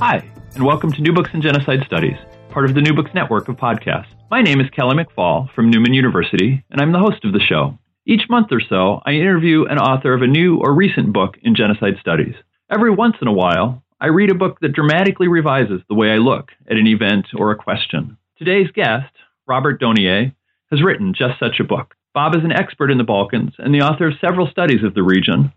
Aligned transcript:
Hi, 0.00 0.28
and 0.54 0.64
welcome 0.64 0.90
to 0.92 1.00
New 1.00 1.12
Books 1.12 1.30
in 1.32 1.42
Genocide 1.42 1.84
Studies, 1.86 2.16
part 2.50 2.64
of 2.64 2.74
the 2.74 2.80
New 2.80 2.92
Books 2.92 3.12
Network 3.14 3.48
of 3.48 3.56
podcasts. 3.56 4.06
My 4.30 4.42
name 4.42 4.60
is 4.60 4.68
Kelly 4.70 4.96
McFall 4.96 5.52
from 5.54 5.70
Newman 5.70 5.94
University, 5.94 6.64
and 6.70 6.80
I'm 6.80 6.92
the 6.92 6.98
host 6.98 7.24
of 7.24 7.32
the 7.32 7.40
show. 7.40 7.78
Each 8.04 8.22
month 8.28 8.48
or 8.50 8.60
so, 8.60 9.00
I 9.06 9.12
interview 9.12 9.64
an 9.66 9.78
author 9.78 10.12
of 10.12 10.22
a 10.22 10.26
new 10.26 10.58
or 10.58 10.74
recent 10.74 11.12
book 11.12 11.36
in 11.42 11.54
genocide 11.54 11.94
studies. 12.00 12.34
Every 12.68 12.90
once 12.90 13.16
in 13.22 13.28
a 13.28 13.32
while, 13.32 13.84
I 14.00 14.06
read 14.06 14.32
a 14.32 14.34
book 14.34 14.58
that 14.60 14.72
dramatically 14.72 15.28
revises 15.28 15.82
the 15.88 15.94
way 15.94 16.10
I 16.10 16.16
look 16.16 16.50
at 16.68 16.76
an 16.76 16.88
event 16.88 17.26
or 17.36 17.52
a 17.52 17.56
question. 17.56 18.16
Today's 18.36 18.72
guest, 18.74 19.12
Robert 19.46 19.80
Donia, 19.80 20.34
has 20.72 20.82
written 20.82 21.14
just 21.14 21.38
such 21.38 21.60
a 21.60 21.64
book. 21.64 21.94
Bob 22.12 22.34
is 22.34 22.42
an 22.42 22.50
expert 22.52 22.90
in 22.90 22.98
the 22.98 23.04
Balkans 23.04 23.54
and 23.58 23.72
the 23.72 23.82
author 23.82 24.08
of 24.08 24.14
several 24.20 24.48
studies 24.48 24.82
of 24.82 24.94
the 24.94 25.02
region, 25.02 25.52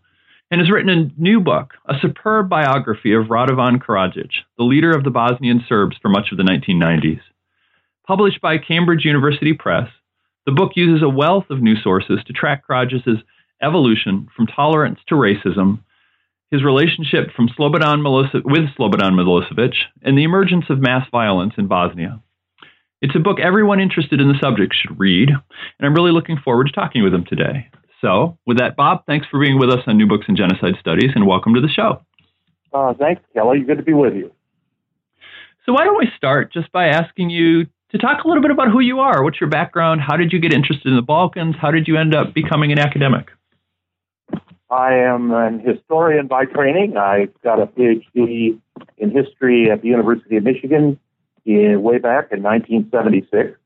and 0.51 0.61
has 0.61 0.69
written 0.69 0.89
a 0.89 1.21
new 1.21 1.39
book, 1.39 1.73
a 1.87 1.95
superb 2.01 2.49
biography 2.49 3.13
of 3.13 3.25
Radovan 3.25 3.81
Karadzic, 3.81 4.31
the 4.57 4.63
leader 4.63 4.91
of 4.91 5.03
the 5.03 5.09
Bosnian 5.09 5.63
Serbs 5.67 5.97
for 6.01 6.09
much 6.09 6.31
of 6.31 6.37
the 6.37 6.43
1990s. 6.43 7.21
Published 8.05 8.41
by 8.41 8.57
Cambridge 8.57 9.05
University 9.05 9.53
Press, 9.53 9.89
the 10.45 10.51
book 10.51 10.73
uses 10.75 11.01
a 11.01 11.09
wealth 11.09 11.45
of 11.49 11.61
new 11.61 11.75
sources 11.75 12.19
to 12.25 12.33
track 12.33 12.63
Karadzic's 12.67 13.23
evolution 13.61 14.27
from 14.35 14.45
tolerance 14.45 14.99
to 15.07 15.15
racism, 15.15 15.79
his 16.51 16.63
relationship 16.63 17.31
from 17.35 17.49
Slobodan 17.49 18.01
Milosevic, 18.01 18.45
with 18.45 18.69
Slobodan 18.77 19.13
Milosevic, 19.13 19.73
and 20.03 20.15
the 20.15 20.23
emergence 20.23 20.65
of 20.69 20.79
mass 20.79 21.07
violence 21.11 21.53
in 21.57 21.67
Bosnia. 21.67 22.21
It's 23.01 23.15
a 23.15 23.19
book 23.19 23.39
everyone 23.39 23.79
interested 23.79 24.21
in 24.21 24.27
the 24.27 24.39
subject 24.39 24.75
should 24.75 24.99
read, 24.99 25.29
and 25.29 25.85
I'm 25.85 25.95
really 25.95 26.11
looking 26.11 26.37
forward 26.37 26.67
to 26.67 26.73
talking 26.73 27.03
with 27.03 27.13
him 27.13 27.25
today. 27.25 27.69
So, 28.05 28.37
with 28.45 28.59
that, 28.59 28.75
Bob, 28.75 29.03
thanks 29.07 29.25
for 29.31 29.39
being 29.39 29.57
with 29.57 29.71
us 29.71 29.79
on 29.87 29.97
New 29.97 30.05
Books 30.05 30.25
in 30.29 30.35
Genocide 30.35 30.75
Studies, 30.79 31.09
and 31.15 31.25
welcome 31.25 31.55
to 31.55 31.61
the 31.61 31.67
show. 31.67 32.05
Uh, 32.71 32.93
thanks, 32.93 33.23
Kelly. 33.33 33.61
Good 33.61 33.77
to 33.77 33.83
be 33.83 33.93
with 33.93 34.13
you. 34.13 34.31
So, 35.65 35.73
why 35.73 35.85
don't 35.85 35.97
we 35.97 36.07
start 36.15 36.53
just 36.53 36.71
by 36.71 36.89
asking 36.89 37.31
you 37.31 37.65
to 37.89 37.97
talk 37.97 38.23
a 38.23 38.27
little 38.27 38.43
bit 38.43 38.51
about 38.51 38.69
who 38.69 38.79
you 38.79 38.99
are? 38.99 39.23
What's 39.23 39.41
your 39.41 39.49
background? 39.49 40.01
How 40.01 40.17
did 40.17 40.33
you 40.33 40.39
get 40.39 40.53
interested 40.53 40.87
in 40.87 40.95
the 40.95 41.01
Balkans? 41.01 41.55
How 41.59 41.71
did 41.71 41.87
you 41.87 41.97
end 41.97 42.13
up 42.13 42.35
becoming 42.35 42.71
an 42.71 42.77
academic? 42.77 43.29
I 44.69 44.93
am 44.93 45.31
an 45.31 45.59
historian 45.61 46.27
by 46.27 46.45
training. 46.45 46.97
I 46.97 47.29
got 47.43 47.59
a 47.59 47.65
PhD 47.65 48.59
in 48.99 49.11
history 49.11 49.71
at 49.71 49.81
the 49.81 49.87
University 49.87 50.37
of 50.37 50.43
Michigan 50.43 50.99
in, 51.43 51.81
way 51.81 51.97
back 51.97 52.27
in 52.31 52.43
1976. 52.43 53.57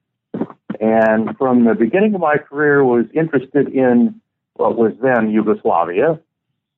And 0.80 1.38
from 1.38 1.66
the 1.66 1.76
beginning 1.76 2.16
of 2.16 2.22
my 2.22 2.38
career 2.38 2.86
was 2.86 3.04
interested 3.14 3.68
in 3.68 4.22
what 4.60 4.76
was 4.76 4.92
then 5.02 5.32
Yugoslavia 5.32 6.20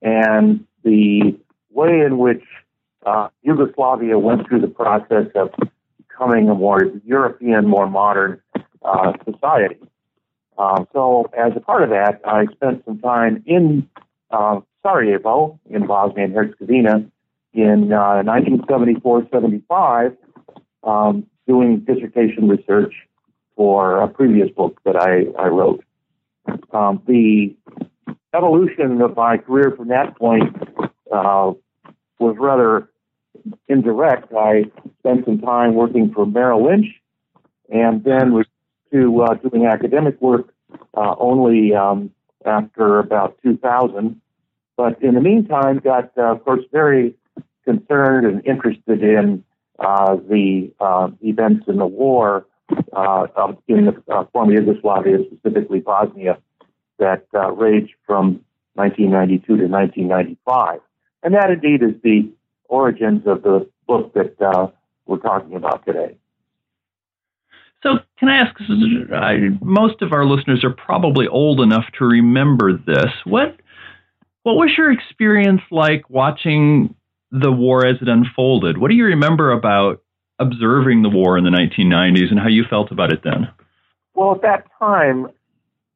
and 0.04 0.64
the 0.84 1.36
way 1.72 2.02
in 2.06 2.20
which 2.20 2.44
uh, 3.06 3.28
Yugoslavia 3.42 4.20
went 4.20 4.48
through 4.48 4.62
the 4.62 4.68
process 4.68 5.26
of 5.36 5.50
becoming 5.98 6.48
a 6.48 6.54
more 6.54 6.84
European, 7.04 7.68
more 7.68 7.90
modern 7.90 8.40
uh, 8.84 9.14
society. 9.26 9.80
Um, 10.60 10.88
so, 10.94 11.28
as 11.36 11.54
a 11.56 11.60
part 11.60 11.82
of 11.82 11.90
that, 11.90 12.22
I 12.24 12.46
spent 12.54 12.86
some 12.86 13.00
time 13.00 13.42
in 13.48 13.90
uh, 14.30 14.60
Sarajevo, 14.84 15.60
in 15.70 15.88
Bosnia 15.88 16.26
and 16.26 16.36
Herzegovina, 16.36 17.06
in 17.54 17.88
1974-75, 17.88 20.16
uh, 20.84 20.88
um, 20.88 21.26
doing 21.48 21.80
dissertation 21.80 22.48
research 22.48 22.94
for 23.56 24.00
a 24.02 24.08
previous 24.08 24.52
book 24.52 24.80
that 24.86 24.96
I, 24.96 25.26
I 25.42 25.48
wrote. 25.48 25.84
Um, 26.74 27.02
the 27.08 27.56
evolution 28.34 29.02
of 29.02 29.16
my 29.16 29.38
career 29.38 29.74
from 29.76 29.90
that 29.90 30.18
point 30.18 30.56
uh, 31.12 31.52
was 32.20 32.36
rather 32.40 32.90
indirect. 33.68 34.32
I 34.34 34.66
spent 35.00 35.26
some 35.26 35.40
time 35.40 35.74
working 35.76 36.12
for 36.14 36.26
Merrill 36.26 36.66
Lynch 36.66 36.88
and 37.70 38.04
then 38.04 38.34
was 38.34 38.46
to 38.92 39.24
uh, 39.24 39.36
doing 39.36 39.66
academic 39.66 40.20
work 40.22 40.54
uh, 40.96 41.16
only 41.18 41.74
um, 41.74 42.12
after 42.46 43.00
about 43.00 43.38
2000. 43.44 44.20
But 44.78 45.02
in 45.02 45.16
the 45.16 45.22
meantime, 45.22 45.80
got, 45.80 46.12
uh, 46.18 46.34
of 46.34 46.44
course, 46.44 46.64
very 46.72 47.16
concerned 47.66 48.26
and 48.26 48.46
interested 48.46 49.04
in 49.04 49.44
uh, 49.80 50.16
the 50.16 50.72
uh, 50.80 51.10
events 51.22 51.66
in 51.68 51.78
the 51.78 51.86
war 51.86 52.46
uh, 52.94 53.28
um, 53.36 53.58
in 53.68 53.86
the 53.86 54.04
uh, 54.14 54.26
former 54.34 54.54
Yugoslavia, 54.54 55.18
specifically 55.26 55.80
Bosnia, 55.80 56.38
that 57.00 57.26
uh, 57.34 57.52
raged 57.52 57.94
from 58.06 58.44
1992 58.76 59.46
to 59.46 59.68
1995. 59.68 60.80
And 61.24 61.36
that 61.36 61.50
indeed 61.50 61.84
is 61.84 62.02
the 62.04 62.32
origins 62.68 63.28
of 63.28 63.44
the 63.44 63.70
book 63.88 64.14
that 64.14 64.42
uh, 64.42 64.68
we're 65.06 65.18
talking 65.18 65.56
about 65.56 65.86
today. 65.86 66.18
So, 67.84 68.00
can 68.20 68.30
I 68.30 68.38
ask? 68.38 68.56
most 69.62 70.02
of 70.04 70.14
our 70.14 70.24
listeners 70.24 70.64
are 70.64 70.74
probably 70.74 71.28
old 71.28 71.62
enough 71.62 71.86
to 71.98 72.06
remember 72.06 72.78
this. 72.78 73.12
What 73.26 73.60
what 74.44 74.56
was 74.56 74.72
your 74.78 74.92
experience 74.92 75.62
like 75.72 76.10
watching 76.10 76.96
the 77.32 77.52
war 77.52 77.86
as 77.86 77.98
it 78.02 78.08
unfolded? 78.08 78.78
What 78.78 78.90
do 78.90 78.96
you 78.96 79.06
remember 79.06 79.52
about 79.52 80.02
observing 80.42 81.04
the 81.04 81.10
war 81.10 81.38
in 81.38 81.44
the 81.44 81.50
1990s 81.50 82.32
and 82.32 82.40
how 82.40 82.48
you 82.48 82.64
felt 82.70 82.92
about 82.92 83.14
it 83.14 83.22
then? 83.24 83.48
Well, 84.14 84.36
at 84.36 84.42
that 84.42 84.66
time, 84.80 85.28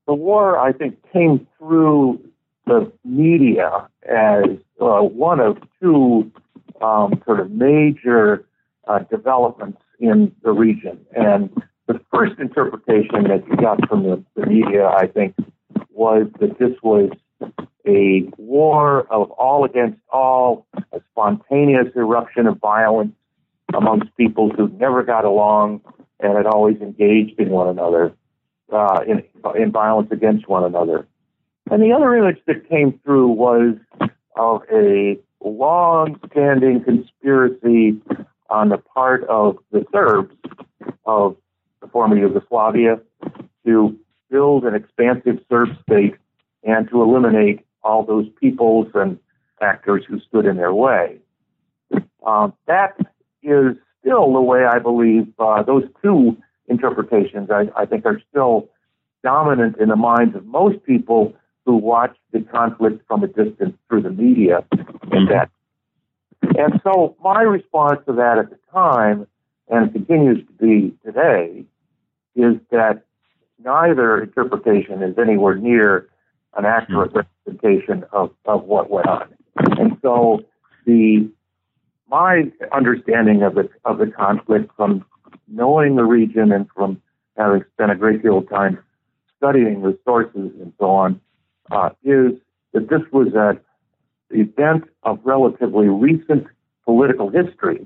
the 0.08 0.14
war, 0.14 0.58
I 0.58 0.72
think, 0.72 0.98
came 1.12 1.48
through 1.58 2.22
the 2.66 2.92
media 3.04 3.88
as 4.08 4.46
uh, 4.80 5.02
one 5.02 5.40
of 5.40 5.58
two 5.82 6.32
um, 6.82 7.22
sort 7.26 7.40
of 7.40 7.52
major 7.52 8.46
uh, 8.88 9.00
developments 9.00 9.82
in 10.00 10.32
the 10.44 10.52
region. 10.52 11.00
And 11.16 11.50
the 11.88 12.00
first 12.14 12.40
interpretation 12.40 13.24
that 13.26 13.44
you 13.50 13.56
got 13.58 13.88
from 13.88 14.04
the, 14.04 14.24
the 14.36 14.46
media, 14.46 14.88
I 14.88 15.08
think, 15.08 15.36
was 15.92 16.28
that 16.40 16.60
this 16.60 16.74
was 16.84 17.10
a 17.88 18.28
war 18.38 19.02
of 19.12 19.32
all 19.32 19.64
against 19.64 20.00
all, 20.12 20.66
a 20.92 21.02
spontaneous 21.12 21.88
eruption 21.96 22.48
of 22.48 22.58
violence 22.60 23.14
amongst 23.74 24.16
people 24.18 24.50
who 24.50 24.70
never 24.70 25.04
got 25.04 25.26
along 25.26 25.82
and 26.20 26.36
had 26.36 26.46
always 26.46 26.80
engaged 26.82 27.40
in 27.40 27.50
one 27.50 27.68
another, 27.68 28.14
uh, 28.72 29.00
in, 29.08 29.24
in 29.56 29.72
violence 29.72 30.10
against 30.12 30.48
one 30.48 30.64
another. 30.64 31.08
And 31.70 31.82
the 31.82 31.92
other 31.92 32.16
image 32.16 32.38
that 32.48 32.70
came 32.70 33.00
through 33.04 33.30
was 33.30 33.76
of 34.38 34.62
a 34.72 35.18
long-standing 35.44 36.84
conspiracy 36.84 38.00
on 38.50 38.70
the 38.70 38.78
part 38.78 39.24
of 39.26 39.58
the 39.72 39.86
Serbs 39.92 40.36
of 41.06 41.36
the 41.82 41.88
former 41.88 42.18
Yugoslavia 42.18 43.00
to 43.66 43.98
build 44.30 44.66
an 44.66 44.76
expansive 44.76 45.40
Serb 45.50 45.70
state 45.84 46.16
and 46.64 46.90
to 46.90 47.02
eliminate 47.02 47.66
all 47.84 48.04
those 48.04 48.28
peoples 48.40 48.88
and 48.94 49.20
actors 49.62 50.04
who 50.08 50.20
stood 50.20 50.46
in 50.46 50.58
their 50.58 50.74
way. 50.74 51.18
Um, 52.26 52.54
that 52.68 52.98
is 53.46 53.78
still 54.02 54.34
the 54.34 54.42
way 54.42 54.66
I 54.66 54.80
believe 54.80 55.28
uh, 55.40 55.64
those 55.64 55.84
two 56.04 56.38
interpretations, 56.68 57.50
I, 57.52 57.70
I, 57.76 57.86
think, 57.86 58.06
are 58.06 58.22
still 58.30 58.70
dominant 59.24 59.78
in 59.78 59.90
the 59.90 59.96
minds 59.96 60.36
of 60.36 60.46
most 60.46 60.84
people 60.84 61.34
who 61.66 61.76
watch 61.76 62.16
the 62.32 62.42
conflict 62.42 63.04
from 63.08 63.24
a 63.24 63.28
distance 63.28 63.76
through 63.88 64.04
the 64.04 64.12
media 64.12 64.64
and 65.12 65.30
that. 65.30 65.50
And 66.58 66.80
so 66.84 67.16
my 67.24 67.42
response 67.42 68.00
to 68.08 68.14
that 68.14 68.38
at 68.38 68.50
the 68.50 68.58
time, 68.72 69.28
and 69.68 69.88
it 69.90 69.94
continues 69.94 70.46
to 70.46 70.54
be 70.54 70.96
today, 71.04 71.66
is 72.36 72.56
that 72.72 73.04
neither 73.64 74.22
interpretation 74.22 75.02
is 75.02 75.18
anywhere 75.18 75.56
near 75.56 76.08
an 76.56 76.66
accurate 76.66 77.12
representation 77.14 78.06
of, 78.12 78.32
of 78.46 78.64
what 78.64 78.90
went 78.90 79.08
on. 79.08 79.28
And 79.56 79.98
so 80.02 80.42
the 80.86 81.30
my 82.16 82.44
understanding 82.72 83.44
of 83.44 83.56
the 83.56 83.68
of 83.84 83.98
the 83.98 84.08
conflict 84.08 84.72
from 84.78 85.04
knowing 85.50 85.98
the 85.98 86.06
region 86.06 86.54
and 86.54 86.66
from 86.74 87.02
having 87.36 87.62
spent 87.74 87.92
a 87.92 87.96
great 87.96 88.24
deal 88.24 88.38
of 88.38 88.50
time 88.50 88.80
studying 89.36 89.82
the 89.82 89.98
sources 90.06 90.50
and 90.62 90.72
so 90.80 90.86
on 90.86 91.20
uh, 91.72 91.90
is 92.06 92.32
that 92.72 92.88
this 92.90 93.02
was 93.12 93.28
an 93.36 93.60
event 94.30 94.86
of 95.04 95.20
relatively 95.26 95.90
recent 95.90 96.48
political 96.86 97.30
history, 97.30 97.86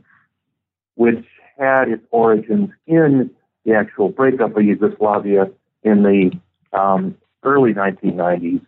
which 0.93 1.25
had 1.57 1.89
its 1.89 2.05
origins 2.11 2.69
in 2.85 3.31
the 3.65 3.73
actual 3.73 4.09
breakup 4.09 4.55
of 4.55 4.63
Yugoslavia 4.63 5.49
in 5.81 6.03
the 6.03 6.31
um, 6.77 7.17
early 7.41 7.73
1990s, 7.73 8.63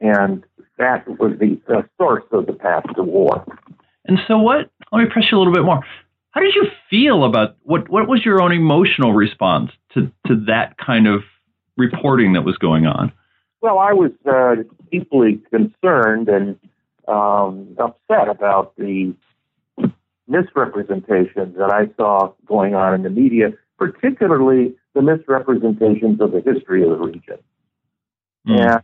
and 0.00 0.44
that 0.78 1.08
was 1.18 1.32
the, 1.40 1.60
the 1.66 1.88
source 1.98 2.24
of 2.30 2.46
the 2.46 2.52
path 2.52 2.84
to 2.94 3.02
war. 3.02 3.44
And 4.06 4.18
so, 4.26 4.38
what? 4.38 4.70
Let 4.90 5.04
me 5.04 5.10
press 5.10 5.26
you 5.30 5.38
a 5.38 5.40
little 5.40 5.54
bit 5.54 5.64
more. 5.64 5.84
How 6.30 6.40
did 6.40 6.54
you 6.54 6.66
feel 6.90 7.24
about 7.24 7.56
what? 7.62 7.88
What 7.88 8.08
was 8.08 8.24
your 8.24 8.42
own 8.42 8.52
emotional 8.52 9.12
response 9.12 9.70
to 9.94 10.10
to 10.26 10.44
that 10.46 10.76
kind 10.78 11.06
of 11.06 11.22
reporting 11.76 12.32
that 12.34 12.42
was 12.42 12.56
going 12.58 12.86
on? 12.86 13.12
Well, 13.60 13.78
I 13.78 13.92
was 13.92 14.10
uh, 14.28 14.62
deeply 14.90 15.40
concerned 15.50 16.28
and 16.28 16.58
um, 17.06 17.76
upset 17.78 18.28
about 18.28 18.74
the 18.76 19.14
misrepresentations 20.26 21.56
that 21.56 21.70
I 21.70 21.92
saw 21.96 22.32
going 22.46 22.74
on 22.74 22.94
in 22.94 23.02
the 23.02 23.10
media, 23.10 23.50
particularly 23.78 24.74
the 24.94 25.02
misrepresentations 25.02 26.20
of 26.20 26.32
the 26.32 26.40
history 26.40 26.82
of 26.82 26.90
the 26.90 26.96
region. 26.96 27.38
Mm. 28.48 28.60
And 28.60 28.82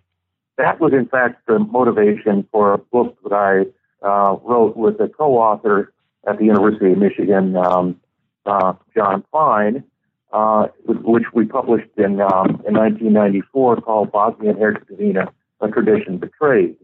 that 0.59 0.81
was, 0.81 0.93
in 0.93 1.07
fact, 1.07 1.47
the 1.47 1.59
motivation 1.59 2.47
for 2.53 2.75
a 2.75 2.79
book 2.79 3.17
that 3.25 3.33
I 3.33 3.71
uh, 4.03 4.37
wrote 4.43 4.77
with 4.77 5.01
a 5.01 5.09
co-author 5.09 5.93
at 6.27 6.39
the 6.39 6.45
University 6.45 6.93
of 6.93 6.99
Michigan, 6.99 7.57
um, 7.57 8.01
uh, 8.47 8.75
John 8.95 9.25
Fine, 9.33 9.85
uh, 10.33 10.67
which 10.85 11.25
we 11.33 11.47
published 11.47 11.91
in 11.97 12.21
um, 12.21 12.63
in 12.67 12.75
1994, 12.75 13.81
called 13.81 14.13
Bosnia 14.13 14.51
and 14.51 14.59
Herzegovina: 14.59 15.33
A 15.61 15.69
Tradition 15.69 16.19
Betrayed. 16.19 16.77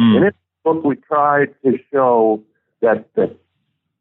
Mm. 0.00 0.16
In 0.16 0.22
this 0.22 0.34
book, 0.64 0.84
we 0.84 0.96
tried 0.96 1.54
to 1.64 1.78
show 1.92 2.42
that 2.80 3.06
the 3.14 3.36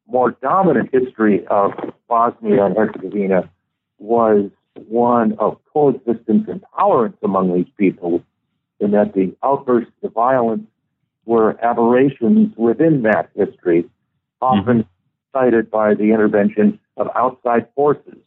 more 0.07 0.31
dominant 0.41 0.89
history 0.93 1.45
of 1.47 1.71
Bosnia 2.07 2.65
and 2.65 2.77
Herzegovina 2.77 3.49
was 3.99 4.49
one 4.87 5.33
of 5.39 5.57
coexistence 5.73 6.47
and 6.47 6.63
tolerance 6.75 7.17
among 7.23 7.53
these 7.53 7.71
people, 7.77 8.23
and 8.79 8.93
that 8.93 9.13
the 9.13 9.35
outbursts 9.43 9.91
of 10.03 10.13
violence 10.13 10.67
were 11.27 11.63
aberrations 11.63 12.55
within 12.57 13.03
that 13.03 13.29
history, 13.35 13.85
often 14.41 14.79
mm-hmm. 14.79 15.37
cited 15.37 15.69
by 15.69 15.93
the 15.93 16.11
intervention 16.13 16.79
of 16.95 17.07
outside 17.15 17.67
forces, 17.75 18.17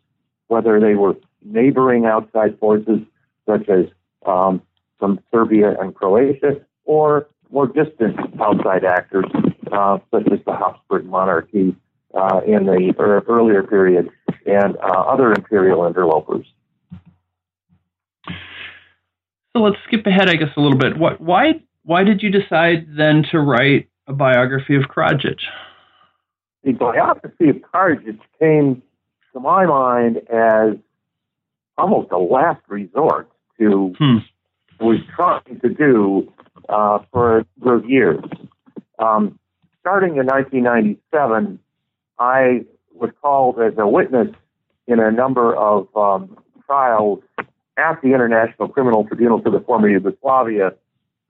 whether 0.49 0.79
they 0.79 0.95
were 0.95 1.17
neighboring 1.43 2.05
outside 2.05 2.59
forces 2.59 3.01
such 3.49 3.69
as 3.69 3.87
um, 4.27 4.63
from 4.99 5.19
Serbia 5.33 5.75
and 5.81 5.95
Croatia, 5.95 6.61
or 6.85 7.27
more 7.51 7.67
distant 7.67 8.17
outside 8.41 8.85
actors 8.85 9.25
uh, 9.73 9.99
such 10.11 10.27
as 10.31 10.39
the 10.45 10.53
Habsburg 10.53 11.07
monarchy 11.07 11.75
uh, 12.15 12.41
in 12.47 12.67
the 12.67 12.95
earlier 12.99 13.63
period 13.63 14.11
and 14.45 14.77
uh, 14.77 15.01
other 15.09 15.33
imperial 15.33 15.87
interlopers. 15.87 16.47
So 19.57 19.63
let's 19.63 19.77
skip 19.87 20.07
ahead, 20.07 20.29
I 20.29 20.35
guess, 20.35 20.51
a 20.57 20.61
little 20.61 20.79
bit. 20.79 20.97
What, 20.99 21.21
why 21.21 21.63
why 21.85 22.05
did 22.05 22.23
you 22.23 22.31
decide 22.31 22.87
then 22.97 23.25
to 23.31 23.39
write 23.39 23.89
a 24.07 24.13
biography 24.13 24.77
of 24.77 24.83
Karadzic? 24.83 25.41
The 26.63 26.73
biography 26.73 27.49
of 27.49 27.57
Karadzic 27.57 28.19
came 28.39 28.83
to 29.33 29.41
my 29.41 29.67
mind 29.67 30.19
as 30.29 30.77
almost 31.79 32.11
a 32.13 32.19
last 32.19 32.61
resort 32.69 33.31
to 33.59 33.95
hmm. 33.99 34.19
was 34.79 34.99
trying 35.15 35.61
to 35.61 35.69
do 35.69 36.33
uh, 36.69 36.99
for 37.11 37.39
a 37.39 37.47
number 37.59 37.77
of 37.77 37.89
years. 37.89 38.23
Um, 38.99 39.39
starting 39.81 40.17
in 40.17 40.27
1997, 40.27 41.59
I 42.19 42.65
was 42.95 43.11
called 43.23 43.59
as 43.61 43.73
a 43.79 43.89
witness 43.89 44.29
in 44.87 45.01
a 45.01 45.11
number 45.11 45.57
of 45.57 45.89
um, 45.97 46.37
trials 46.67 47.21
at 47.39 48.03
the 48.03 48.09
International 48.09 48.69
Criminal 48.69 49.05
Tribunal 49.05 49.41
for 49.41 49.51
the 49.51 49.61
former 49.61 49.89
Yugoslavia 49.89 50.73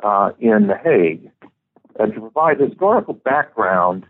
uh, 0.02 0.32
in 0.38 0.66
The 0.66 0.76
Hague 0.76 1.30
uh, 1.98 2.06
to 2.06 2.20
provide 2.20 2.60
historical 2.60 3.14
background 3.14 4.04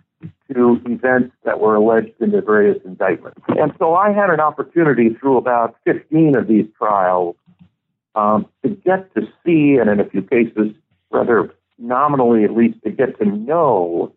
to 0.53 0.81
events 0.87 1.35
that 1.45 1.61
were 1.61 1.75
alleged 1.75 2.13
in 2.21 2.31
the 2.33 2.41
various 2.41 2.79
indictments. 2.85 3.41
And 3.49 3.73
so 3.79 3.95
I 3.95 4.13
had 4.13 4.31
an 4.31 4.41
opportunity 4.41 5.11
through 5.15 5.39
about 5.39 5.77
15 5.85 6.37
of 6.37 6.49
these 6.49 6.67
trials 6.77 7.37
um, 8.15 8.47
to 8.63 8.71
get 8.71 9.15
to 9.15 9.23
see, 9.45 9.77
and 9.81 9.89
in 9.89 10.01
a 10.01 10.09
few 10.09 10.23
cases, 10.23 10.73
rather 11.11 11.53
nominally 11.79 12.45
at 12.45 12.55
least, 12.55 12.83
to 12.85 12.91
get 12.91 13.19
to 13.19 13.25
know 13.25 14.13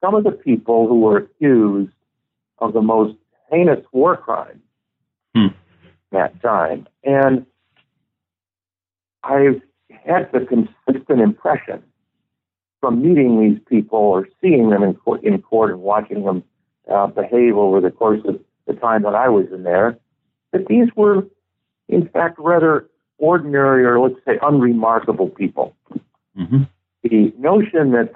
some 0.00 0.14
of 0.14 0.24
the 0.24 0.30
people 0.30 0.88
who 0.88 1.00
were 1.00 1.18
accused 1.18 1.92
of 2.58 2.72
the 2.72 2.82
most 2.82 3.16
heinous 3.50 3.84
war 3.92 4.16
crimes 4.16 4.60
hmm. 5.34 5.48
that 6.12 6.40
time. 6.42 6.88
And 7.04 7.46
I've 9.22 9.60
had 9.90 10.30
the 10.32 10.40
consistent 10.40 11.20
impression 11.20 11.82
from 12.80 13.02
meeting 13.02 13.40
these 13.40 13.60
people 13.68 13.98
or 13.98 14.28
seeing 14.40 14.70
them 14.70 14.82
in 14.82 14.94
court, 14.94 15.22
in 15.24 15.40
court 15.42 15.70
and 15.70 15.80
watching 15.80 16.24
them 16.24 16.44
uh, 16.90 17.06
behave 17.06 17.56
over 17.56 17.80
the 17.80 17.90
course 17.90 18.20
of 18.26 18.40
the 18.66 18.74
time 18.74 19.02
that 19.02 19.14
I 19.14 19.28
was 19.28 19.46
in 19.52 19.62
there, 19.64 19.98
that 20.52 20.66
these 20.68 20.88
were, 20.94 21.26
in 21.88 22.08
fact, 22.08 22.36
rather 22.38 22.88
ordinary 23.18 23.84
or 23.84 23.98
let's 24.00 24.24
say 24.24 24.38
unremarkable 24.42 25.28
people. 25.28 25.74
Mm-hmm. 26.38 26.62
The 27.02 27.32
notion 27.38 27.92
that 27.92 28.14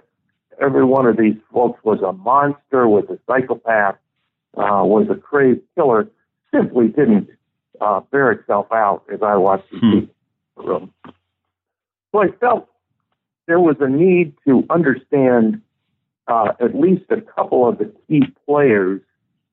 every 0.61 0.85
one 0.85 1.07
of 1.07 1.17
these 1.17 1.37
folks 1.53 1.83
was 1.85 2.01
a 2.03 2.13
monster, 2.13 2.89
was 2.89 3.05
a 3.09 3.19
psychopath, 3.27 3.97
uh, 4.57 4.85
was 4.85 5.09
a 5.11 5.15
crazed 5.15 5.61
killer, 5.75 6.09
simply 6.55 6.89
didn't 6.89 7.29
uh, 7.81 8.01
bear 8.11 8.33
itself 8.33 8.67
out 8.73 9.03
as 9.13 9.21
I 9.23 9.37
watched 9.37 9.71
these 9.73 9.81
hmm. 9.81 9.91
people 10.01 10.15
in 10.59 10.63
the 10.65 10.69
room. 10.69 10.95
So 12.13 12.23
I 12.23 12.29
felt 12.41 12.69
there 13.47 13.61
was 13.61 13.77
a 13.81 13.89
need 13.89 14.35
to 14.47 14.65
understand 14.71 15.63
uh, 16.29 16.53
at 16.61 16.79
least 16.79 17.05
a 17.11 17.21
couple 17.21 17.69
of 17.69 17.79
the 17.79 17.93
key 18.07 18.23
players 18.47 19.01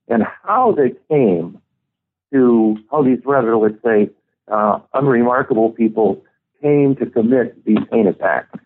and 0.08 0.22
how 0.42 0.72
they 0.72 0.92
came 1.08 1.60
to 2.32 2.76
how 2.90 3.02
these 3.02 3.18
rather, 3.24 3.56
let's 3.56 3.82
say, 3.82 4.10
uh, 4.48 4.78
unremarkable 4.94 5.70
people 5.70 6.22
came 6.62 6.94
to 6.96 7.06
commit 7.06 7.64
these 7.64 7.78
heinous 7.90 8.16
acts. 8.22 8.58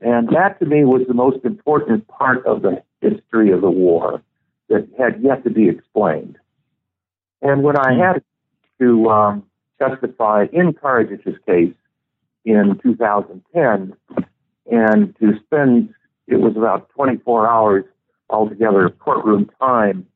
And 0.00 0.28
that 0.30 0.58
to 0.58 0.66
me 0.66 0.84
was 0.84 1.02
the 1.08 1.14
most 1.14 1.44
important 1.44 2.06
part 2.08 2.44
of 2.44 2.62
the 2.62 2.82
history 3.00 3.52
of 3.52 3.62
the 3.62 3.70
war 3.70 4.22
that 4.68 4.86
had 4.98 5.22
yet 5.22 5.44
to 5.44 5.50
be 5.50 5.68
explained. 5.68 6.36
And 7.40 7.62
when 7.62 7.76
I 7.78 7.94
had 7.94 8.22
to 8.80 9.08
um, 9.08 9.44
testify 9.78 10.46
in 10.52 10.72
Karadzic's 10.72 11.38
case 11.46 11.74
in 12.44 12.78
2010, 12.82 13.94
and 14.70 15.16
to 15.18 15.32
spend 15.44 15.94
it 16.26 16.36
was 16.36 16.56
about 16.56 16.88
24 16.90 17.48
hours 17.48 17.84
altogether 18.30 18.86
of 18.86 18.98
courtroom 18.98 19.50
time 19.60 20.06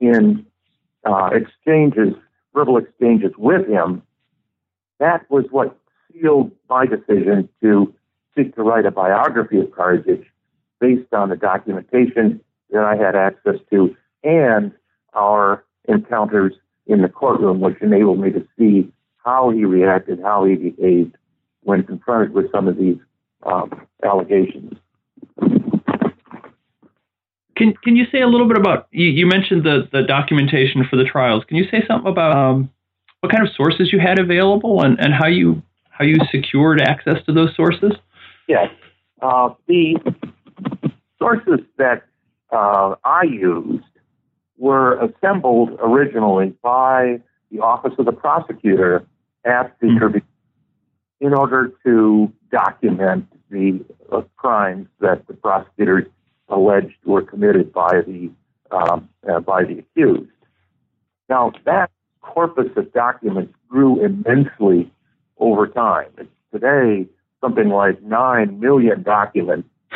in 0.00 0.46
uh, 1.04 1.30
exchanges, 1.32 2.14
verbal 2.54 2.76
exchanges 2.76 3.32
with 3.36 3.66
him. 3.66 4.02
That 5.00 5.28
was 5.30 5.44
what 5.50 5.76
sealed 6.12 6.52
my 6.68 6.86
decision 6.86 7.48
to 7.60 7.92
seek 8.36 8.54
to 8.56 8.62
write 8.62 8.86
a 8.86 8.90
biography 8.90 9.58
of 9.58 9.66
Karadzic 9.66 10.24
based 10.80 11.12
on 11.12 11.28
the 11.28 11.36
documentation 11.36 12.40
that 12.70 12.84
I 12.84 12.96
had 12.96 13.16
access 13.16 13.56
to 13.70 13.96
and 14.22 14.72
our 15.14 15.64
encounters 15.88 16.54
in 16.86 17.02
the 17.02 17.08
courtroom, 17.08 17.60
which 17.60 17.80
enabled 17.80 18.20
me 18.20 18.30
to 18.30 18.46
see 18.58 18.92
how 19.24 19.50
he 19.50 19.64
reacted, 19.64 20.20
how 20.22 20.44
he 20.44 20.54
behaved 20.54 21.16
when 21.68 21.84
confronted 21.84 22.32
with 22.32 22.50
some 22.50 22.66
of 22.66 22.78
these 22.78 22.96
um, 23.44 23.86
allegations. 24.02 24.72
Can 27.56 27.74
Can 27.84 27.94
you 27.94 28.06
say 28.10 28.22
a 28.22 28.26
little 28.26 28.48
bit 28.48 28.56
about? 28.56 28.88
You, 28.90 29.06
you, 29.06 29.26
mentioned 29.26 29.64
the 29.64 29.86
the 29.92 30.02
documentation 30.02 30.86
for 30.88 30.96
the 30.96 31.04
trials. 31.04 31.44
Can 31.46 31.58
you 31.58 31.64
say 31.70 31.84
something 31.86 32.10
about 32.10 32.34
um, 32.36 32.70
what 33.20 33.30
kind 33.30 33.46
of 33.46 33.52
sources 33.54 33.92
you 33.92 33.98
had 34.00 34.18
available 34.18 34.82
and, 34.82 34.98
and 34.98 35.12
how 35.12 35.26
you 35.26 35.62
how 35.90 36.04
you 36.04 36.16
secured 36.30 36.80
access 36.80 37.22
to 37.26 37.32
those 37.32 37.54
sources? 37.54 37.92
Yes. 38.48 38.70
Uh, 39.20 39.50
the 39.66 39.98
sources 41.18 41.60
that 41.76 42.04
uh, 42.50 42.94
I 43.04 43.24
used 43.24 43.84
were 44.56 44.98
assembled 45.00 45.76
originally 45.80 46.54
by 46.62 47.20
the 47.50 47.58
Office 47.60 47.92
of 47.98 48.06
the 48.06 48.12
Prosecutor 48.12 49.04
at 49.44 49.76
the 49.80 49.88
mm-hmm. 49.88 49.98
In 51.20 51.34
order 51.34 51.72
to 51.84 52.32
document 52.50 53.26
the 53.50 53.84
uh, 54.12 54.22
crimes 54.36 54.88
that 55.00 55.26
the 55.26 55.34
prosecutors 55.34 56.06
alleged 56.48 56.96
were 57.04 57.22
committed 57.22 57.72
by 57.72 58.02
the 58.06 58.30
um, 58.70 59.08
uh, 59.28 59.40
by 59.40 59.64
the 59.64 59.78
accused. 59.78 60.30
Now 61.28 61.52
that 61.64 61.90
corpus 62.20 62.68
of 62.76 62.92
documents 62.92 63.54
grew 63.68 64.04
immensely 64.04 64.92
over 65.38 65.66
time. 65.66 66.08
It's 66.18 66.30
today 66.52 67.06
something 67.40 67.68
like 67.68 68.02
nine 68.02 68.60
million 68.60 69.02
documents 69.02 69.68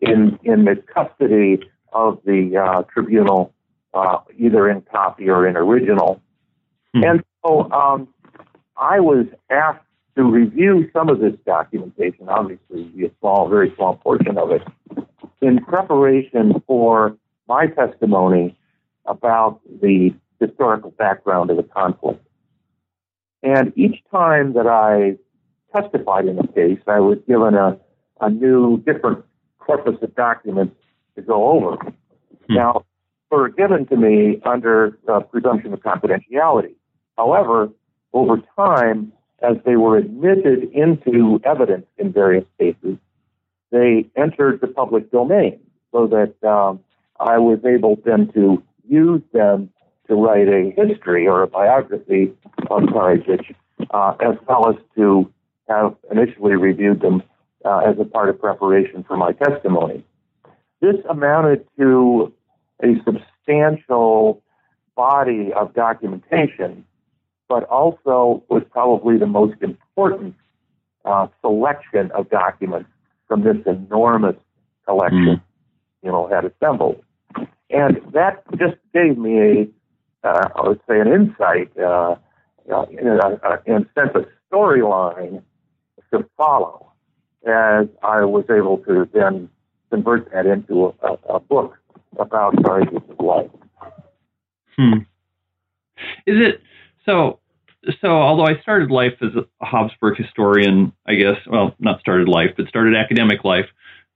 in 0.00 0.38
in 0.42 0.64
the 0.64 0.82
custody 0.92 1.60
of 1.92 2.20
the 2.24 2.56
uh, 2.56 2.82
tribunal, 2.92 3.52
uh, 3.94 4.18
either 4.38 4.68
in 4.68 4.82
copy 4.82 5.28
or 5.28 5.46
in 5.46 5.56
original. 5.56 6.20
Hmm. 6.94 7.04
And 7.04 7.24
so 7.44 7.70
um, 7.72 8.08
I 8.80 8.98
was 8.98 9.26
asked 9.50 9.84
to 10.16 10.24
review 10.24 10.88
some 10.92 11.10
of 11.10 11.20
this 11.20 11.34
documentation, 11.46 12.28
obviously 12.28 12.90
a 13.04 13.10
small, 13.20 13.48
very 13.48 13.72
small 13.76 13.96
portion 13.96 14.38
of 14.38 14.50
it, 14.50 14.62
in 15.42 15.62
preparation 15.64 16.62
for 16.66 17.16
my 17.46 17.66
testimony 17.66 18.58
about 19.04 19.60
the 19.82 20.14
historical 20.40 20.90
background 20.92 21.50
of 21.50 21.58
the 21.58 21.62
conflict. 21.62 22.26
And 23.42 23.72
each 23.76 24.02
time 24.10 24.54
that 24.54 24.66
I 24.66 25.16
testified 25.78 26.26
in 26.26 26.36
the 26.36 26.48
case, 26.48 26.80
I 26.86 27.00
was 27.00 27.18
given 27.28 27.54
a, 27.54 27.78
a 28.20 28.30
new, 28.30 28.78
different 28.78 29.24
corpus 29.58 29.96
of 30.02 30.14
documents 30.14 30.76
to 31.16 31.22
go 31.22 31.50
over. 31.50 31.76
Hmm. 31.76 32.54
Now, 32.54 32.84
were 33.30 33.48
given 33.48 33.86
to 33.86 33.96
me 33.96 34.40
under 34.44 34.98
the 35.06 35.20
presumption 35.20 35.72
of 35.72 35.80
confidentiality. 35.80 36.74
However, 37.16 37.68
over 38.12 38.42
time, 38.56 39.12
as 39.42 39.56
they 39.64 39.76
were 39.76 39.96
admitted 39.96 40.64
into 40.72 41.40
evidence 41.44 41.86
in 41.98 42.12
various 42.12 42.44
cases, 42.58 42.96
they 43.70 44.06
entered 44.16 44.60
the 44.60 44.66
public 44.66 45.10
domain 45.10 45.60
so 45.92 46.06
that 46.06 46.48
um, 46.48 46.80
I 47.18 47.38
was 47.38 47.58
able 47.64 47.96
then 48.04 48.32
to 48.32 48.62
use 48.88 49.22
them 49.32 49.70
to 50.08 50.14
write 50.14 50.48
a 50.48 50.72
history 50.76 51.26
or 51.26 51.42
a 51.42 51.46
biography 51.46 52.32
of 52.68 52.82
Karadzic, 52.82 53.54
uh, 53.90 54.14
as 54.20 54.36
well 54.46 54.68
as 54.70 54.76
to 54.96 55.32
have 55.68 55.94
initially 56.10 56.56
reviewed 56.56 57.00
them 57.00 57.22
uh, 57.64 57.78
as 57.78 57.96
a 58.00 58.04
part 58.04 58.28
of 58.28 58.40
preparation 58.40 59.04
for 59.04 59.16
my 59.16 59.32
testimony. 59.32 60.04
This 60.80 60.96
amounted 61.08 61.66
to 61.78 62.32
a 62.82 62.94
substantial 63.04 64.42
body 64.96 65.52
of 65.52 65.74
documentation, 65.74 66.84
but 67.50 67.64
also 67.64 68.44
was 68.48 68.62
probably 68.70 69.18
the 69.18 69.26
most 69.26 69.60
important 69.60 70.36
uh, 71.04 71.26
selection 71.40 72.12
of 72.12 72.30
documents 72.30 72.88
from 73.26 73.42
this 73.42 73.56
enormous 73.66 74.36
collection, 74.86 75.36
mm. 75.36 75.42
you 76.04 76.12
know, 76.12 76.28
had 76.28 76.44
assembled. 76.44 77.02
And 77.68 78.00
that 78.12 78.44
just 78.52 78.76
gave 78.94 79.18
me 79.18 79.72
a, 80.22 80.28
uh, 80.28 80.48
I 80.54 80.68
would 80.68 80.80
say, 80.88 81.00
an 81.00 81.08
insight, 81.08 81.76
uh, 81.76 82.14
uh, 82.72 82.86
in, 82.90 83.08
a, 83.08 83.60
in 83.66 83.74
a 83.82 83.86
sense, 83.96 84.10
of 84.14 84.26
storyline 84.50 85.42
to 86.12 86.24
follow 86.36 86.92
as 87.44 87.88
I 88.04 88.24
was 88.24 88.44
able 88.48 88.78
to 88.86 89.08
then 89.12 89.48
convert 89.90 90.30
that 90.30 90.46
into 90.46 90.94
a, 91.02 91.34
a, 91.34 91.40
book 91.40 91.76
about 92.18 92.54
Karadzic's 92.56 93.18
life. 93.18 93.50
Hmm. 94.76 94.98
Is 96.26 96.36
it 96.48 96.60
so? 97.04 97.40
So, 98.02 98.08
although 98.08 98.44
I 98.44 98.60
started 98.60 98.90
life 98.90 99.14
as 99.22 99.30
a 99.34 99.64
Habsburg 99.64 100.18
historian, 100.18 100.92
I 101.06 101.14
guess, 101.14 101.36
well, 101.46 101.74
not 101.78 101.98
started 102.00 102.28
life, 102.28 102.50
but 102.54 102.68
started 102.68 102.94
academic 102.94 103.42
life, 103.42 103.64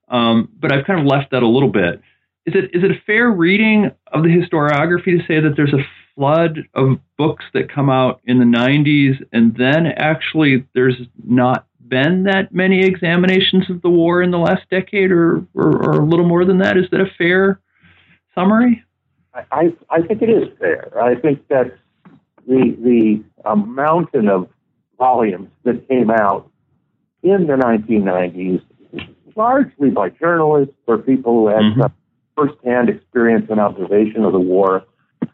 um, 0.09 0.51
but 0.61 0.71
I've 0.71 0.85
kind 0.85 1.01
of 1.01 1.07
left 1.07 1.31
that 1.31 1.43
a 1.43 1.49
little 1.49 1.71
bit. 1.71 2.03
Is 2.45 2.55
it 2.55 2.65
is 2.75 2.85
it 2.85 2.91
a 2.91 3.01
fair 3.07 3.31
reading 3.31 3.91
of 4.13 4.23
the 4.23 4.29
historiography 4.29 5.19
to 5.19 5.27
say 5.27 5.41
that 5.41 5.55
there's 5.57 5.73
a 5.73 5.83
flood 6.15 6.59
of 6.75 6.99
books 7.17 7.45
that 7.55 7.73
come 7.73 7.89
out 7.89 8.21
in 8.25 8.39
the 8.39 8.45
90s, 8.45 9.25
and 9.33 9.57
then 9.57 9.87
actually 9.87 10.67
there's 10.75 11.01
not 11.27 11.67
been 11.89 12.25
that 12.25 12.53
many 12.53 12.85
examinations 12.85 13.69
of 13.71 13.83
the 13.83 13.91
war 13.91 14.23
in 14.23 14.31
the 14.31 14.39
last 14.39 14.69
decade, 14.71 15.11
or, 15.11 15.47
or, 15.55 15.85
or 15.85 15.93
a 16.01 16.05
little 16.05 16.27
more 16.27 16.45
than 16.45 16.59
that? 16.59 16.77
Is 16.77 16.85
that 16.91 17.01
a 17.01 17.11
fair 17.17 17.61
summary? 18.35 18.85
I, 19.51 19.73
I 19.91 20.03
think 20.03 20.23
it 20.23 20.31
is 20.31 20.49
fair. 20.59 20.93
I 21.03 21.17
think 21.17 21.49
that 21.49 21.77
the 22.47 22.77
the 22.83 23.49
um, 23.49 23.75
mountain 23.75 24.29
of 24.29 24.49
volumes 24.99 25.51
that 25.65 25.87
came 25.89 26.11
out 26.11 26.51
in 27.23 27.47
the 27.47 27.55
1990s, 27.55 28.63
largely 29.35 29.91
by 29.91 30.11
journalists 30.11 30.75
or 30.87 30.99
people 30.99 31.33
who 31.33 31.49
had 31.49 31.61
mm-hmm. 31.61 31.83
firsthand 32.37 32.89
experience 32.89 33.47
and 33.51 33.61
observation 33.61 34.25
of 34.25 34.33
the 34.33 34.41
war, 34.41 34.85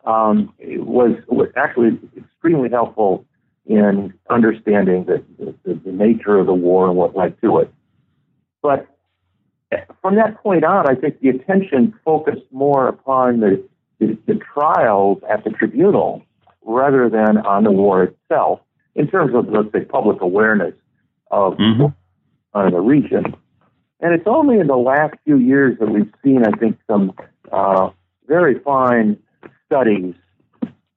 um, 0.04 0.52
was 0.60 1.16
was 1.28 1.48
actually 1.56 1.98
extremely 2.16 2.70
helpful 2.70 3.24
in 3.66 4.12
understanding 4.28 5.04
the, 5.04 5.22
the, 5.38 5.74
the 5.74 5.92
nature 5.92 6.38
of 6.38 6.46
the 6.46 6.54
war 6.54 6.88
and 6.88 6.96
what 6.96 7.16
led 7.16 7.40
to 7.40 7.58
it. 7.58 7.72
But 8.62 8.88
from 10.02 10.16
that 10.16 10.42
point 10.42 10.64
on, 10.64 10.88
I 10.88 10.94
think 10.94 11.20
the 11.20 11.28
attention 11.28 11.94
focused 12.04 12.46
more 12.50 12.88
upon 12.88 13.40
the, 13.40 13.62
the, 13.98 14.18
the 14.26 14.34
trials 14.34 15.18
at 15.30 15.44
the 15.44 15.50
tribunal 15.50 16.22
rather 16.62 17.08
than 17.08 17.38
on 17.38 17.64
the 17.64 17.70
war 17.70 18.04
itself 18.04 18.60
in 18.94 19.08
terms 19.08 19.34
of, 19.34 19.48
let's 19.48 19.72
say, 19.72 19.84
public 19.84 20.20
awareness 20.20 20.74
of 21.30 21.54
mm-hmm. 21.54 21.86
uh, 22.54 22.70
the 22.70 22.80
region. 22.80 23.24
And 24.00 24.14
it's 24.14 24.26
only 24.26 24.58
in 24.58 24.66
the 24.66 24.76
last 24.76 25.14
few 25.24 25.36
years 25.36 25.78
that 25.78 25.90
we've 25.90 26.12
seen, 26.24 26.44
I 26.44 26.50
think, 26.58 26.78
some 26.86 27.12
uh, 27.52 27.90
very 28.26 28.58
fine 28.60 29.18
studies 29.66 30.14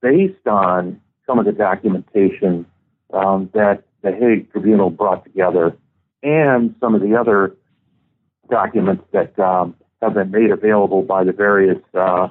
based 0.01 0.47
on 0.47 0.99
some 1.25 1.39
of 1.39 1.45
the 1.45 1.51
documentation 1.51 2.65
um, 3.13 3.49
that 3.53 3.83
the 4.01 4.11
Hague 4.11 4.51
Tribunal 4.51 4.89
brought 4.89 5.23
together 5.23 5.75
and 6.21 6.75
some 6.79 6.95
of 6.95 7.01
the 7.01 7.15
other 7.15 7.55
documents 8.49 9.03
that 9.11 9.37
um, 9.39 9.75
have 10.01 10.13
been 10.13 10.31
made 10.31 10.51
available 10.51 11.01
by 11.01 11.23
the 11.23 11.31
various 11.31 11.79
uh, 11.93 12.27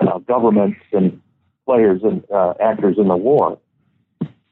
uh, 0.00 0.18
governments 0.18 0.78
and 0.92 1.20
players 1.64 2.02
and 2.02 2.24
uh, 2.30 2.54
actors 2.60 2.96
in 2.98 3.08
the 3.08 3.16
war. 3.16 3.58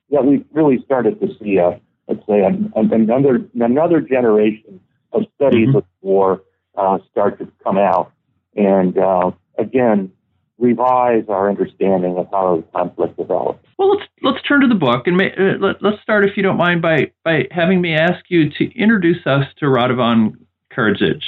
Yeah, 0.08 0.20
we 0.20 0.44
really 0.52 0.82
started 0.84 1.20
to 1.20 1.28
see, 1.38 1.56
a, 1.56 1.80
let's 2.08 2.26
say, 2.26 2.40
a, 2.40 2.48
another 2.74 3.46
another 3.54 4.00
generation 4.00 4.80
of 5.12 5.22
studies 5.36 5.68
mm-hmm. 5.68 5.78
of 5.78 5.84
war 6.00 6.42
uh, 6.76 6.98
start 7.10 7.38
to 7.38 7.50
come 7.64 7.78
out, 7.78 8.12
and 8.54 8.98
uh, 8.98 9.30
again, 9.58 10.12
revise 10.58 11.24
our 11.28 11.48
understanding 11.48 12.16
of 12.18 12.28
how 12.30 12.56
the 12.56 12.62
conflict 12.78 13.16
developed. 13.16 13.66
Well, 13.78 13.96
let's 13.96 14.08
let's 14.22 14.42
turn 14.42 14.60
to 14.60 14.68
the 14.68 14.74
book 14.74 15.06
and 15.06 15.16
may, 15.16 15.32
uh, 15.32 15.58
let, 15.58 15.84
us 15.84 16.00
start, 16.02 16.24
if 16.24 16.36
you 16.36 16.42
don't 16.42 16.56
mind, 16.56 16.82
by 16.82 17.10
by 17.24 17.48
having 17.50 17.80
me 17.80 17.94
ask 17.94 18.24
you 18.28 18.50
to 18.50 18.78
introduce 18.78 19.26
us 19.26 19.46
to 19.58 19.66
Radovan 19.66 20.36
Karadzic. 20.70 21.22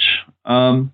Um, 0.45 0.93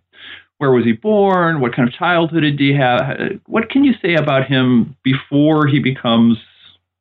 where 0.62 0.70
was 0.70 0.86
he 0.86 0.92
born? 0.92 1.60
What 1.60 1.76
kind 1.76 1.90
of 1.90 1.96
childhood 1.96 2.44
did 2.44 2.60
he 2.60 2.72
have? 2.76 3.18
What 3.48 3.72
can 3.72 3.84
you 3.84 3.94
say 4.00 4.14
about 4.14 4.46
him 4.46 4.96
before 5.04 5.66
he 5.66 5.80
becomes 5.80 6.38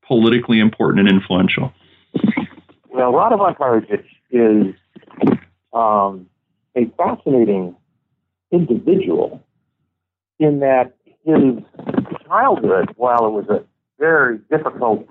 politically 0.02 0.60
important 0.60 1.00
and 1.00 1.10
influential? 1.10 1.70
Well, 2.88 3.12
Radovan 3.12 3.58
Karadzic 3.58 4.02
is 4.30 4.74
um, 5.74 6.26
a 6.74 6.86
fascinating 6.96 7.76
individual 8.50 9.44
in 10.38 10.60
that 10.60 10.94
his 11.26 11.62
childhood, 12.26 12.94
while 12.96 13.26
it 13.26 13.30
was 13.30 13.46
a 13.50 13.62
very 13.98 14.38
difficult 14.50 15.06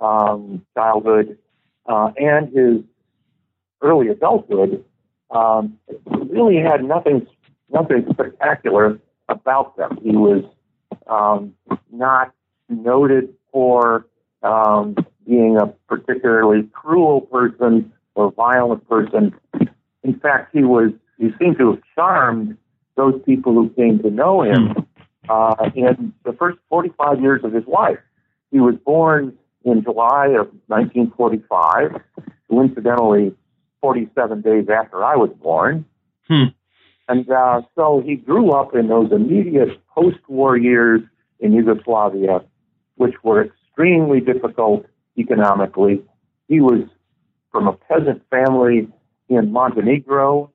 um, 0.00 0.66
childhood, 0.76 1.38
uh, 1.86 2.10
and 2.16 2.48
his 2.52 2.82
early 3.82 4.08
adulthood, 4.08 4.84
um, 5.30 5.78
really 6.28 6.56
had 6.56 6.82
nothing 6.82 7.24
nothing 7.70 8.06
spectacular 8.12 8.98
about 9.28 9.76
them. 9.76 9.98
He 10.02 10.16
was 10.16 10.44
um, 11.06 11.54
not 11.92 12.32
noted 12.68 13.34
for 13.52 14.06
um, 14.42 14.96
being 15.26 15.56
a 15.56 15.66
particularly 15.88 16.68
cruel 16.72 17.22
person 17.22 17.92
or 18.14 18.32
violent 18.32 18.88
person. 18.88 19.34
In 20.02 20.18
fact, 20.20 20.50
he 20.52 20.62
was 20.62 20.90
he 21.18 21.30
seemed 21.38 21.58
to 21.58 21.72
have 21.72 21.82
charmed 21.94 22.56
those 22.96 23.20
people 23.24 23.54
who 23.54 23.70
came 23.70 23.98
to 24.00 24.10
know 24.10 24.42
him 24.42 24.86
uh, 25.28 25.70
in 25.74 26.12
the 26.24 26.32
first 26.32 26.58
45 26.68 27.20
years 27.20 27.40
of 27.44 27.52
his 27.52 27.66
life. 27.66 27.98
He 28.50 28.60
was 28.60 28.74
born 28.84 29.36
in 29.64 29.82
July 29.82 30.26
of 30.26 30.48
1945, 30.66 32.00
coincidentally 32.48 33.34
47 33.80 34.42
days 34.42 34.66
after 34.68 35.02
I 35.04 35.16
was 35.16 35.30
born. 35.40 35.84
Hmm. 36.28 36.44
And 37.08 37.28
uh, 37.30 37.62
so 37.74 38.02
he 38.04 38.16
grew 38.16 38.52
up 38.52 38.74
in 38.74 38.88
those 38.88 39.12
immediate 39.12 39.80
post-war 39.94 40.56
years 40.56 41.02
in 41.40 41.52
Yugoslavia, 41.52 42.42
which 42.96 43.14
were 43.22 43.44
extremely 43.44 44.20
difficult 44.20 44.86
economically. 45.18 46.02
He 46.48 46.60
was 46.60 46.82
from 47.52 47.68
a 47.68 47.72
peasant 47.72 48.22
family 48.30 48.88
in 49.28 49.52
Montenegro, 49.52 50.50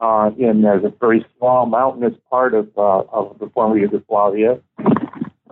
uh, 0.00 0.30
in 0.38 0.64
uh, 0.64 0.78
a 0.86 0.90
very 1.00 1.24
small 1.36 1.66
mountainous 1.66 2.14
part 2.30 2.54
of, 2.54 2.68
uh, 2.76 3.00
of 3.12 3.38
the 3.38 3.48
former 3.52 3.78
Yugoslavia. 3.78 4.60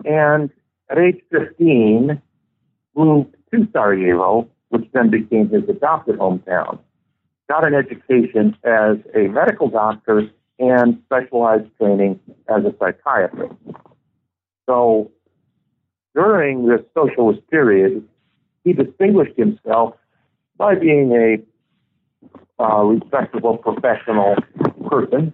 And 0.05 0.49
at 0.89 0.97
age 0.97 1.21
15, 1.31 2.21
moved 2.95 3.35
to 3.53 3.67
Sarajevo, 3.71 4.49
which 4.69 4.85
then 4.93 5.09
became 5.09 5.49
his 5.49 5.63
adopted 5.69 6.17
hometown. 6.17 6.79
Got 7.49 7.65
an 7.65 7.73
education 7.73 8.55
as 8.63 8.97
a 9.15 9.27
medical 9.27 9.69
doctor 9.69 10.29
and 10.59 11.01
specialized 11.05 11.67
training 11.77 12.19
as 12.47 12.63
a 12.63 12.75
psychiatrist. 12.77 13.55
So 14.67 15.09
during 16.13 16.67
this 16.67 16.81
socialist 16.93 17.41
period, 17.49 18.07
he 18.63 18.73
distinguished 18.73 19.35
himself 19.35 19.95
by 20.57 20.75
being 20.75 21.11
a 21.11 22.63
uh, 22.63 22.83
respectable 22.83 23.57
professional 23.57 24.35
person 24.87 25.33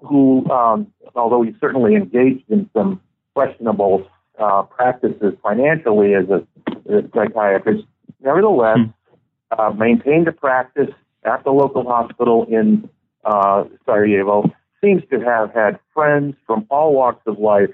who, 0.00 0.48
um, 0.50 0.88
although 1.14 1.42
he 1.42 1.54
certainly 1.60 1.94
engaged 1.94 2.50
in 2.50 2.68
some 2.74 3.00
questionable 3.34 4.08
uh, 4.38 4.62
practices 4.62 5.34
financially 5.42 6.14
as 6.14 6.28
a, 6.30 6.44
as 6.92 7.04
a 7.04 7.10
psychiatrist, 7.14 7.84
nevertheless 8.20 8.78
hmm. 8.78 9.60
uh, 9.60 9.70
maintained 9.70 10.26
a 10.26 10.32
practice 10.32 10.90
at 11.24 11.44
the 11.44 11.50
local 11.50 11.84
hospital 11.84 12.46
in 12.48 12.88
uh, 13.24 13.64
Sarajevo. 13.84 14.50
Seems 14.82 15.02
to 15.10 15.20
have 15.20 15.52
had 15.54 15.78
friends 15.94 16.34
from 16.46 16.66
all 16.70 16.94
walks 16.94 17.22
of 17.26 17.38
life, 17.38 17.70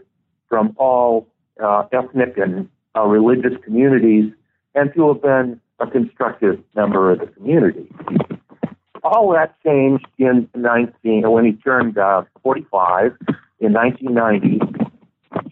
from 0.48 0.74
all 0.76 1.26
uh, 1.62 1.84
ethnic 1.92 2.36
and 2.36 2.68
uh, 2.96 3.04
religious 3.04 3.52
communities, 3.64 4.32
and 4.74 4.92
to 4.94 5.08
have 5.08 5.22
been 5.22 5.60
a 5.80 5.86
constructive 5.86 6.62
member 6.74 7.12
of 7.12 7.20
the 7.20 7.26
community. 7.26 7.88
All 9.02 9.32
that 9.32 9.54
changed 9.64 10.06
in 10.18 10.48
19 10.54 11.30
when 11.30 11.44
he 11.44 11.52
turned 11.52 11.96
uh, 11.96 12.24
45 12.42 13.16
in 13.60 13.72
1990, 13.72 14.60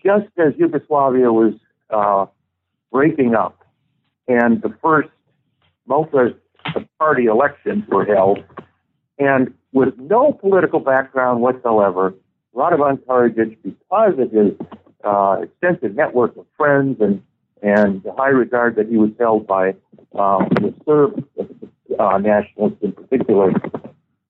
just 0.04 0.26
as 0.36 0.52
Yugoslavia 0.58 1.32
was 1.32 1.54
uh, 1.90 2.26
breaking 2.92 3.34
up, 3.34 3.64
and 4.28 4.60
the 4.60 4.74
first 4.82 5.08
multi-party 6.75 7.25
elections 7.25 7.85
were 7.88 8.04
held, 8.04 8.38
and 9.18 9.52
with 9.73 9.96
no 9.99 10.32
political 10.32 10.80
background 10.80 11.40
whatsoever, 11.40 12.14
Radovan 12.54 12.99
Karadzic, 13.04 13.56
because 13.62 14.14
of 14.18 14.30
his 14.30 14.52
uh, 15.04 15.40
extensive 15.42 15.94
network 15.94 16.37
of 16.37 16.46
friends 16.56 17.00
and 17.00 17.23
and 17.62 18.02
the 18.02 18.12
high 18.12 18.28
regard 18.28 18.76
that 18.76 18.88
he 18.88 18.96
was 18.96 19.11
held 19.18 19.46
by 19.46 19.70
um, 20.14 20.49
the 20.61 20.75
Serb 20.85 21.25
uh, 21.99 22.18
nationalists 22.18 22.78
in 22.82 22.92
particular, 22.92 23.52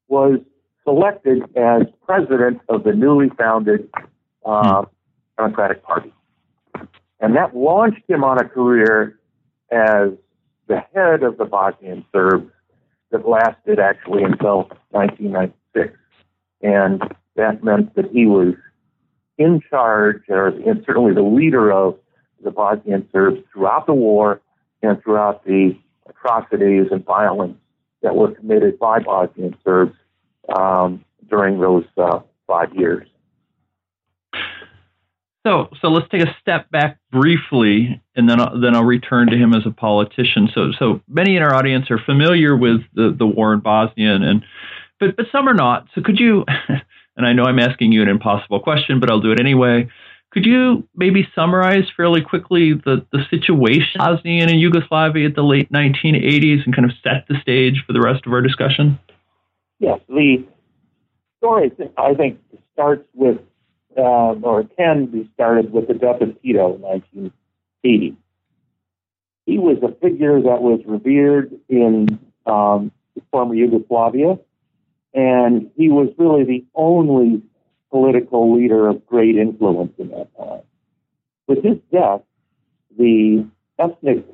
was 0.09 0.39
selected 0.85 1.43
as 1.57 1.83
president 2.05 2.61
of 2.69 2.85
the 2.85 2.93
newly 2.93 3.29
founded 3.37 3.89
uh, 4.45 4.85
Democratic 5.37 5.83
Party. 5.83 6.13
And 7.21 7.35
that 7.37 7.57
launched 7.57 8.03
him 8.09 8.23
on 8.23 8.39
a 8.39 8.49
career 8.49 9.19
as 9.71 10.11
the 10.69 10.83
head 10.95 11.23
of 11.23 11.39
the 11.39 11.45
Bosnian 11.45 12.05
Serbs 12.13 12.51
that 13.11 13.29
lasted 13.29 13.79
actually 13.79 14.25
until 14.25 14.69
1996. 14.91 15.97
And 16.63 17.03
that 17.37 17.63
meant 17.63 17.95
that 17.95 18.11
he 18.11 18.27
was 18.27 18.55
in 19.39 19.61
charge, 19.69 20.23
or 20.29 20.53
certainly 20.85 21.15
the 21.15 21.23
leader 21.23 21.73
of 21.73 21.99
the 22.43 22.51
Bosnian 22.51 23.09
Serbs 23.13 23.41
throughout 23.53 23.87
the 23.87 23.95
war 23.95 24.41
and 24.83 25.03
throughout 25.03 25.45
the 25.45 25.77
atrocities 26.09 26.87
and 26.91 27.05
violence 27.05 27.59
that 28.03 28.15
were 28.15 28.33
committed 28.33 28.79
by 28.79 29.01
Bosnian 29.01 29.57
Serbs 29.65 29.97
um, 30.57 31.05
during 31.29 31.61
those 31.61 31.85
uh, 31.97 32.21
five 32.47 32.75
years. 32.75 33.09
So, 35.47 35.69
so 35.81 35.89
let's 35.89 36.09
take 36.11 36.23
a 36.23 36.35
step 36.41 36.69
back 36.73 36.99
briefly, 37.13 38.03
and 38.17 38.29
then 38.29 38.41
I'll, 38.41 38.61
then 38.61 38.75
I'll 38.75 38.83
return 38.83 39.29
to 39.31 39.37
him 39.37 39.55
as 39.55 39.65
a 39.65 39.71
politician. 39.71 40.49
So, 40.53 40.73
so 40.77 41.01
many 41.09 41.37
in 41.37 41.43
our 41.43 41.55
audience 41.55 41.89
are 41.89 42.01
familiar 42.05 42.57
with 42.57 42.81
the, 42.95 43.15
the 43.17 43.27
war 43.27 43.53
in 43.55 43.61
Bosnia, 43.61 44.15
and 44.15 44.45
but 44.99 45.17
but 45.17 45.27
some 45.31 45.49
are 45.49 45.55
not. 45.55 45.87
So, 45.95 46.03
could 46.03 46.19
you? 46.19 46.45
And 47.17 47.27
I 47.27 47.33
know 47.33 47.45
I'm 47.45 47.59
asking 47.59 47.93
you 47.93 48.03
an 48.03 48.09
impossible 48.09 48.61
question, 48.61 49.01
but 49.01 49.11
I'll 49.11 49.21
do 49.21 49.33
it 49.33 49.41
anyway. 49.41 49.89
Could 50.33 50.45
you 50.45 50.87
maybe 50.95 51.27
summarize 51.35 51.85
fairly 51.97 52.21
quickly 52.21 52.75
the, 52.75 53.07
the 53.11 53.21
situation 53.31 53.93
in 53.95 54.17
Bosnia 54.17 54.43
and 54.43 54.61
Yugoslavia 54.61 55.29
at 55.29 55.35
the 55.35 55.43
late 55.43 55.73
1980s 55.73 56.67
and 56.67 56.77
kind 56.77 56.85
of 56.85 56.95
set 57.03 57.25
the 57.29 57.41
stage 57.41 57.83
for 57.87 57.95
the 57.95 58.01
rest 58.01 58.27
of 58.27 58.33
our 58.33 58.43
discussion? 58.43 58.99
Yes, 59.79 59.99
the 60.09 60.45
story 61.39 61.73
I 61.97 62.13
think 62.15 62.39
starts 62.75 63.09
with, 63.15 63.39
uh, 63.97 64.35
or 64.43 64.65
can 64.77 65.07
be 65.07 65.29
started 65.35 65.73
with 65.73 65.89
the 65.89 65.95
death 65.95 66.21
of 66.21 66.41
Tito 66.43 66.75
in 66.75 66.81
1980. 66.83 68.17
He 69.47 69.59
was 69.59 69.79
a 69.83 69.95
figure 70.01 70.41
that 70.43 70.63
was 70.63 70.81
revered 70.87 71.53
in 71.69 72.19
um, 72.47 72.91
former 73.31 73.55
Yugoslavia, 73.55 74.39
and 75.15 75.71
he 75.77 75.89
was 75.89 76.09
really 76.19 76.45
the 76.45 76.65
only 76.75 77.43
political 77.91 78.55
leader 78.57 78.89
of 78.89 79.07
great 79.07 79.37
influence 79.37 79.93
in 79.99 80.09
that 80.09 80.29
time. 80.37 80.63
With 81.47 81.65
his 81.65 81.79
death, 81.93 82.23
the 82.99 83.47
ethnic 83.79 84.25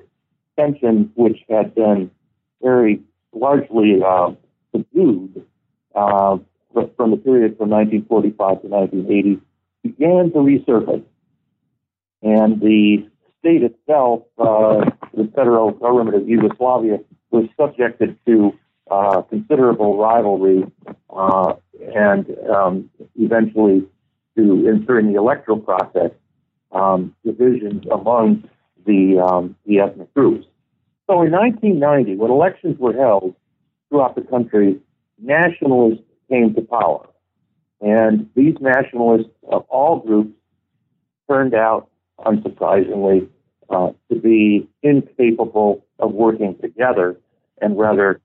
tensions, 0.59 1.11
which 1.15 1.39
had 1.49 1.75
been 1.75 2.11
very 2.63 3.03
largely 3.33 4.01
uh, 4.05 4.33
subdued 4.73 5.45
uh, 5.95 6.39
from 6.97 7.11
the 7.11 7.17
period 7.17 7.59
from 7.59 7.71
1945 7.71 8.63
to 8.63 8.69
1980, 8.69 9.41
began 9.83 10.33
to 10.33 10.39
resurface. 10.39 11.05
And 12.23 12.61
the 12.61 13.09
state 13.41 13.63
itself, 13.63 14.23
uh, 14.39 14.91
the 15.15 15.31
federal 15.35 15.73
government 15.73 16.17
of 16.17 16.29
Yugoslavia, 16.29 16.99
was 17.31 17.49
subjected 17.59 18.17
to 18.27 18.53
uh, 18.91 19.23
considerable 19.23 19.97
rivalry 19.99 20.65
uh, 21.11 21.55
and 21.95 22.27
um, 22.55 22.91
eventually 23.17 23.87
to 24.37 24.69
ensure 24.69 24.99
in 24.99 25.13
the 25.13 25.19
electoral 25.19 25.59
process 25.59 26.11
um, 26.73 27.15
divisions 27.25 27.85
among 27.93 28.49
the, 28.87 29.19
um, 29.19 29.57
the 29.67 29.81
ethnic 29.81 30.13
groups. 30.15 30.47
So 31.07 31.23
in 31.23 31.33
1990, 31.33 32.17
when 32.17 32.31
elections 32.31 32.79
were 32.79 32.93
held 32.93 33.35
throughout 33.89 34.15
the 34.15 34.23
country, 34.23 34.79
nationalists 35.19 36.03
came 36.31 36.55
to 36.55 36.63
power. 36.63 37.09
And 37.83 38.31
these 38.37 38.55
nationalists 38.61 39.31
of 39.51 39.65
all 39.69 39.99
groups 39.99 40.33
turned 41.29 41.53
out, 41.53 41.91
unsurprisingly, 42.21 43.29
uh, 43.69 43.91
to 44.11 44.21
be 44.21 44.69
incapable 44.83 45.85
of 45.99 46.13
working 46.13 46.57
together 46.61 47.19
and 47.61 47.77
rather 47.77 48.21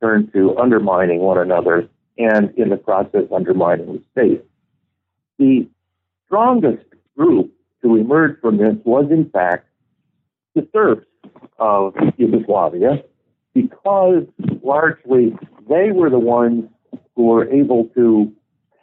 turned 0.00 0.32
to 0.32 0.56
undermining 0.56 1.20
one 1.20 1.38
another 1.38 1.88
and 2.16 2.50
in 2.56 2.70
the 2.70 2.76
process 2.76 3.24
undermining 3.34 3.86
the 3.86 4.02
state. 4.12 4.44
The 5.38 5.68
strongest 6.24 6.84
group 7.16 7.52
to 7.82 7.96
emerge 7.96 8.40
from 8.40 8.56
this 8.56 8.76
was, 8.84 9.10
in 9.10 9.28
fact, 9.28 9.66
the 10.54 10.66
Serbs 10.72 11.06
of 11.58 11.94
Yugoslavia, 12.16 13.02
because 13.52 14.24
largely 14.62 15.36
they 15.68 15.92
were 15.92 16.08
the 16.08 16.18
ones 16.18 16.64
who 17.14 17.24
were 17.24 17.50
able 17.50 17.86
to 17.94 18.32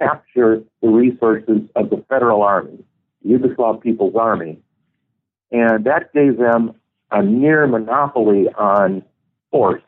capture 0.03 0.63
the 0.81 0.87
resources 0.89 1.61
of 1.75 1.89
the 1.89 2.03
Federal 2.09 2.41
Army, 2.41 2.83
the 3.23 3.33
Yugoslav 3.33 3.81
People's 3.81 4.15
Army, 4.15 4.59
and 5.51 5.85
that 5.85 6.13
gave 6.13 6.37
them 6.37 6.73
a 7.11 7.21
near 7.21 7.67
monopoly 7.67 8.47
on 8.57 9.03
force 9.51 9.83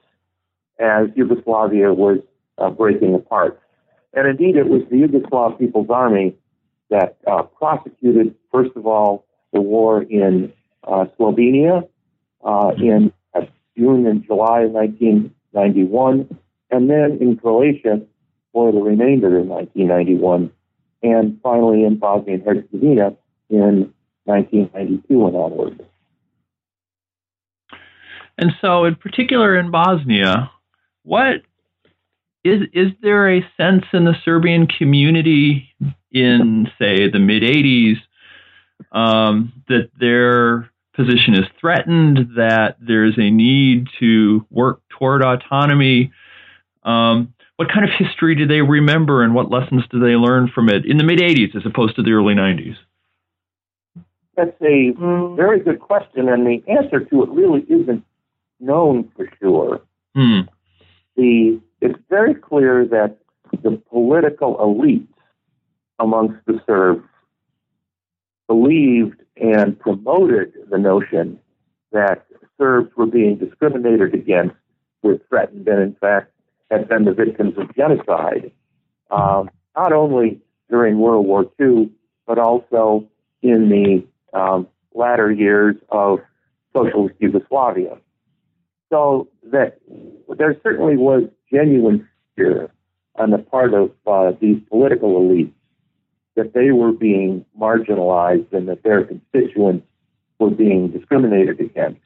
as 0.79 1.07
Yugoslavia 1.15 1.93
was 1.93 2.19
uh, 2.57 2.69
breaking 2.69 3.15
apart. 3.15 3.59
And 4.13 4.27
indeed, 4.27 4.55
it 4.55 4.67
was 4.67 4.81
the 4.89 4.97
Yugoslav 4.97 5.59
People's 5.59 5.89
Army 5.89 6.35
that 6.89 7.17
uh, 7.27 7.43
prosecuted, 7.43 8.35
first 8.51 8.71
of 8.75 8.85
all, 8.85 9.25
the 9.51 9.61
war 9.61 10.03
in 10.03 10.53
uh, 10.83 11.05
Slovenia 11.17 11.87
uh, 12.43 12.71
in 12.77 13.11
uh, 13.33 13.41
June 13.77 14.05
and 14.05 14.23
July 14.23 14.61
of 14.61 14.71
1991, 14.71 16.37
and 16.71 16.89
then 16.89 17.17
in 17.19 17.37
Croatia 17.37 18.01
for 18.55 18.71
the 18.71 18.79
remainder 18.79 19.37
in 19.37 19.49
1991, 19.49 20.49
and 21.03 21.37
finally 21.43 21.83
in 21.83 21.99
Bosnia 21.99 22.35
and 22.35 22.43
Herzegovina 22.45 23.13
in 23.49 23.93
1992 24.23 25.27
and 25.27 25.35
onward. 25.35 25.85
And 28.37 28.53
so, 28.61 28.85
in 28.85 28.95
particular 28.95 29.57
in 29.57 29.71
Bosnia, 29.71 30.49
what 31.03 31.41
is 32.45 32.61
is 32.71 32.91
there 33.01 33.29
a 33.29 33.45
sense 33.57 33.83
in 33.91 34.05
the 34.05 34.15
Serbian 34.23 34.67
community 34.67 35.69
in, 36.11 36.69
say, 36.79 37.09
the 37.09 37.19
mid 37.19 37.43
'80s 37.43 37.97
um, 38.93 39.51
that 39.67 39.89
their 39.99 40.69
position 40.93 41.33
is 41.33 41.45
threatened, 41.59 42.35
that 42.37 42.77
there's 42.79 43.17
a 43.17 43.29
need 43.29 43.87
to 43.99 44.45
work 44.49 44.79
toward 44.97 45.21
autonomy? 45.23 46.13
Um, 46.83 47.33
what 47.57 47.71
kind 47.71 47.85
of 47.85 47.91
history 47.97 48.35
do 48.35 48.45
they 48.45 48.61
remember, 48.61 49.23
and 49.23 49.33
what 49.33 49.49
lessons 49.49 49.83
do 49.89 49.99
they 49.99 50.15
learn 50.15 50.49
from 50.53 50.69
it 50.69 50.85
in 50.85 50.97
the 50.97 51.03
mid 51.03 51.19
'80s 51.19 51.55
as 51.55 51.65
opposed 51.65 51.95
to 51.95 52.03
the 52.03 52.11
early 52.11 52.33
'90s? 52.33 52.75
That's 54.35 54.61
a 54.61 54.91
very 55.35 55.61
good 55.61 55.79
question, 55.79 56.27
and 56.27 56.45
the 56.45 56.61
answer 56.67 56.99
to 56.99 57.23
it 57.23 57.29
really 57.29 57.61
isn't 57.69 58.03
known 58.59 59.09
for 59.15 59.29
sure. 59.39 59.81
Hmm. 60.13 60.41
The 61.15 61.61
it's 61.81 61.99
very 62.09 62.35
clear 62.35 62.85
that 62.87 63.17
the 63.63 63.81
political 63.89 64.57
elites 64.57 65.07
amongst 65.99 66.45
the 66.45 66.59
Serbs 66.65 67.07
believed 68.47 69.21
and 69.37 69.79
promoted 69.79 70.53
the 70.69 70.77
notion 70.77 71.39
that 71.91 72.25
Serbs 72.57 72.91
were 72.95 73.05
being 73.05 73.37
discriminated 73.37 74.13
against, 74.13 74.55
were 75.01 75.19
threatened, 75.29 75.67
and 75.67 75.81
in 75.81 75.95
fact 75.95 76.31
had 76.71 76.89
been 76.89 77.05
the 77.05 77.13
victims 77.13 77.55
of 77.57 77.75
genocide, 77.75 78.51
um, 79.11 79.49
not 79.75 79.93
only 79.93 80.41
during 80.69 80.99
World 80.99 81.25
War 81.25 81.45
II, 81.59 81.91
but 82.25 82.39
also 82.39 83.07
in 83.41 83.69
the 83.69 84.37
um, 84.37 84.67
latter 84.93 85.31
years 85.31 85.75
of 85.89 86.19
socialist 86.73 87.15
Yugoslavia. 87.19 87.97
So 88.89 89.27
that 89.51 89.79
there 90.37 90.59
certainly 90.63 90.97
was 90.97 91.23
genuine 91.51 92.07
fear 92.35 92.71
on 93.15 93.31
the 93.31 93.37
part 93.37 93.73
of 93.73 93.91
uh, 94.05 94.31
these 94.41 94.61
political 94.69 95.19
elites 95.19 95.53
that 96.35 96.53
they 96.53 96.71
were 96.71 96.91
being 96.91 97.45
marginalized 97.59 98.51
and 98.51 98.67
that 98.67 98.83
their 98.83 99.05
constituents 99.05 99.85
were 100.39 100.49
being 100.49 100.89
discriminated 100.91 101.59
against. 101.61 102.01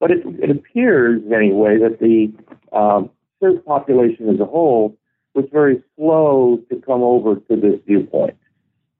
But 0.00 0.10
it, 0.10 0.22
it 0.42 0.50
appears, 0.50 1.22
anyway, 1.32 1.78
that 1.78 1.98
the 2.00 2.32
um, 2.76 3.10
Serb 3.40 3.64
population 3.64 4.28
as 4.28 4.40
a 4.40 4.44
whole 4.44 4.96
was 5.34 5.44
very 5.52 5.82
slow 5.96 6.58
to 6.70 6.76
come 6.76 7.02
over 7.02 7.36
to 7.36 7.56
this 7.56 7.80
viewpoint. 7.86 8.36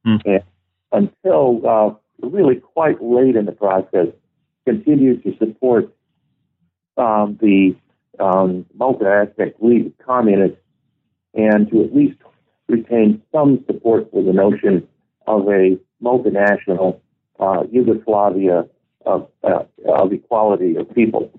Mm. 0.06 0.42
And 0.92 1.10
until 1.24 1.66
uh, 1.66 2.26
really 2.26 2.56
quite 2.56 3.02
late 3.02 3.36
in 3.36 3.46
the 3.46 3.52
process, 3.52 4.08
continued 4.64 5.22
to 5.24 5.36
support 5.38 5.92
um, 6.96 7.38
the 7.40 7.74
um, 8.20 8.66
multi-ethnic 8.74 9.54
League 9.60 9.86
of 9.86 9.92
Communists 10.04 10.58
and 11.34 11.70
to 11.70 11.84
at 11.84 11.94
least 11.94 12.18
retain 12.68 13.22
some 13.32 13.64
support 13.66 14.10
for 14.10 14.22
the 14.22 14.32
notion 14.32 14.86
of 15.26 15.46
a 15.48 15.78
multinational 16.02 17.00
uh, 17.40 17.62
Yugoslavia 17.70 18.66
of, 19.06 19.28
uh, 19.44 19.62
of 19.86 20.12
equality 20.12 20.76
of 20.76 20.92
people. 20.94 21.30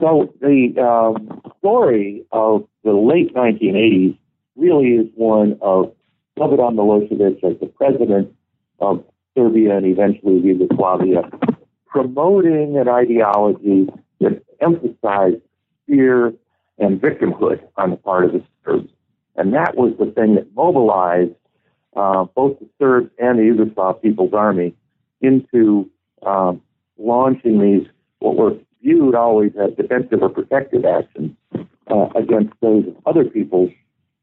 So 0.00 0.32
the 0.40 0.74
um, 0.80 1.42
story 1.58 2.24
of 2.30 2.68
the 2.84 2.92
late 2.92 3.34
1980s 3.34 4.16
really 4.56 4.90
is 4.90 5.06
one 5.14 5.58
of 5.60 5.92
Slobodan 6.38 6.76
Milosevic 6.76 7.42
as 7.42 7.58
the 7.60 7.66
president 7.66 8.32
of 8.80 9.04
Serbia 9.36 9.76
and 9.76 9.86
eventually 9.86 10.38
Yugoslavia, 10.40 11.22
promoting 11.86 12.76
an 12.76 12.88
ideology 12.88 13.88
that 14.20 14.42
emphasized 14.60 15.42
fear 15.86 16.32
and 16.78 17.00
victimhood 17.00 17.60
on 17.76 17.90
the 17.90 17.96
part 17.96 18.24
of 18.24 18.32
the 18.32 18.42
Serbs. 18.64 18.90
And 19.36 19.52
that 19.54 19.76
was 19.76 19.94
the 19.98 20.06
thing 20.06 20.36
that 20.36 20.54
mobilized 20.54 21.34
uh, 21.96 22.24
both 22.24 22.58
the 22.60 22.68
Serbs 22.78 23.10
and 23.18 23.38
the 23.38 23.42
Yugoslav 23.42 24.00
People's 24.02 24.32
Army 24.32 24.74
into 25.20 25.90
um, 26.24 26.62
launching 26.98 27.60
these, 27.60 27.88
what 28.20 28.36
were 28.36 28.56
viewed 28.82 29.14
always 29.14 29.52
as 29.60 29.74
defensive 29.76 30.22
or 30.22 30.28
protective 30.28 30.84
actions 30.84 31.32
uh, 31.90 32.08
against 32.14 32.54
those 32.60 32.86
of 32.86 32.96
other 33.06 33.24
peoples 33.24 33.70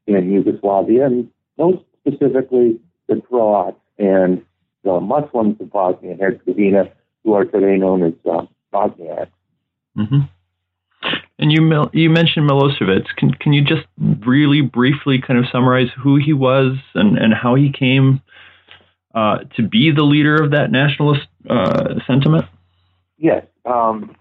in 0.06 0.30
Yugoslavia, 0.30 1.06
and 1.06 1.28
most 1.58 1.82
specifically 2.00 2.80
the 3.08 3.20
Croats 3.20 3.78
and 3.98 4.42
the 4.84 5.00
Muslims 5.00 5.60
of 5.60 5.70
Bosnia 5.70 6.12
and 6.12 6.20
Herzegovina, 6.20 6.90
who 7.24 7.34
are 7.34 7.44
today 7.44 7.76
known 7.76 8.02
as 8.02 8.12
uh, 8.30 8.46
Bosniaks. 8.72 9.28
Mm-hmm. 9.96 10.20
And 11.38 11.52
you 11.52 11.88
you 11.92 12.08
mentioned 12.08 12.48
Milosevic. 12.48 13.06
Can 13.16 13.32
can 13.34 13.52
you 13.52 13.62
just 13.62 13.86
really 13.98 14.62
briefly 14.62 15.20
kind 15.20 15.38
of 15.38 15.46
summarize 15.52 15.88
who 16.02 16.16
he 16.16 16.32
was 16.32 16.78
and, 16.94 17.18
and 17.18 17.34
how 17.34 17.54
he 17.54 17.70
came 17.70 18.22
uh, 19.14 19.38
to 19.56 19.62
be 19.62 19.90
the 19.90 20.02
leader 20.02 20.36
of 20.42 20.52
that 20.52 20.70
nationalist 20.70 21.26
uh, 21.48 21.94
sentiment? 22.06 22.46
Yes, 23.18 23.44
um, 23.64 24.16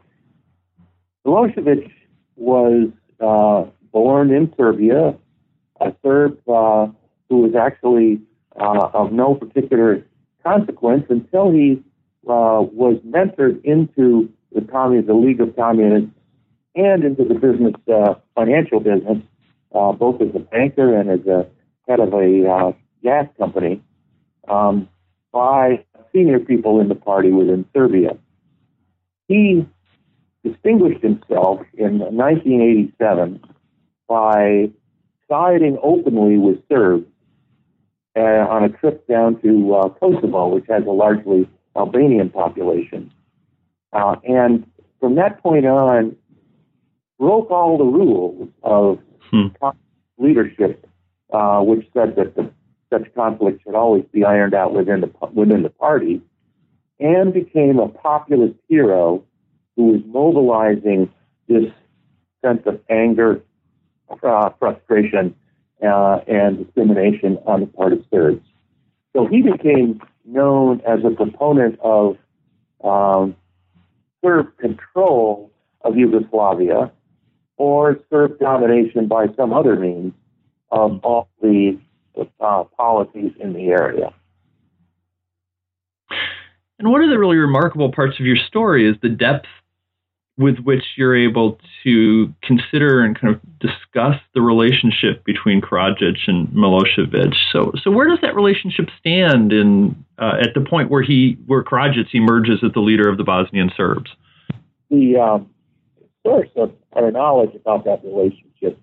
Milosevic 1.26 1.92
was 2.36 2.90
uh, 3.20 3.66
born 3.92 4.32
in 4.32 4.54
Serbia, 4.56 5.16
a 5.82 5.94
Serb 6.04 6.38
uh, 6.48 6.88
who 7.30 7.40
was 7.40 7.56
actually 7.56 8.22
uh, 8.60 8.90
of 8.94 9.12
no 9.12 9.36
particular 9.36 10.06
consequence 10.44 11.06
until 11.10 11.52
he 11.52 11.84
uh, 12.28 12.62
was 12.62 12.98
mentored 13.08 13.64
into 13.64 14.32
the 14.54 14.62
communist, 14.62 15.08
the 15.08 15.14
League 15.14 15.42
of 15.42 15.56
Communists, 15.56 16.12
and 16.76 17.04
into 17.04 17.24
the 17.24 17.34
business, 17.34 17.74
uh, 17.92 18.16
financial 18.36 18.80
business, 18.80 19.18
uh, 19.74 19.92
both 19.92 20.22
as 20.22 20.30
a 20.36 20.40
banker 20.40 20.96
and 20.96 21.10
as 21.10 21.26
a 21.26 21.48
head 21.88 22.00
of 22.00 22.14
a 22.14 22.76
gas 23.04 23.28
company, 23.38 23.82
um, 24.48 24.88
by 25.32 25.84
senior 26.14 26.40
people 26.40 26.80
in 26.80 26.88
the 26.88 26.96
party 26.96 27.32
within 27.32 27.66
Serbia. 27.74 28.18
He 29.28 29.66
distinguished 30.46 31.02
himself 31.02 31.62
in 31.74 32.00
1987 32.00 33.42
by 34.08 34.70
siding 35.28 35.78
openly 35.82 36.38
with 36.38 36.58
Serbs 36.70 37.08
uh, 38.16 38.20
on 38.20 38.64
a 38.64 38.70
trip 38.70 39.08
down 39.08 39.42
to 39.42 39.76
uh, 39.76 39.90
Kosovo, 39.90 40.48
which 40.48 40.66
has 40.70 40.84
a 40.86 40.92
largely 40.92 41.50
Albanian 41.76 42.30
population. 42.30 43.12
Uh, 43.92 44.16
and 44.24 44.66
from 45.00 45.16
that 45.16 45.42
point 45.42 45.66
on, 45.66 46.16
broke 47.18 47.50
all 47.50 47.78
the 47.78 47.86
rules 47.86 48.50
of 48.64 49.00
hmm. 49.32 49.48
leadership, 50.18 50.86
uh, 51.34 51.60
which 51.62 51.88
said 51.94 52.16
that 52.18 52.36
the, 52.36 52.52
such 52.92 53.14
conflicts 53.16 53.64
should 53.64 53.76
always 53.76 54.04
be 54.12 54.24
ironed 54.24 54.54
out 54.54 54.74
within 54.74 55.02
the 55.02 55.12
within 55.34 55.64
the 55.64 55.70
party, 55.70 56.22
and 57.00 57.34
became 57.34 57.80
a 57.80 57.88
populist 57.88 58.56
hero 58.68 59.24
who 59.76 59.88
was 59.88 60.02
mobilizing 60.06 61.12
this 61.48 61.72
sense 62.44 62.62
of 62.66 62.80
anger, 62.90 63.42
uh, 64.24 64.50
frustration, 64.60 65.36
uh, 65.86 66.20
and 66.28 66.66
discrimination 66.66 67.38
on 67.46 67.62
the 67.62 67.68
part 67.68 67.94
of 67.94 68.04
Serbs. 68.12 68.46
So 69.16 69.28
he 69.28 69.42
became 69.42 70.02
known 70.26 70.82
as 70.82 71.00
a 71.06 71.12
proponent 71.12 71.80
of 71.82 72.18
um, 72.84 73.36
Serb 74.24 74.58
control 74.58 75.52
of 75.82 75.98
Yugoslavia 75.98 76.92
or 77.58 78.00
Serb 78.10 78.40
domination 78.40 79.08
by 79.08 79.28
some 79.36 79.54
other 79.54 79.76
means 79.76 80.14
of 80.72 81.00
all 81.04 81.30
the 81.42 81.80
uh, 82.40 82.64
policies 82.78 83.32
in 83.40 83.54
the 83.54 83.68
area. 83.68 84.14
And 86.80 86.92
one 86.92 87.02
of 87.02 87.10
the 87.10 87.18
really 87.18 87.38
remarkable 87.38 87.92
parts 87.92 88.20
of 88.20 88.26
your 88.26 88.36
story 88.36 88.90
is 88.90 88.96
the 89.02 89.10
depth 89.10 89.48
with 90.38 90.60
which 90.60 90.84
you're 90.98 91.16
able 91.16 91.58
to 91.84 92.34
consider 92.44 93.04
and 93.04 93.18
kind 93.20 93.34
of 93.34 93.42
discuss 93.60 94.16
the 94.34 94.42
relationship 94.42 95.24
between 95.24 95.62
Karadzic 95.62 96.18
and 96.28 96.48
Milosevic. 96.50 97.34
So, 97.54 97.72
so 97.82 97.90
where 97.90 98.10
does 98.10 98.20
that 98.22 98.36
relationship 98.36 98.90
stand 99.00 99.54
in 99.54 100.04
uh, 100.18 100.34
at 100.42 100.54
the 100.54 100.62
point 100.62 100.90
where 100.90 101.02
he 101.02 101.38
where 101.46 101.64
Karadzic 101.64 102.14
emerges 102.14 102.60
as 102.66 102.74
the 102.74 102.82
leader 102.82 103.08
of 103.10 103.18
the 103.18 103.24
Bosnian 103.24 103.72
Serbs? 103.78 104.12
The 104.90 105.18
um, 105.18 105.50
source 106.26 106.50
of 106.58 106.74
our 106.94 107.12
knowledge 107.12 107.56
about 107.56 107.86
that 107.86 108.04
relationship 108.04 108.78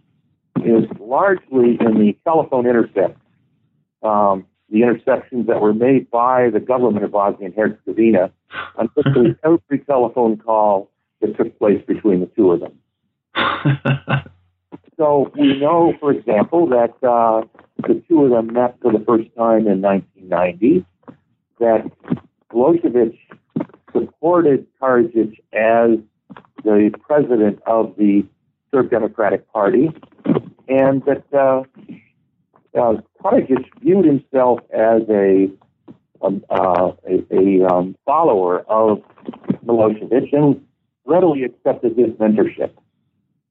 is 0.65 0.85
largely 0.99 1.77
in 1.81 1.99
the 1.99 2.17
telephone 2.25 2.67
intercepts, 2.67 3.21
um, 4.03 4.47
the 4.71 4.81
interceptions 4.81 5.47
that 5.49 5.61
were 5.61 5.75
made 5.75 6.11
by 6.11 6.49
the 6.49 6.61
government 6.61 7.05
of 7.05 7.13
Bosnia 7.13 7.47
and 7.47 7.55
Herzegovina 7.55 8.33
on 8.77 8.89
virtually 8.95 9.37
every 9.45 9.85
telephone 9.85 10.39
call 10.39 10.92
that 11.23 11.37
took 11.37 11.59
place 11.59 11.83
between 11.87 12.21
the 12.21 12.27
two 12.27 12.53
of 12.53 12.61
them. 12.61 12.79
so 14.99 15.33
we 15.35 15.59
know, 15.59 15.95
for 15.99 16.13
example, 16.13 16.67
that 16.69 16.93
uh, 17.07 17.43
the 17.89 18.03
two 18.09 18.25
of 18.25 18.31
them 18.31 18.53
met 18.53 18.77
for 18.83 18.93
the 18.93 19.03
first 19.07 19.29
time 19.37 19.67
in 19.67 19.81
1990, 19.81 20.85
that 21.61 21.91
Milosevic 22.53 23.19
supported 23.93 24.67
Karadzic 24.81 25.39
as 25.53 25.99
the 26.65 26.91
president 27.01 27.61
of 27.67 27.95
the 27.97 28.25
Serb 28.71 28.91
Democratic 28.91 29.51
Party, 29.53 29.91
and 30.69 31.03
that 31.05 31.25
uh, 31.33 31.63
uh, 32.79 33.01
Karadzic 33.23 33.65
viewed 33.81 34.05
himself 34.05 34.61
as 34.73 35.03
a 35.09 35.51
um, 36.23 36.45
uh, 36.51 36.93
a, 37.09 37.35
a 37.35 37.67
um, 37.67 37.97
follower 38.07 38.61
of 38.61 39.03
Milosevic 39.65 40.33
and 40.33 40.65
readily 41.05 41.45
accepted 41.45 41.97
his 41.97 42.11
mentorship. 42.11 42.73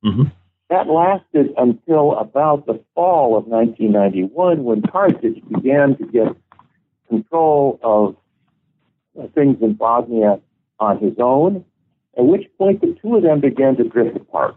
Mm-hmm. 0.04 0.24
That 0.70 0.88
lasted 0.88 1.54
until 1.58 2.18
about 2.18 2.66
the 2.66 2.82
fall 2.96 3.38
of 3.38 3.46
1991 3.46 4.64
when 4.64 4.82
Karadzic 4.82 5.48
began 5.50 5.98
to 5.98 6.06
get 6.06 6.36
control 7.10 7.80
of 7.84 8.16
uh, 9.20 9.28
things 9.36 9.58
in 9.62 9.74
Bosnia 9.74 10.40
on 10.80 10.98
his 11.00 11.14
own, 11.20 11.66
at 12.18 12.26
which 12.26 12.48
point 12.58 12.80
the 12.82 12.98
two 13.02 13.18
of 13.18 13.24
them 13.24 13.42
began 13.42 13.76
to 13.78 13.84
drift 13.84 14.16
apart. 14.16 14.56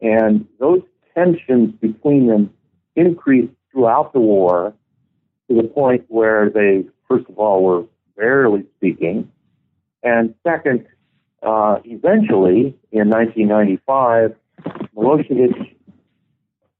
And 0.00 0.46
those 0.58 0.80
tensions 1.14 1.74
between 1.80 2.26
them 2.26 2.52
increased 2.96 3.52
throughout 3.70 4.12
the 4.12 4.20
war 4.20 4.74
to 5.48 5.54
the 5.54 5.68
point 5.68 6.04
where 6.08 6.50
they, 6.50 6.84
first 7.08 7.28
of 7.28 7.38
all, 7.38 7.62
were 7.62 7.84
barely 8.16 8.64
speaking. 8.76 9.30
And 10.02 10.34
second, 10.42 10.86
uh, 11.42 11.78
eventually, 11.84 12.78
in 12.92 13.10
1995, 13.10 14.34
Milosevic 14.96 15.74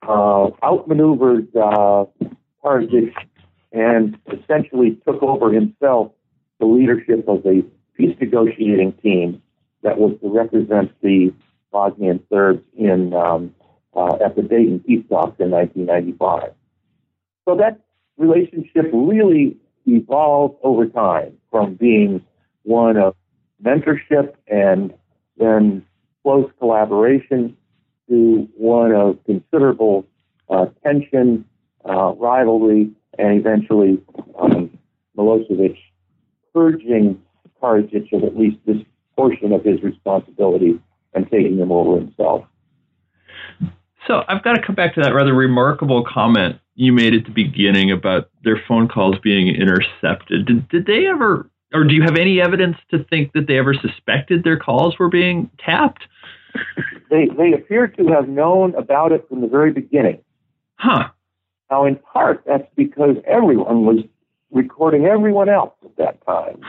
uh, 0.07 0.51
outmaneuvered 0.65 1.55
uh, 1.57 2.05
and 3.73 4.19
essentially 4.33 5.01
took 5.07 5.23
over 5.23 5.53
himself 5.53 6.13
the 6.61 6.67
leadership 6.67 7.27
of 7.29 7.43
the 7.43 7.65
peace 7.97 8.17
negotiating 8.21 8.93
team 9.03 9.43
that 9.83 9.99
was 9.99 10.17
to 10.23 10.29
represent 10.29 10.93
the 11.01 11.33
Bosnian 11.73 12.23
Serbs 12.33 12.63
in 12.77 13.13
um, 13.15 13.55
uh, 13.95 14.17
at 14.25 14.37
the 14.37 14.43
Dayton 14.43 14.81
peace 14.81 15.05
talks 15.09 15.41
in 15.41 15.51
1995. 15.51 16.53
So 17.45 17.57
that 17.57 17.81
relationship 18.17 18.91
really 18.93 19.57
evolved 19.87 20.57
over 20.63 20.87
time 20.87 21.39
from 21.51 21.75
being 21.75 22.25
one 22.63 22.97
of 22.97 23.17
mentorship 23.65 24.35
and 24.47 24.93
then 25.37 25.85
close 26.23 26.51
collaboration 26.59 27.57
to 28.09 28.49
one 28.57 28.93
of 28.93 29.19
considerable 29.25 30.07
uh, 30.49 30.67
tension, 30.85 31.45
uh, 31.89 32.13
rivalry, 32.15 32.91
and 33.19 33.39
eventually 33.39 34.03
um, 34.39 34.71
Milosevic 35.17 35.77
purging 36.55 37.21
Karadzic 37.63 38.13
of 38.13 38.25
at 38.25 38.37
least 38.37 38.59
this 38.67 38.79
portion 39.17 39.53
of 39.53 39.65
his 39.65 39.83
responsibility 39.83 40.81
and 41.15 41.31
taking 41.31 41.59
them 41.59 41.71
over 41.71 41.99
himself. 41.99 42.45
So 44.07 44.25
I've 44.29 44.43
got 44.43 44.55
to 44.55 44.63
come 44.63 44.75
back 44.75 44.95
to 44.95 45.01
that 45.03 45.15
rather 45.15 45.33
remarkable 45.33 46.05
comment 46.05 46.59
you 46.75 46.93
made 46.93 47.15
at 47.15 47.25
the 47.25 47.31
beginning 47.31 47.93
about 47.93 48.31
their 48.43 48.61
phone 48.67 48.89
calls 48.89 49.17
being 49.23 49.49
intercepted. 49.49 50.47
Did, 50.47 50.69
did 50.69 50.87
they 50.87 51.07
ever, 51.07 51.49
or 51.73 51.85
do 51.85 51.95
you 51.95 52.03
have 52.03 52.17
any 52.17 52.41
evidence 52.41 52.77
to 52.91 53.05
think 53.05 53.33
that 53.33 53.47
they 53.47 53.59
ever 53.59 53.75
suspected 53.75 54.45
their 54.45 54.59
calls 54.59 54.99
were 54.99 55.09
being 55.09 55.51
tapped? 55.59 56.05
They, 57.11 57.29
they 57.37 57.53
appear 57.53 57.89
to 57.89 58.07
have 58.09 58.29
known 58.29 58.75
about 58.75 59.13
it 59.13 59.27
from 59.29 59.41
the 59.41 59.47
very 59.47 59.73
beginning. 59.73 60.21
Huh. 60.77 61.09
Now, 61.71 61.85
in 61.87 61.97
part, 61.97 62.43
that's 62.47 62.69
because 62.77 63.17
everyone 63.27 63.87
was 63.87 64.05
recording 64.51 65.07
everyone 65.07 65.49
else 65.49 65.75
at 65.85 65.97
that 65.97 66.27
time. 66.27 66.61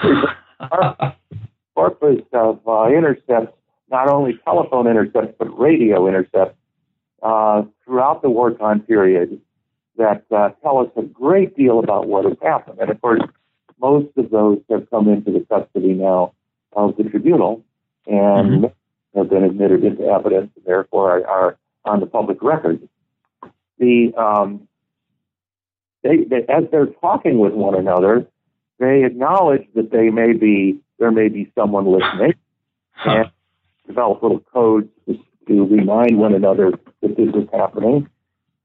Corpus 1.75 2.21
of 2.31 2.59
uh, 2.67 2.87
intercepts, 2.87 3.57
not 3.89 4.07
only 4.07 4.39
telephone 4.45 4.87
intercepts, 4.87 5.35
but 5.37 5.47
radio 5.59 6.07
intercepts 6.07 6.57
uh, 7.21 7.63
throughout 7.83 8.21
the 8.21 8.29
wartime 8.29 8.81
period 8.81 9.41
that 9.97 10.23
uh, 10.35 10.49
tell 10.61 10.79
us 10.79 10.89
a 10.95 11.03
great 11.03 11.55
deal 11.55 11.79
about 11.79 12.07
what 12.07 12.25
has 12.25 12.37
happened. 12.41 12.79
And 12.79 12.89
of 12.89 13.01
course, 13.01 13.21
most 13.83 14.17
of 14.17 14.31
those 14.31 14.59
have 14.71 14.89
come 14.89 15.09
into 15.09 15.31
the 15.31 15.45
custody 15.49 15.93
now 15.93 16.33
of 16.71 16.95
the 16.95 17.03
tribunal 17.03 17.63
and 18.07 18.63
mm-hmm. 18.63 19.19
have 19.19 19.29
been 19.29 19.43
admitted 19.43 19.83
into 19.83 20.03
evidence 20.03 20.51
and 20.55 20.65
therefore 20.65 21.11
are, 21.11 21.27
are 21.27 21.57
on 21.83 21.99
the 21.99 22.05
public 22.05 22.41
record. 22.41 22.87
The 23.77 24.13
um, 24.17 24.69
they, 26.01 26.23
they, 26.23 26.45
as 26.47 26.63
they're 26.71 26.87
talking 26.87 27.39
with 27.39 27.53
one 27.53 27.75
another, 27.75 28.25
they 28.79 29.03
acknowledge 29.03 29.67
that 29.75 29.91
they 29.91 30.09
may 30.09 30.31
be 30.31 30.79
there 30.97 31.11
may 31.11 31.27
be 31.27 31.51
someone 31.53 31.85
listening 31.85 32.33
and 33.05 33.29
develop 33.85 34.23
little 34.23 34.39
codes 34.53 34.87
to, 35.07 35.19
to 35.47 35.65
remind 35.65 36.17
one 36.17 36.33
another 36.33 36.71
that 37.01 37.17
this 37.17 37.29
is 37.35 37.49
happening. 37.51 38.07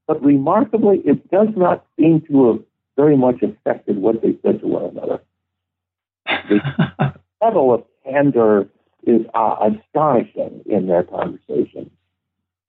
But 0.07 0.25
remarkably, 0.25 1.03
it 1.05 1.29
does 1.31 1.49
not 1.57 1.85
seem 1.99 2.23
to 2.31 2.47
have 2.47 2.61
very 2.99 3.17
much 3.17 3.37
affected 3.43 3.97
what 3.97 4.21
they 4.21 4.37
said 4.43 4.61
to 4.61 4.67
one 4.67 4.85
another. 4.85 5.21
The 6.27 7.15
level 7.43 7.73
of 7.73 7.85
candor 8.05 8.69
is 9.07 9.23
uh, 9.35 9.71
astonishing 9.71 10.63
in 10.67 10.89
their 10.89 11.05
conversation. 11.05 11.91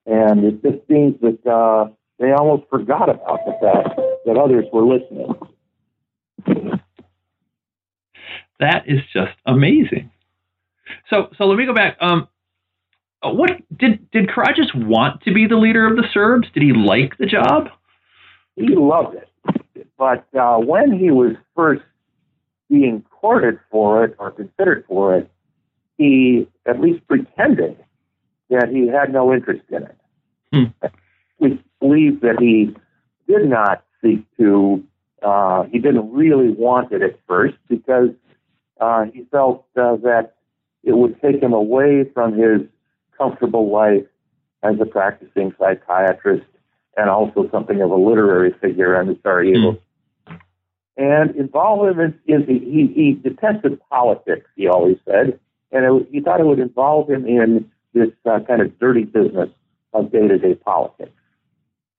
And 0.06 0.46
it 0.46 0.62
just 0.62 0.88
seems 0.88 1.16
that 1.22 1.46
uh, 1.50 1.92
they 2.20 2.32
almost 2.32 2.70
forgot 2.70 3.10
about 3.10 3.40
the 3.46 3.54
fact 3.60 4.00
that 4.26 4.38
others 4.38 4.66
were 4.72 4.86
listening. 4.86 5.34
That 8.60 8.84
is 8.88 9.00
just 9.14 9.36
amazing. 9.46 10.12
So, 11.10 11.30
so 11.38 11.46
let 11.46 11.58
me 11.58 11.66
go 11.66 11.74
back. 11.74 11.98
Um, 12.02 12.28
what 13.24 13.52
did 13.76 14.10
did 14.12 14.28
Karadzic 14.28 14.76
want 14.76 15.22
to 15.24 15.34
be 15.34 15.48
the 15.48 15.56
leader 15.56 15.88
of 15.88 15.96
the 15.96 16.04
Serbs? 16.14 16.48
Did 16.54 16.64
he 16.64 16.74
like 16.74 17.18
the 17.18 17.26
job? 17.26 17.70
He 18.56 18.68
loved 18.76 19.16
it, 19.16 19.29
but 20.00 20.26
uh, 20.34 20.58
when 20.58 20.98
he 20.98 21.12
was 21.12 21.36
first 21.56 21.84
being 22.70 23.04
courted 23.12 23.60
for 23.70 24.06
it 24.06 24.16
or 24.18 24.32
considered 24.32 24.86
for 24.88 25.18
it, 25.18 25.30
he 25.98 26.48
at 26.66 26.80
least 26.80 27.06
pretended 27.08 27.78
that 28.50 28.70
he 28.70 28.88
had 28.88 29.12
no 29.12 29.34
interest 29.34 29.64
in 29.70 29.84
it. 29.84 29.98
Hmm. 30.54 30.88
We 31.42 31.58
believe 31.80 32.20
that 32.20 32.36
he 32.42 32.76
did 33.26 33.50
not 33.50 33.86
seek 34.02 34.26
to. 34.36 34.84
Uh, 35.24 35.64
he 35.72 35.80
didn't 35.80 36.12
really 36.12 36.50
want 36.50 36.92
it 36.92 37.02
at 37.02 37.18
first 37.30 37.56
because 37.70 38.10
uh, 38.82 39.06
he 39.14 39.24
felt 39.32 39.66
uh, 39.78 39.96
that 40.04 40.36
it 40.84 40.98
would 40.98 41.22
take 41.22 41.42
him 41.42 41.54
away 41.54 42.04
from 42.14 42.34
his 42.34 42.62
comfortable 43.18 43.72
life 43.72 44.04
as 44.64 44.76
a 44.82 44.86
practicing 44.86 45.54
psychiatrist 45.58 46.46
and 46.98 47.10
also 47.10 47.50
something 47.52 47.82
of 47.82 47.92
a 47.92 47.96
literary 47.96 48.54
figure 48.60 49.00
in 49.00 49.18
Sarajevo. 49.24 49.72
Mm. 49.72 49.80
And 51.00 51.34
involvement 51.38 52.20
in, 52.28 52.46
he, 52.46 52.92
he 52.94 53.14
detested 53.14 53.80
politics, 53.90 54.50
he 54.58 54.68
always 54.68 54.98
said, 55.06 55.40
and 55.72 55.86
it, 55.86 56.10
he 56.12 56.20
thought 56.20 56.42
it 56.42 56.46
would 56.46 56.60
involve 56.60 57.10
him 57.10 57.26
in 57.26 57.72
this 57.94 58.10
uh, 58.30 58.42
kind 58.46 58.62
of 58.62 58.78
dirty 58.80 59.06
business 59.06 59.48
of 59.94 60.12
day 60.12 60.28
to 60.28 60.38
day 60.38 60.56
politics. 60.56 61.14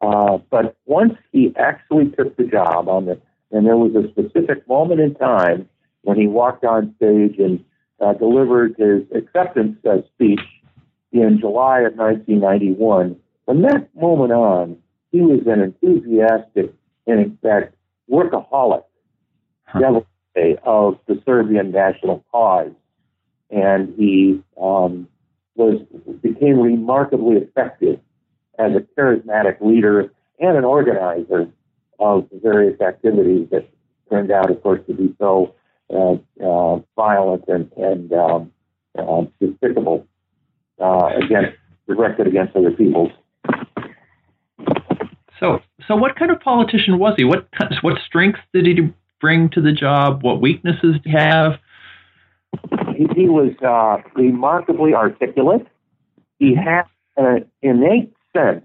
Uh, 0.02 0.36
but 0.50 0.76
once 0.84 1.14
he 1.32 1.50
actually 1.56 2.10
took 2.10 2.36
the 2.36 2.44
job 2.44 2.90
on 2.90 3.06
the, 3.06 3.18
and 3.50 3.66
there 3.66 3.78
was 3.78 3.94
a 3.94 4.06
specific 4.10 4.68
moment 4.68 5.00
in 5.00 5.14
time 5.14 5.66
when 6.02 6.18
he 6.18 6.26
walked 6.26 6.64
on 6.66 6.94
stage 6.96 7.38
and 7.38 7.64
uh, 8.00 8.12
delivered 8.12 8.74
his 8.76 9.00
acceptance 9.16 9.78
uh, 9.86 9.96
speech 10.14 10.40
in 11.10 11.38
July 11.40 11.80
of 11.80 11.94
1991. 11.94 13.16
From 13.46 13.62
that 13.62 13.88
moment 13.96 14.32
on, 14.32 14.76
he 15.10 15.22
was 15.22 15.40
an 15.46 15.62
enthusiastic 15.62 16.74
and, 17.06 17.18
in 17.18 17.38
fact, 17.42 17.74
workaholic 18.10 18.82
huh. 19.72 20.00
of 20.64 20.98
the 21.06 21.20
Serbian 21.24 21.70
national 21.70 22.24
cause, 22.30 22.72
and 23.50 23.94
he 23.96 24.42
um, 24.60 25.08
was 25.56 25.80
became 26.22 26.60
remarkably 26.60 27.36
effective 27.36 28.00
as 28.58 28.72
a 28.72 29.00
charismatic 29.00 29.60
leader 29.60 30.12
and 30.38 30.56
an 30.56 30.64
organizer 30.64 31.48
of 31.98 32.26
various 32.32 32.80
activities 32.80 33.48
that 33.50 33.68
turned 34.08 34.30
out, 34.30 34.50
of 34.50 34.62
course, 34.62 34.80
to 34.86 34.94
be 34.94 35.14
so 35.18 35.54
uh, 35.90 36.14
uh, 36.44 36.80
violent 36.96 37.44
and, 37.48 37.70
and 37.76 38.12
um, 38.12 38.52
uh, 38.98 39.22
despicable 39.40 40.06
uh, 40.80 41.10
against 41.16 41.56
directed 41.86 42.26
against 42.26 42.54
other 42.56 42.70
peoples. 42.70 43.10
So, 45.40 45.60
so 45.88 45.96
what 45.96 46.16
kind 46.16 46.30
of 46.30 46.40
politician 46.40 46.98
was 46.98 47.14
he? 47.16 47.24
What 47.24 47.48
what 47.82 47.98
strengths 48.06 48.40
did 48.52 48.66
he 48.66 48.92
bring 49.20 49.50
to 49.50 49.60
the 49.60 49.72
job? 49.72 50.22
What 50.22 50.40
weaknesses 50.40 50.94
did 50.94 51.02
he 51.04 51.10
have? 51.12 51.58
He, 52.96 53.06
he 53.14 53.28
was 53.28 53.52
uh, 53.62 54.02
remarkably 54.14 54.94
articulate. 54.94 55.66
He 56.38 56.54
had 56.54 56.82
an 57.16 57.46
innate 57.62 58.12
sense 58.34 58.64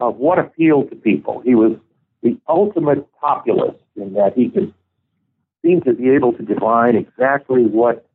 of 0.00 0.16
what 0.16 0.38
appealed 0.38 0.90
to 0.90 0.96
people. 0.96 1.40
He 1.44 1.54
was 1.54 1.76
the 2.22 2.38
ultimate 2.48 3.06
populist 3.20 3.78
in 3.96 4.14
that 4.14 4.32
he 4.34 4.48
could 4.48 4.74
seem 5.64 5.80
to 5.82 5.92
be 5.92 6.10
able 6.10 6.32
to 6.32 6.42
divine 6.42 6.96
exactly 6.96 7.64
what 7.64 8.06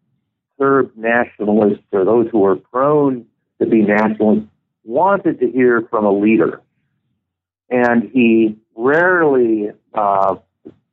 Serb 0.58 0.92
nationalists 0.96 1.84
or 1.92 2.06
those 2.06 2.28
who 2.32 2.40
were 2.40 2.56
prone 2.56 3.26
to 3.60 3.68
be 3.68 3.82
nationalists 3.82 4.48
wanted 4.84 5.40
to 5.40 5.50
hear 5.50 5.88
from 5.90 6.06
a 6.06 6.12
leader. 6.12 6.62
And 7.70 8.10
he 8.14 8.58
rarely 8.76 9.70
uh, 9.94 10.36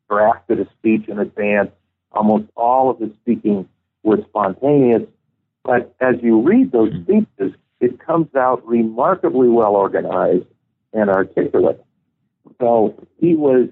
drafted 0.08 0.60
a 0.60 0.68
speech 0.78 1.08
in 1.08 1.18
advance. 1.18 1.70
Almost 2.12 2.44
all 2.56 2.90
of 2.90 2.98
his 2.98 3.10
speaking 3.22 3.68
was 4.02 4.20
spontaneous. 4.28 5.02
But 5.64 5.94
as 6.00 6.16
you 6.22 6.40
read 6.40 6.72
those 6.72 6.92
speeches, 7.02 7.52
it 7.80 7.98
comes 8.04 8.34
out 8.34 8.66
remarkably 8.66 9.48
well 9.48 9.76
organized 9.76 10.46
and 10.92 11.10
articulate. 11.10 11.84
So 12.60 13.06
he 13.18 13.34
was 13.34 13.68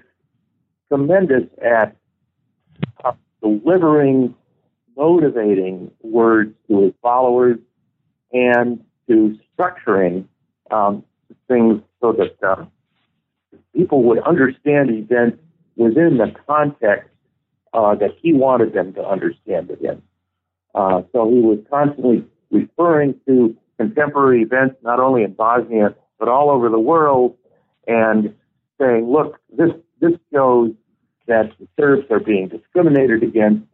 tremendous 0.89 1.43
at 1.63 1.95
uh, 3.03 3.13
delivering 3.41 4.35
motivating 4.95 5.91
words 6.01 6.53
to 6.67 6.81
his 6.83 6.93
followers 7.01 7.57
and 8.31 8.83
to 9.07 9.37
structuring 9.57 10.25
um, 10.71 11.03
things 11.47 11.81
so 12.01 12.13
that 12.13 12.47
um, 12.47 12.71
people 13.75 14.03
would 14.03 14.19
understand 14.19 14.89
events 14.89 15.37
within 15.77 16.17
the 16.17 16.33
context 16.47 17.09
uh, 17.73 17.95
that 17.95 18.11
he 18.21 18.33
wanted 18.33 18.73
them 18.73 18.93
to 18.93 19.07
understand 19.07 19.69
it 19.69 19.79
in. 19.81 20.01
Uh, 20.75 21.01
so 21.11 21.29
he 21.29 21.39
was 21.39 21.59
constantly 21.69 22.25
referring 22.51 23.15
to 23.27 23.55
contemporary 23.77 24.41
events, 24.41 24.75
not 24.83 24.99
only 24.99 25.23
in 25.23 25.33
Bosnia, 25.33 25.95
but 26.19 26.27
all 26.27 26.49
over 26.49 26.69
the 26.69 26.79
world, 26.79 27.35
and 27.87 28.33
saying, 28.79 29.09
look, 29.09 29.39
this, 29.55 29.71
this 30.01 30.13
shows 30.33 30.71
that 31.27 31.51
the 31.59 31.67
Serbs 31.79 32.05
are 32.09 32.19
being 32.19 32.47
discriminated 32.47 33.23
against, 33.23 33.65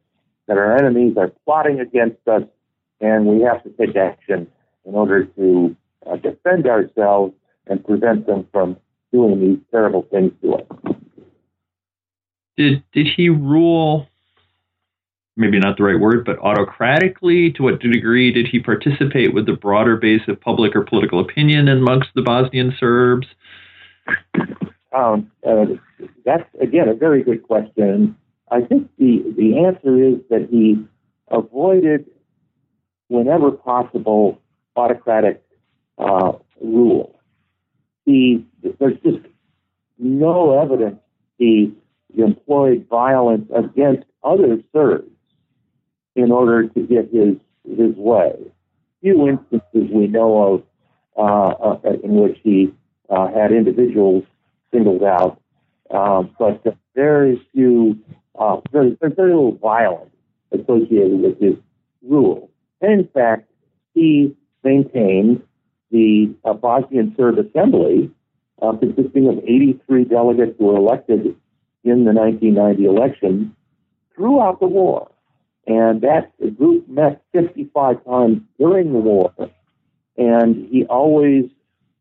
that 0.47 0.57
our 0.57 0.75
enemies 0.77 1.15
are 1.17 1.31
plotting 1.45 1.79
against 1.79 2.27
us, 2.27 2.43
and 2.99 3.25
we 3.25 3.41
have 3.41 3.63
to 3.63 3.69
take 3.71 3.95
action 3.95 4.47
in 4.85 4.95
order 4.95 5.25
to 5.25 5.75
uh, 6.09 6.15
defend 6.17 6.67
ourselves 6.67 7.33
and 7.67 7.83
prevent 7.85 8.25
them 8.27 8.47
from 8.51 8.77
doing 9.11 9.39
these 9.39 9.59
terrible 9.71 10.05
things 10.11 10.31
to 10.41 10.55
us. 10.55 10.95
Did 12.57 12.83
did 12.93 13.07
he 13.15 13.29
rule? 13.29 14.07
Maybe 15.35 15.57
not 15.57 15.77
the 15.77 15.83
right 15.83 15.99
word, 15.99 16.25
but 16.25 16.37
autocratically. 16.39 17.51
To 17.53 17.63
what 17.63 17.79
degree 17.79 18.31
did 18.31 18.47
he 18.47 18.59
participate 18.59 19.33
with 19.33 19.47
the 19.47 19.53
broader 19.53 19.97
base 19.97 20.21
of 20.27 20.39
public 20.39 20.75
or 20.75 20.83
political 20.83 21.19
opinion 21.19 21.67
amongst 21.67 22.09
the 22.13 22.21
Bosnian 22.21 22.75
Serbs? 22.79 23.27
Um, 24.95 25.31
uh, 25.47 25.65
that's 26.23 26.47
again 26.61 26.87
a 26.87 26.93
very 26.93 27.23
good 27.23 27.41
question. 27.43 28.15
I 28.51 28.61
think 28.61 28.91
the 28.99 29.23
the 29.35 29.65
answer 29.65 30.03
is 30.03 30.19
that 30.29 30.49
he 30.51 30.85
avoided, 31.31 32.05
whenever 33.07 33.51
possible, 33.51 34.39
autocratic 34.75 35.43
uh, 35.97 36.33
rule. 36.61 37.19
He 38.05 38.45
there's 38.79 38.99
just 39.03 39.25
no 39.97 40.61
evidence 40.61 40.99
he 41.37 41.73
employed 42.21 42.85
violence 42.89 43.49
against 43.55 44.05
other 44.23 44.61
Serbs 44.71 45.09
in 46.15 46.31
order 46.31 46.67
to 46.67 46.81
get 46.81 47.09
his 47.11 47.35
his 47.65 47.95
way. 47.95 48.33
Few 49.01 49.27
instances 49.27 49.89
we 49.91 50.07
know 50.07 50.53
of 50.53 50.63
uh, 51.17 51.21
uh, 51.21 51.79
in 52.03 52.15
which 52.15 52.39
he 52.43 52.73
uh, 53.09 53.27
had 53.27 53.51
individuals 53.51 54.23
singled 54.71 55.03
out, 55.03 55.39
um, 55.91 56.35
but 56.39 56.63
very 56.95 57.39
few, 57.53 57.99
uh, 58.39 58.57
very, 58.71 58.97
very 58.99 59.29
little 59.29 59.55
violence 59.57 60.09
associated 60.51 61.19
with 61.21 61.39
his 61.39 61.55
rule. 62.01 62.49
And 62.81 63.01
in 63.01 63.07
fact, 63.07 63.49
he 63.93 64.35
maintained 64.63 65.43
the 65.91 66.33
uh, 66.43 66.53
Bosnian 66.53 67.13
Serb 67.15 67.37
Assembly, 67.37 68.09
consisting 68.79 69.27
of 69.27 69.37
83 69.43 70.05
delegates 70.05 70.55
who 70.57 70.65
were 70.65 70.77
elected 70.77 71.35
in 71.83 72.05
the 72.05 72.13
1990 72.13 72.85
election 72.85 73.55
throughout 74.15 74.59
the 74.59 74.67
war. 74.67 75.09
And 75.65 76.01
that 76.01 76.31
group 76.57 76.87
met 76.89 77.23
55 77.31 78.03
times 78.05 78.41
during 78.59 78.91
the 78.91 78.99
war, 78.99 79.33
and 80.17 80.67
he 80.69 80.85
always 80.85 81.45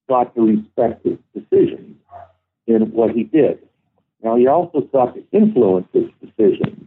sought 0.09 0.35
to 0.35 0.43
respect 0.43 1.05
his 1.05 1.19
decisions 1.33 1.97
in 2.67 2.93
what 2.93 3.13
he 3.13 3.23
did. 3.23 3.59
Now, 4.23 4.37
he 4.37 4.47
also 4.47 4.89
sought 4.91 5.15
to 5.15 5.25
influence 5.33 5.87
his 5.93 6.09
decisions, 6.21 6.87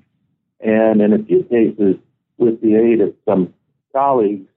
and 0.59 1.01
in 1.01 1.13
a 1.13 1.23
few 1.23 1.43
cases, 1.43 1.95
with 2.37 2.61
the 2.61 2.75
aid 2.75 2.99
of 3.01 3.13
some 3.25 3.53
colleagues, 3.93 4.47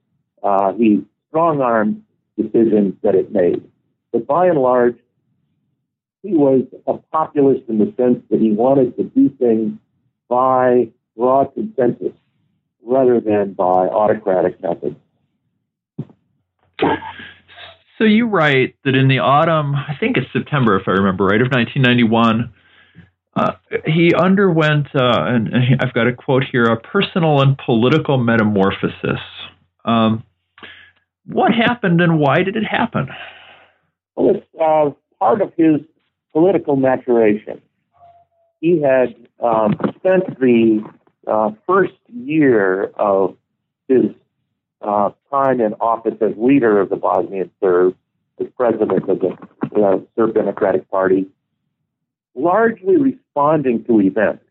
uh, 0.43 0.73
he 0.73 1.05
strong 1.29 1.61
armed 1.61 2.03
decisions 2.37 2.95
that 3.03 3.15
it 3.15 3.31
made. 3.31 3.63
But 4.11 4.27
by 4.27 4.47
and 4.47 4.59
large, 4.59 4.97
he 6.21 6.33
was 6.33 6.63
a 6.87 6.97
populist 7.11 7.63
in 7.69 7.77
the 7.77 7.93
sense 7.97 8.23
that 8.29 8.39
he 8.39 8.51
wanted 8.51 8.95
to 8.97 9.03
do 9.03 9.29
things 9.39 9.73
by 10.27 10.89
broad 11.15 11.53
consensus 11.53 12.13
rather 12.83 13.19
than 13.19 13.53
by 13.53 13.63
autocratic 13.87 14.61
methods. 14.61 14.95
So 17.97 18.05
you 18.05 18.27
write 18.27 18.75
that 18.85 18.95
in 18.95 19.09
the 19.09 19.19
autumn, 19.19 19.75
I 19.75 19.95
think 19.99 20.15
it's 20.15 20.31
September, 20.31 20.79
if 20.79 20.87
I 20.87 20.91
remember 20.91 21.25
right, 21.25 21.41
of 21.41 21.51
1991, 21.51 22.53
uh, 23.35 23.51
he 23.85 24.13
underwent, 24.13 24.87
uh, 24.95 25.25
and 25.27 25.49
I've 25.81 25.93
got 25.93 26.07
a 26.07 26.13
quote 26.13 26.43
here, 26.49 26.63
a 26.63 26.79
personal 26.79 27.41
and 27.41 27.57
political 27.57 28.17
metamorphosis. 28.17 29.19
Um, 29.83 30.23
what 31.25 31.51
happened 31.53 32.01
and 32.01 32.19
why 32.19 32.43
did 32.43 32.55
it 32.55 32.63
happen? 32.63 33.09
Well, 34.15 34.35
it's 34.35 34.45
uh, 34.59 34.91
part 35.19 35.41
of 35.41 35.53
his 35.57 35.81
political 36.33 36.75
maturation. 36.75 37.61
He 38.61 38.81
had 38.81 39.15
um, 39.39 39.75
spent 39.97 40.39
the 40.39 40.83
uh, 41.27 41.51
first 41.65 41.93
year 42.07 42.85
of 42.95 43.37
his 43.87 44.05
uh, 44.81 45.11
time 45.31 45.61
in 45.61 45.73
office 45.75 46.15
as 46.21 46.31
leader 46.37 46.79
of 46.79 46.89
the 46.89 46.95
Bosnian 46.95 47.51
Serbs, 47.61 47.97
as 48.39 48.47
president 48.55 49.09
of 49.09 49.19
the 49.19 49.37
uh, 49.81 49.99
Serb 50.15 50.33
Democratic 50.33 50.89
Party, 50.89 51.27
largely 52.35 52.97
responding 52.97 53.83
to 53.85 53.99
events 54.01 54.43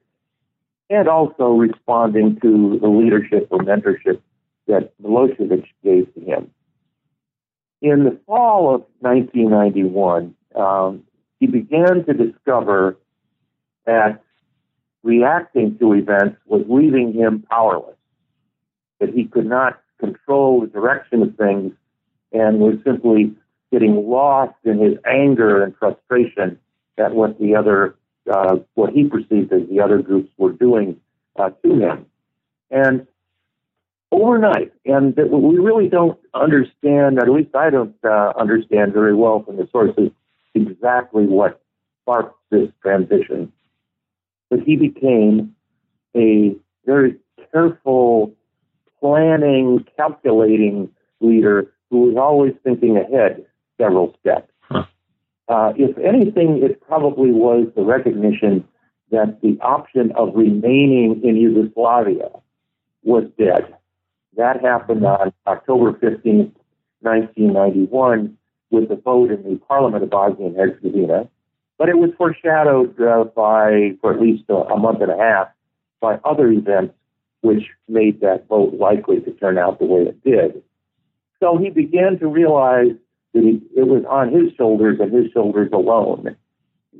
and 0.91 1.09
also 1.09 1.51
responding 1.51 2.38
to 2.41 2.79
the 2.81 2.88
leadership 2.88 3.49
or 3.51 3.59
mentorship 3.61 4.21
that 4.67 4.93
Milosevic 5.03 5.67
gave 5.83 6.12
to 6.14 6.21
him. 6.21 6.51
In 7.81 8.05
the 8.05 8.19
fall 8.27 8.75
of 8.75 8.85
1991, 9.01 10.35
um, 10.57 11.05
he 11.40 11.46
began 11.46 12.05
to 12.05 12.14
discover 12.14 12.98
that 13.87 14.22
reacting 15.03 15.79
to 15.79 15.94
events 15.94 16.37
was 16.46 16.64
leaving 16.68 17.12
him 17.12 17.44
powerless, 17.51 17.96
that 19.01 19.11
he 19.11 19.24
could 19.24 19.46
not 19.46 19.81
control 19.98 20.61
the 20.61 20.66
direction 20.66 21.22
of 21.22 21.37
things 21.37 21.72
and 22.33 22.59
was 22.59 22.74
simply 22.85 23.35
getting 23.70 24.09
lost 24.09 24.55
in 24.64 24.79
his 24.79 24.94
anger 25.07 25.62
and 25.62 25.74
frustration 25.77 26.59
at 26.98 27.14
what 27.14 27.38
the 27.38 27.55
other, 27.55 27.94
uh, 28.31 28.57
what 28.74 28.92
he 28.92 29.05
perceived 29.05 29.53
as 29.53 29.62
the 29.68 29.81
other 29.81 29.98
groups 29.98 30.31
were 30.37 30.53
doing 30.53 30.98
uh, 31.37 31.51
to 31.62 31.79
him. 31.79 32.07
And 32.70 33.07
overnight, 34.11 34.72
and 34.85 35.16
we 35.16 35.59
really 35.59 35.88
don't 35.88 36.18
understand, 36.35 37.18
at 37.18 37.31
least 37.31 37.55
I 37.55 37.70
don't 37.70 37.94
uh, 38.05 38.33
understand 38.38 38.92
very 38.92 39.14
well 39.14 39.42
from 39.42 39.57
the 39.57 39.68
sources, 39.70 40.11
exactly 40.66 41.27
what 41.27 41.61
sparked 42.03 42.37
this 42.51 42.68
transition. 42.83 43.53
But 44.51 44.61
he 44.61 44.77
became 44.77 45.55
a 46.16 46.57
very 46.87 47.16
careful, 47.53 48.35
planning, 49.01 49.85
calculating 49.97 50.90
leader 51.21 51.73
who 51.90 52.09
was 52.09 52.17
always 52.17 52.54
thinking 52.65 52.96
ahead 52.96 53.44
several 53.79 54.17
steps. 54.21 54.50
Huh. 54.61 54.85
Uh, 55.48 55.73
if 55.77 55.96
anything, 55.98 56.61
it 56.63 56.81
probably 56.81 57.31
was 57.31 57.69
the 57.77 57.83
recognition 57.83 58.67
that 59.11 59.40
the 59.42 59.59
option 59.63 60.13
of 60.17 60.35
remaining 60.35 61.21
in 61.25 61.37
Yugoslavia 61.37 62.29
was 63.02 63.25
dead. 63.38 63.75
That 64.37 64.61
happened 64.63 65.04
on 65.04 65.33
October 65.46 65.92
15, 65.94 66.52
1991, 67.00 68.38
with 68.71 68.88
the 68.88 68.96
vote 68.96 69.31
in 69.31 69.42
the 69.42 69.58
Parliament 69.66 70.02
of 70.02 70.10
Bosnia 70.10 70.48
and 70.48 70.56
Herzegovina. 70.56 71.29
But 71.79 71.88
it 71.88 71.98
was 71.98 72.10
foreshadowed 72.19 73.00
uh, 73.00 73.25
by, 73.25 73.92
for 74.00 74.12
at 74.12 74.21
least 74.21 74.44
a, 74.48 74.54
a 74.54 74.79
month 74.79 75.00
and 75.00 75.12
a 75.12 75.16
half, 75.16 75.48
by 76.00 76.19
other 76.25 76.48
events 76.48 76.94
which 77.40 77.64
made 77.88 78.21
that 78.21 78.48
vote 78.48 78.75
likely 78.75 79.21
to 79.21 79.31
turn 79.33 79.58
out 79.58 79.79
the 79.79 79.85
way 79.85 80.02
it 80.02 80.23
did. 80.25 80.62
So 81.40 81.56
he 81.56 81.71
began 81.71 82.19
to 82.19 82.27
realize 82.27 82.96
that 83.33 83.42
he, 83.42 83.60
it 83.77 83.87
was 83.87 84.04
on 84.08 84.33
his 84.33 84.52
shoulders 84.56 84.98
and 85.00 85.12
his 85.12 85.31
shoulders 85.33 85.71
alone 85.73 86.37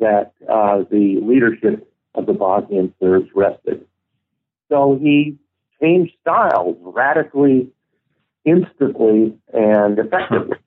that 0.00 0.32
uh, 0.48 0.84
the 0.90 1.18
leadership 1.22 1.92
of 2.14 2.26
the 2.26 2.32
Bosnian 2.32 2.94
Serbs 3.00 3.28
rested. 3.34 3.84
So 4.68 4.98
he 5.00 5.38
changed 5.80 6.12
styles 6.20 6.76
radically, 6.80 7.68
instantly, 8.44 9.36
and 9.52 9.98
effectively, 9.98 10.58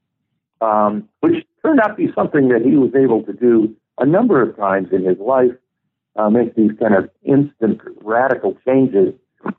um, 0.62 1.10
which 1.20 1.46
turned 1.64 1.80
out 1.80 1.90
to 1.90 1.96
be 1.96 2.12
something 2.14 2.50
that 2.50 2.62
he 2.64 2.78
was 2.78 2.92
able 2.96 3.24
to 3.24 3.34
do 3.34 3.76
a 3.98 4.06
number 4.06 4.42
of 4.42 4.56
times 4.56 4.90
in 4.92 5.04
his 5.04 5.18
life, 5.20 5.52
uh, 6.16 6.30
make 6.30 6.56
these 6.56 6.72
kind 6.80 6.96
of 6.96 7.10
instant 7.24 7.82
radical 8.04 8.58
changes 8.66 9.14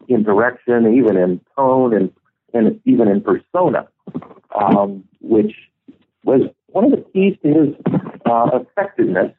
in 0.08 0.22
direction, 0.22 0.94
even 0.96 1.16
in 1.16 1.40
tone, 1.56 1.94
and, 1.94 2.12
and 2.54 2.80
even 2.84 3.08
in 3.08 3.20
persona, 3.20 3.88
um, 4.54 5.04
which 5.20 5.54
was 6.24 6.42
one 6.68 6.84
of 6.84 6.90
the 6.90 7.04
keys 7.12 7.36
to 7.42 7.48
his 7.48 7.74
uh, 8.26 8.50
effectiveness 8.54 9.32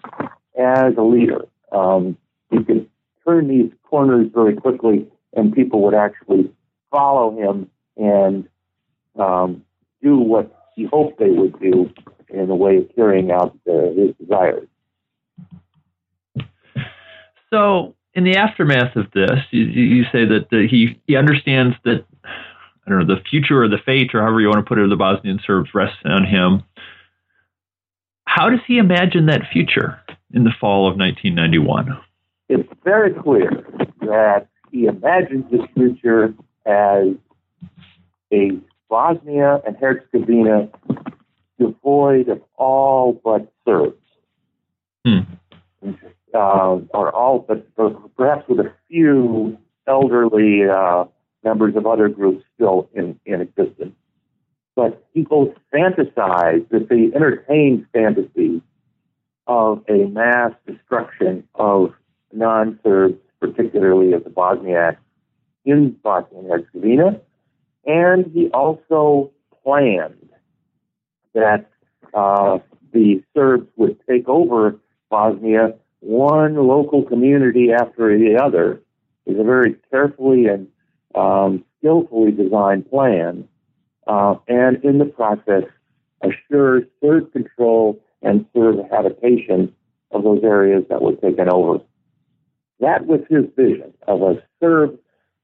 as 0.59 0.93
a 0.97 1.01
leader. 1.01 1.45
Um, 1.72 2.18
he 2.51 2.64
could 2.64 2.89
turn 3.26 3.47
these 3.47 3.72
corners 3.84 4.28
very 4.34 4.55
quickly, 4.55 5.07
and 5.34 5.53
people 5.53 5.82
would 5.84 5.95
actually 5.95 6.51
follow 6.91 7.36
him 7.36 7.70
and 7.97 8.47
um, 9.18 9.64
do 10.01 10.18
what 10.18 10.62
he 10.76 10.86
hoped 10.86 11.20
they 11.20 11.30
would 11.30 11.60
do 11.60 11.92
in 12.30 12.50
a 12.50 12.56
way 12.56 12.78
of 12.78 12.96
carrying 12.96 13.32
out 13.32 13.58
uh, 13.70 13.92
his 13.96 14.16
desires. 14.20 14.68
So, 17.52 17.96
in 18.16 18.24
the 18.24 18.38
aftermath 18.38 18.96
of 18.96 19.12
this, 19.12 19.40
you, 19.52 19.64
you 19.64 20.04
say 20.06 20.26
that 20.26 20.48
he 20.50 21.00
he 21.08 21.16
understands 21.16 21.76
that 21.84 22.06
I 22.26 22.90
don't 22.90 23.08
know 23.08 23.16
the 23.16 23.22
future 23.30 23.62
or 23.62 23.68
the 23.68 23.78
fate 23.86 24.14
or 24.14 24.22
however 24.22 24.42
you 24.42 24.48
want 24.48 24.60
to 24.60 24.68
put 24.68 24.78
it 24.78 24.84
of 24.84 24.90
the 24.90 24.96
Bosnian 24.96 25.40
Serbs 25.46 25.70
rests 25.74 26.00
on 26.06 26.26
him. 26.26 26.64
How 28.26 28.50
does 28.50 28.60
he 28.68 28.78
imagine 28.78 29.28
that 29.28 29.42
future 29.52 30.00
in 30.34 30.44
the 30.44 30.52
fall 30.60 30.88
of 30.90 30.98
1991? 30.98 31.98
It's 32.50 32.68
very 32.84 33.14
clear 33.14 33.50
that 34.02 34.48
he 34.72 34.86
imagines 34.86 35.46
this 35.52 35.62
future 35.76 36.34
as 36.66 37.14
a 38.32 38.60
Bosnia 38.94 39.60
and 39.66 39.76
Herzegovina 39.76 40.70
devoid 41.60 42.30
of 42.30 42.44
all 42.58 43.20
but 43.24 43.52
Serbs. 43.66 43.98
Hmm. 45.04 45.22
Uh, 46.32 46.78
or 46.94 47.12
all 47.12 47.39
but 47.39 47.66
perhaps 48.16 48.48
with 48.48 48.60
a 48.60 48.72
few 48.88 49.58
elderly 49.88 50.70
uh, 50.70 51.06
members 51.44 51.76
of 51.76 51.88
other 51.88 52.08
groups 52.08 52.46
still 52.54 52.88
in, 52.94 53.20
in 53.26 53.41
existence. 53.41 53.96
But 54.76 55.12
people 55.12 55.56
fantasize, 55.74 56.70
that 56.70 56.88
they 56.88 57.16
entertain 57.16 57.88
fantasies 57.94 58.62
of 59.48 59.84
a 59.89 60.06
mass 60.06 60.52
destruction 60.68 61.48
of 61.56 61.96
non 62.32 62.80
Serbs, 62.84 63.18
particularly 63.39 64.14
of 64.14 64.24
the 64.24 64.30
Bosniaks 64.30 64.98
in 65.66 65.98
Bosnia 66.04 66.41
and 66.41 66.52
Herzegovina. 66.52 67.20
And 67.86 68.32
he 68.34 68.50
also 68.54 69.32
planned 69.64 70.30
that 71.34 71.70
uh, 72.14 72.60
the 72.92 73.24
Serbs 73.36 73.68
would 73.76 74.00
take 74.08 74.28
over 74.28 74.80
Bosnia, 75.10 75.76
one 76.00 76.56
local 76.56 77.04
community 77.04 77.70
after 77.74 78.18
the 78.18 78.40
other. 78.42 78.82
Is 79.26 79.40
a 79.40 79.44
very 79.44 79.76
carefully 79.90 80.48
and 80.48 80.68
um, 81.16 81.64
skillfully 81.80 82.32
designed 82.32 82.90
plan, 82.90 83.48
uh, 84.06 84.36
and 84.50 84.84
in 84.84 84.98
the 84.98 85.06
process, 85.06 85.64
assure 86.22 86.82
Serb 87.02 87.32
control 87.32 88.02
and 88.22 88.46
Serb 88.54 88.80
habitation 88.92 89.74
of 90.12 90.24
those 90.24 90.44
areas 90.44 90.84
that 90.90 91.02
were 91.02 91.16
taken 91.16 91.48
over. 91.50 91.80
That 92.82 93.06
was 93.06 93.22
his 93.30 93.46
vision 93.56 93.94
of 94.08 94.22
a 94.22 94.44
Serb 94.60 95.00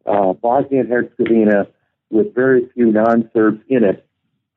uh, 0.06 0.34
Bosnia 0.34 0.82
and 0.82 0.90
Herzegovina 0.90 1.68
with 2.10 2.34
very 2.34 2.70
few 2.74 2.91
non-Serbs 2.91 3.62
in 3.70 3.84
it, 3.84 4.05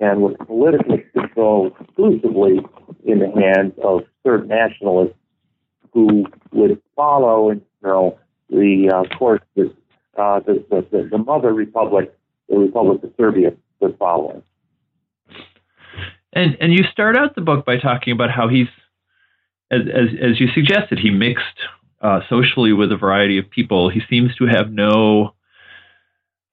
and 0.00 0.22
with 0.22 0.38
political 0.38 0.98
control 1.12 1.70
exclusively 1.80 2.61
in 3.05 3.18
the 3.18 3.30
hands 3.30 3.72
of 3.82 4.00
Serb 4.22 4.48
nationalists 4.48 5.16
who 5.92 6.26
would 6.53 6.80
follow, 6.96 7.50
you 7.50 7.62
know, 7.82 8.18
the 8.48 8.90
uh, 8.94 9.16
course 9.16 9.40
that 9.57 9.72
uh, 10.18 10.40
the, 10.40 10.64
the, 10.70 11.09
the 11.11 11.18
mother 11.18 11.53
republic, 11.53 12.14
the 12.48 12.59
Republic 12.59 13.03
of 13.03 13.12
Serbia, 13.16 13.53
was 13.80 13.92
following. 13.98 14.42
And 16.32 16.57
and 16.61 16.72
you 16.72 16.84
start 16.90 17.16
out 17.16 17.34
the 17.34 17.42
book 17.42 17.66
by 17.66 17.78
talking 17.78 18.12
about 18.12 18.30
how 18.30 18.48
he's, 18.48 18.68
as 19.70 19.82
as, 19.82 20.09
as 20.20 20.40
you 20.40 20.48
suggested, 20.55 20.98
he 20.98 21.11
mixed 21.11 21.44
uh, 22.00 22.20
socially 22.28 22.72
with 22.72 22.90
a 22.90 22.96
variety 22.96 23.38
of 23.38 23.50
people. 23.50 23.90
He 23.90 24.00
seems 24.09 24.34
to 24.36 24.46
have 24.46 24.72
no 24.72 25.34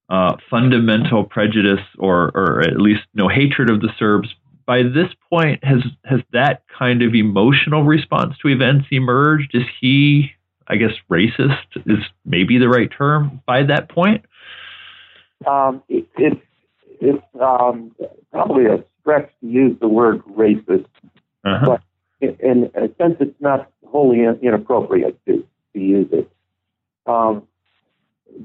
uh, 0.10 0.36
fundamental 0.50 1.24
prejudice 1.24 1.86
or, 1.98 2.32
or 2.36 2.62
at 2.62 2.80
least 2.80 3.02
no 3.14 3.28
hatred 3.28 3.70
of 3.70 3.82
the 3.82 3.90
Serbs. 3.98 4.30
By 4.66 4.84
this 4.84 5.10
point, 5.32 5.64
has 5.64 5.80
has 6.04 6.20
that 6.32 6.64
kind 6.78 7.02
of 7.02 7.16
emotional 7.16 7.84
response 7.84 8.36
to 8.42 8.50
events 8.50 8.86
emerged? 8.92 9.52
Is 9.56 9.64
he, 9.82 10.32
I 10.68 10.76
guess, 10.76 10.92
racist 11.10 11.58
is 11.88 12.00
maybe 12.24 12.60
the 12.60 12.70
right 12.70 12.90
term 12.96 13.42
by 13.48 13.64
that 13.64 13.90
point? 13.90 14.26
Um, 15.48 15.82
it, 15.90 16.08
it's 16.18 16.42
it's 17.02 17.24
um, 17.42 17.96
probably 18.32 18.66
a 18.66 18.84
stretch 19.02 19.32
to 19.42 19.48
use 19.48 19.76
the 19.80 19.88
word 19.88 20.24
racist, 20.26 20.86
uh-huh. 21.46 21.66
but 21.66 21.82
in, 22.22 22.38
in 22.42 22.72
a 22.76 22.94
sense, 23.02 23.16
it's 23.20 23.40
not 23.40 23.72
wholly 23.88 24.20
inappropriate 24.42 25.18
to, 25.26 25.46
to 25.74 25.80
use 25.80 26.08
it. 26.12 26.30
Um, 27.06 27.48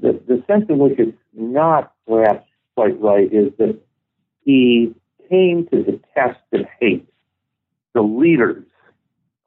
the, 0.01 0.19
the 0.27 0.43
sense 0.47 0.65
in 0.69 0.77
which 0.77 0.99
it's 0.99 1.17
not 1.33 1.93
perhaps 2.07 2.45
quite 2.75 2.99
right 2.99 3.31
is 3.31 3.51
that 3.57 3.79
he 4.43 4.93
came 5.29 5.67
to 5.67 5.83
detest 5.83 6.39
and 6.51 6.65
hate 6.79 7.07
the 7.93 8.01
leaders 8.01 8.63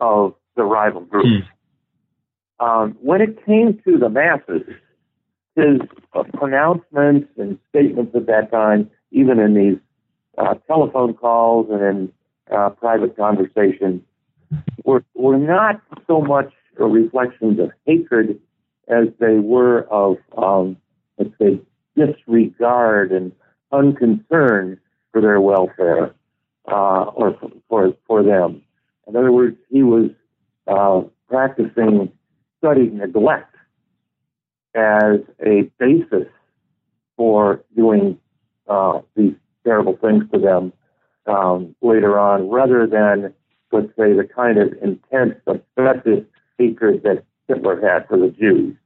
of 0.01 0.34
the 0.57 0.64
rival 0.64 1.03
groups. 1.03 1.28
Hmm. 2.61 2.64
Um, 2.64 2.97
when 3.01 3.20
it 3.20 3.45
came 3.47 3.80
to 3.84 3.99
the 3.99 4.09
masses, 4.09 4.62
his 5.55 5.80
uh, 6.14 6.24
pronouncements 6.34 7.28
and 7.36 7.59
statements 7.68 8.14
at 8.14 8.26
that 8.26 8.51
time, 8.51 8.91
even 9.11 9.39
in 9.39 9.55
these 9.55 9.78
uh, 10.39 10.55
telephone 10.66 11.14
calls 11.14 11.68
and 11.70 11.82
in 11.82 12.12
uh, 12.57 12.70
private 12.70 13.16
conversations, 13.16 14.03
were, 14.84 15.05
were 15.14 15.39
not 15.39 15.80
so 16.07 16.20
much 16.20 16.53
a 16.78 16.84
reflections 16.84 17.59
of 17.59 17.70
hatred 17.86 18.41
as 18.89 19.09
they 19.18 19.39
were 19.39 19.82
of, 19.91 20.16
um, 20.36 20.76
let's 21.18 21.30
say, 21.41 21.61
disregard 21.97 23.12
and 23.12 23.32
unconcern 23.72 24.78
for 25.12 25.20
their 25.20 25.41
welfare 25.41 26.14
uh, 26.70 27.05
or 27.05 27.36
for, 27.68 27.95
for 28.07 28.22
them. 28.22 28.62
In 29.07 29.16
other 29.16 29.32
words, 29.32 29.57
he 29.70 29.82
was 29.82 30.11
uh, 30.66 31.03
practicing 31.28 32.12
study 32.59 32.89
neglect 32.89 33.55
as 34.74 35.20
a 35.45 35.70
basis 35.78 36.28
for 37.16 37.64
doing 37.74 38.18
uh, 38.68 39.01
these 39.16 39.34
terrible 39.64 39.97
things 39.97 40.24
to 40.32 40.39
them 40.39 40.72
um, 41.26 41.74
later 41.82 42.18
on, 42.18 42.49
rather 42.49 42.86
than, 42.86 43.34
let's 43.72 43.89
say, 43.99 44.12
the 44.12 44.28
kind 44.34 44.59
of 44.59 44.72
intense, 44.82 45.34
obsessive 45.47 46.24
hatred 46.59 47.03
that 47.03 47.24
Hitler 47.49 47.80
had 47.80 48.07
for 48.07 48.18
the 48.18 48.28
Jews. 48.28 48.76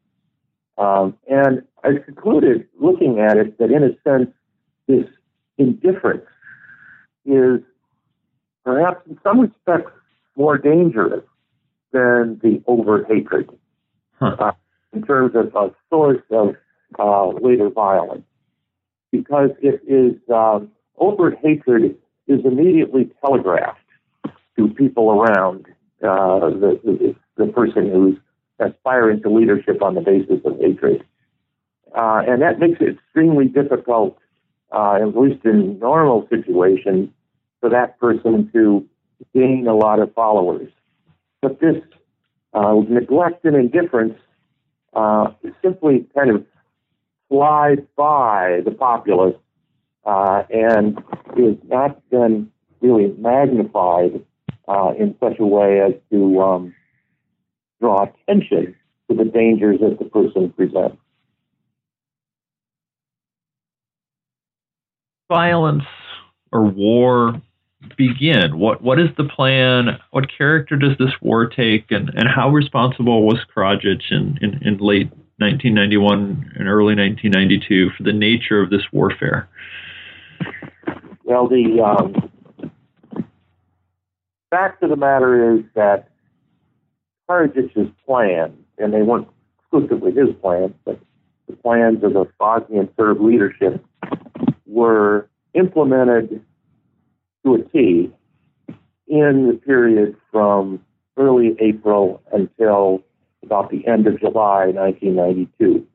Um, 0.78 1.18
and 1.28 1.62
I 1.84 2.02
concluded, 2.04 2.66
looking 2.80 3.18
at 3.18 3.36
it, 3.36 3.58
that 3.58 3.70
in 3.70 3.82
a 3.82 3.90
sense, 4.08 4.30
this 4.86 5.06
indifference 5.58 6.24
is 7.26 7.60
perhaps 8.64 9.06
in 9.08 9.18
some 9.22 9.40
respects 9.40 9.92
more 10.36 10.56
dangerous 10.56 11.24
than 11.92 12.40
the 12.42 12.62
overt 12.66 13.06
hatred 13.08 13.50
huh. 14.18 14.36
uh, 14.38 14.52
in 14.92 15.02
terms 15.02 15.32
of 15.34 15.54
a 15.54 15.74
source 15.90 16.22
of 16.30 16.56
uh, 16.98 17.28
later 17.28 17.68
violence. 17.68 18.24
Because 19.10 19.50
it 19.60 19.82
is 19.86 20.14
um, 20.34 20.70
overt 20.96 21.36
hatred 21.42 21.96
is 22.26 22.40
immediately 22.44 23.10
telegraphed 23.20 23.78
to 24.56 24.68
people 24.68 25.10
around 25.10 25.66
uh, 26.02 26.48
the, 26.48 26.80
the, 26.82 27.14
the 27.36 27.52
person 27.52 27.90
who's 27.90 28.16
aspiring 28.58 29.18
into 29.18 29.30
leadership 29.30 29.82
on 29.82 29.94
the 29.94 30.00
basis 30.00 30.40
of 30.44 30.58
hatred. 30.60 31.04
Uh, 31.94 32.22
and 32.26 32.42
that 32.42 32.58
makes 32.58 32.80
it 32.80 32.96
extremely 32.96 33.46
difficult, 33.46 34.16
uh, 34.72 34.94
at 34.94 35.16
least 35.16 35.44
in 35.44 35.78
normal 35.78 36.26
situations, 36.30 37.10
for 37.60 37.68
that 37.70 37.98
person 37.98 38.50
to 38.52 38.86
gain 39.34 39.66
a 39.68 39.74
lot 39.74 40.00
of 40.00 40.12
followers. 40.14 40.68
But 41.40 41.60
this 41.60 41.76
uh, 42.54 42.74
neglect 42.88 43.44
and 43.44 43.56
indifference 43.56 44.18
uh, 44.94 45.32
simply 45.62 46.06
kind 46.14 46.30
of 46.30 46.46
slides 47.28 47.82
by 47.96 48.60
the 48.64 48.70
populace 48.70 49.36
uh, 50.04 50.42
and 50.50 50.98
is 51.36 51.56
not 51.64 52.00
then 52.10 52.50
really 52.80 53.14
magnified 53.18 54.24
uh, 54.68 54.92
in 54.98 55.14
such 55.20 55.38
a 55.38 55.46
way 55.46 55.80
as 55.80 55.92
to 56.10 56.40
um, 56.40 56.74
draw 57.82 58.04
attention 58.04 58.74
to 59.10 59.16
the 59.16 59.24
dangers 59.24 59.80
that 59.80 59.98
the 59.98 60.06
person 60.06 60.50
presents. 60.50 60.96
violence 65.32 65.84
or 66.52 66.66
war 66.66 67.40
begin? 67.96 68.58
What 68.58 68.82
what 68.82 69.00
is 69.00 69.08
the 69.16 69.24
plan? 69.24 69.98
What 70.10 70.26
character 70.36 70.76
does 70.76 70.96
this 70.98 71.12
war 71.22 71.46
take, 71.48 71.90
and, 71.90 72.10
and 72.10 72.28
how 72.28 72.50
responsible 72.50 73.26
was 73.26 73.38
Karadzic 73.54 74.02
in, 74.10 74.38
in, 74.42 74.60
in 74.62 74.76
late 74.78 75.08
1991 75.38 76.52
and 76.58 76.68
early 76.68 76.94
1992 76.94 77.90
for 77.96 78.02
the 78.02 78.12
nature 78.12 78.60
of 78.60 78.68
this 78.68 78.82
warfare? 78.92 79.48
Well, 81.24 81.48
the 81.48 81.80
um, 81.80 82.30
fact 84.50 84.82
of 84.82 84.90
the 84.90 84.96
matter 84.96 85.56
is 85.56 85.64
that 85.74 86.10
Karadzic's 87.28 87.90
plan, 88.06 88.56
and 88.78 88.92
they 88.92 89.02
weren't 89.02 89.28
exclusively 89.60 90.12
his 90.12 90.34
plans, 90.40 90.74
but 90.84 90.98
the 91.48 91.56
plans 91.56 92.02
of 92.04 92.12
the 92.12 92.26
Bosnian 92.38 92.88
Serb 92.96 93.20
leadership 93.20 93.84
were 94.66 95.28
implemented 95.54 96.42
to 97.44 97.54
a 97.54 97.62
T 97.64 98.10
in 99.08 99.48
the 99.48 99.60
period 99.64 100.16
from 100.30 100.82
early 101.16 101.56
April 101.60 102.22
until 102.32 103.02
about 103.42 103.70
the 103.70 103.86
end 103.86 104.06
of 104.06 104.20
July 104.20 104.66
1992. 104.66 105.86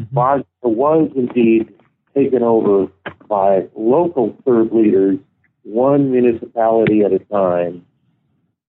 Mm-hmm. 0.00 0.14
Bosnia 0.14 0.44
was 0.62 1.10
indeed 1.16 1.72
taken 2.14 2.42
over 2.42 2.88
by 3.28 3.66
local 3.74 4.36
Serb 4.44 4.72
leaders, 4.72 5.18
one 5.62 6.10
municipality 6.10 7.02
at 7.02 7.12
a 7.12 7.18
time, 7.18 7.85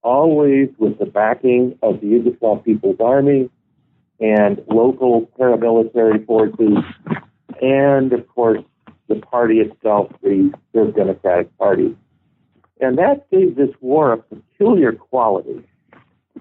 always 0.07 0.69
with 0.77 0.97
the 0.99 1.05
backing 1.05 1.77
of 1.83 1.99
the 1.99 2.07
Yugoslav 2.07 2.63
People's 2.63 2.95
Army 3.01 3.49
and 4.21 4.63
local 4.69 5.29
paramilitary 5.37 6.25
forces, 6.25 6.77
and 7.61 8.13
of 8.13 8.25
course 8.29 8.63
the 9.09 9.15
party 9.15 9.59
itself, 9.59 10.11
the 10.23 10.51
Serb 10.73 10.95
Democratic 10.95 11.55
Party. 11.57 11.95
And 12.79 12.97
that 12.97 13.29
gave 13.29 13.57
this 13.57 13.69
war 13.81 14.13
a 14.13 14.17
peculiar 14.17 14.93
quality. 14.93 15.61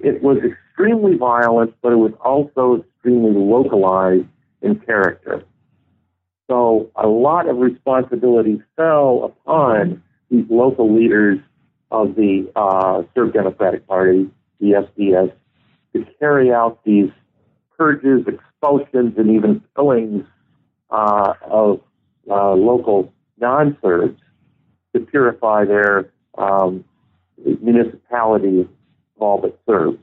It 0.01 0.23
was 0.23 0.39
extremely 0.45 1.17
violent, 1.17 1.75
but 1.83 1.93
it 1.93 1.97
was 1.97 2.13
also 2.25 2.83
extremely 2.83 3.33
localized 3.33 4.27
in 4.63 4.79
character. 4.81 5.43
So 6.49 6.91
a 6.95 7.09
lot 7.09 7.49
of 7.49 7.57
responsibility 7.57 8.63
fell 8.77 9.25
upon 9.25 10.03
these 10.31 10.45
local 10.49 10.95
leaders 10.95 11.41
of 11.91 12.15
the 12.15 12.51
uh, 12.57 13.03
Serb 13.15 13.33
Democratic 13.33 13.87
Party, 13.87 14.29
the 14.61 14.87
SDS, 14.99 15.33
to 15.93 16.07
carry 16.19 16.53
out 16.53 16.81
these 16.85 17.11
purges, 17.77 18.27
expulsions, 18.27 19.15
and 19.17 19.31
even 19.31 19.63
killings 19.75 20.25
uh, 20.91 21.35
of 21.43 21.81
uh, 22.31 22.53
local 22.53 23.13
non-Serbs 23.39 24.21
to 24.95 25.01
purify 25.01 25.65
their 25.65 26.11
um, 26.39 26.85
municipality 27.61 28.61
of 28.61 28.69
all 29.19 29.39
but 29.41 29.59
Serbs. 29.67 29.99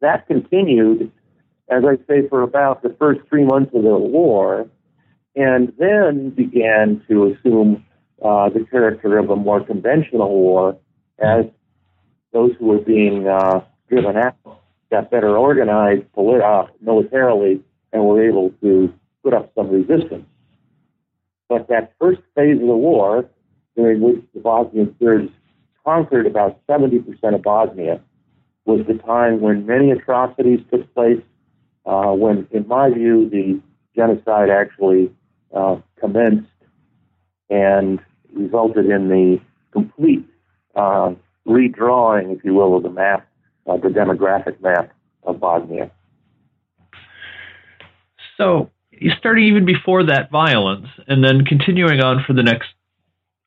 That 0.00 0.26
continued, 0.26 1.10
as 1.68 1.84
I 1.84 1.96
say, 2.06 2.28
for 2.28 2.42
about 2.42 2.82
the 2.82 2.94
first 2.98 3.20
three 3.28 3.44
months 3.44 3.74
of 3.74 3.82
the 3.82 3.96
war, 3.96 4.68
and 5.36 5.72
then 5.78 6.30
began 6.30 7.02
to 7.08 7.32
assume 7.32 7.84
uh, 8.24 8.48
the 8.48 8.64
character 8.70 9.18
of 9.18 9.28
a 9.28 9.36
more 9.36 9.62
conventional 9.62 10.30
war 10.30 10.78
as 11.18 11.44
those 12.32 12.52
who 12.58 12.66
were 12.66 12.78
being 12.78 13.28
uh, 13.28 13.60
driven 13.88 14.16
out 14.16 14.36
got 14.90 15.10
better 15.10 15.36
organized 15.36 16.04
uh, 16.16 16.66
militarily 16.80 17.62
and 17.92 18.04
were 18.04 18.26
able 18.26 18.50
to 18.62 18.92
put 19.22 19.34
up 19.34 19.52
some 19.54 19.68
resistance. 19.68 20.26
But 21.48 21.68
that 21.68 21.92
first 22.00 22.22
phase 22.34 22.54
of 22.60 22.66
the 22.66 22.76
war, 22.76 23.28
during 23.76 24.00
which 24.00 24.24
the 24.32 24.40
Bosnian 24.40 24.96
Serbs 25.00 25.30
conquered 25.84 26.26
about 26.26 26.58
70% 26.66 27.04
of 27.34 27.42
Bosnia, 27.42 28.00
was 28.64 28.80
the 28.86 28.94
time 28.94 29.40
when 29.40 29.66
many 29.66 29.90
atrocities 29.90 30.60
took 30.72 30.92
place, 30.94 31.20
uh, 31.84 32.12
when, 32.12 32.48
in 32.50 32.66
my 32.66 32.88
view, 32.88 33.28
the 33.28 33.60
genocide 33.94 34.48
actually 34.48 35.12
uh, 35.54 35.76
commenced 36.00 36.48
and 37.50 38.00
resulted 38.34 38.86
in 38.86 39.08
the 39.08 39.40
complete 39.72 40.24
uh, 40.74 41.14
redrawing, 41.46 42.36
if 42.36 42.44
you 42.44 42.54
will, 42.54 42.76
of 42.76 42.82
the 42.82 42.90
map, 42.90 43.26
uh, 43.66 43.76
the 43.76 43.88
demographic 43.88 44.60
map 44.60 44.92
of 45.22 45.40
Bosnia. 45.40 45.90
So, 48.36 48.70
starting 49.18 49.44
even 49.44 49.64
before 49.64 50.04
that 50.04 50.30
violence, 50.30 50.86
and 51.06 51.22
then 51.22 51.44
continuing 51.44 52.00
on 52.00 52.24
for 52.26 52.32
the 52.32 52.42
next 52.42 52.68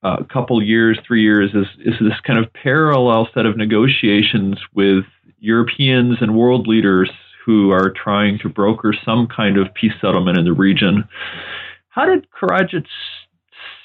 uh, 0.04 0.24
couple 0.32 0.62
years, 0.64 0.98
three 1.06 1.24
years, 1.24 1.52
is, 1.54 1.68
is 1.80 1.94
this 2.00 2.20
kind 2.26 2.40
of 2.40 2.52
parallel 2.54 3.28
set 3.34 3.46
of 3.46 3.58
negotiations 3.58 4.58
with 4.74 5.04
Europeans 5.40 6.18
and 6.22 6.36
world 6.36 6.68
leaders 6.68 7.10
who 7.46 7.72
are 7.72 7.92
trying 7.92 8.38
to 8.40 8.50
broker 8.50 8.94
some 9.06 9.28
kind 9.28 9.58
of 9.58 9.74
peace 9.74 9.94
settlement 10.02 10.38
in 10.38 10.46
the 10.46 10.54
region. 10.54 11.08
How 11.90 12.06
did 12.06 12.28
Karadzic 12.30 12.86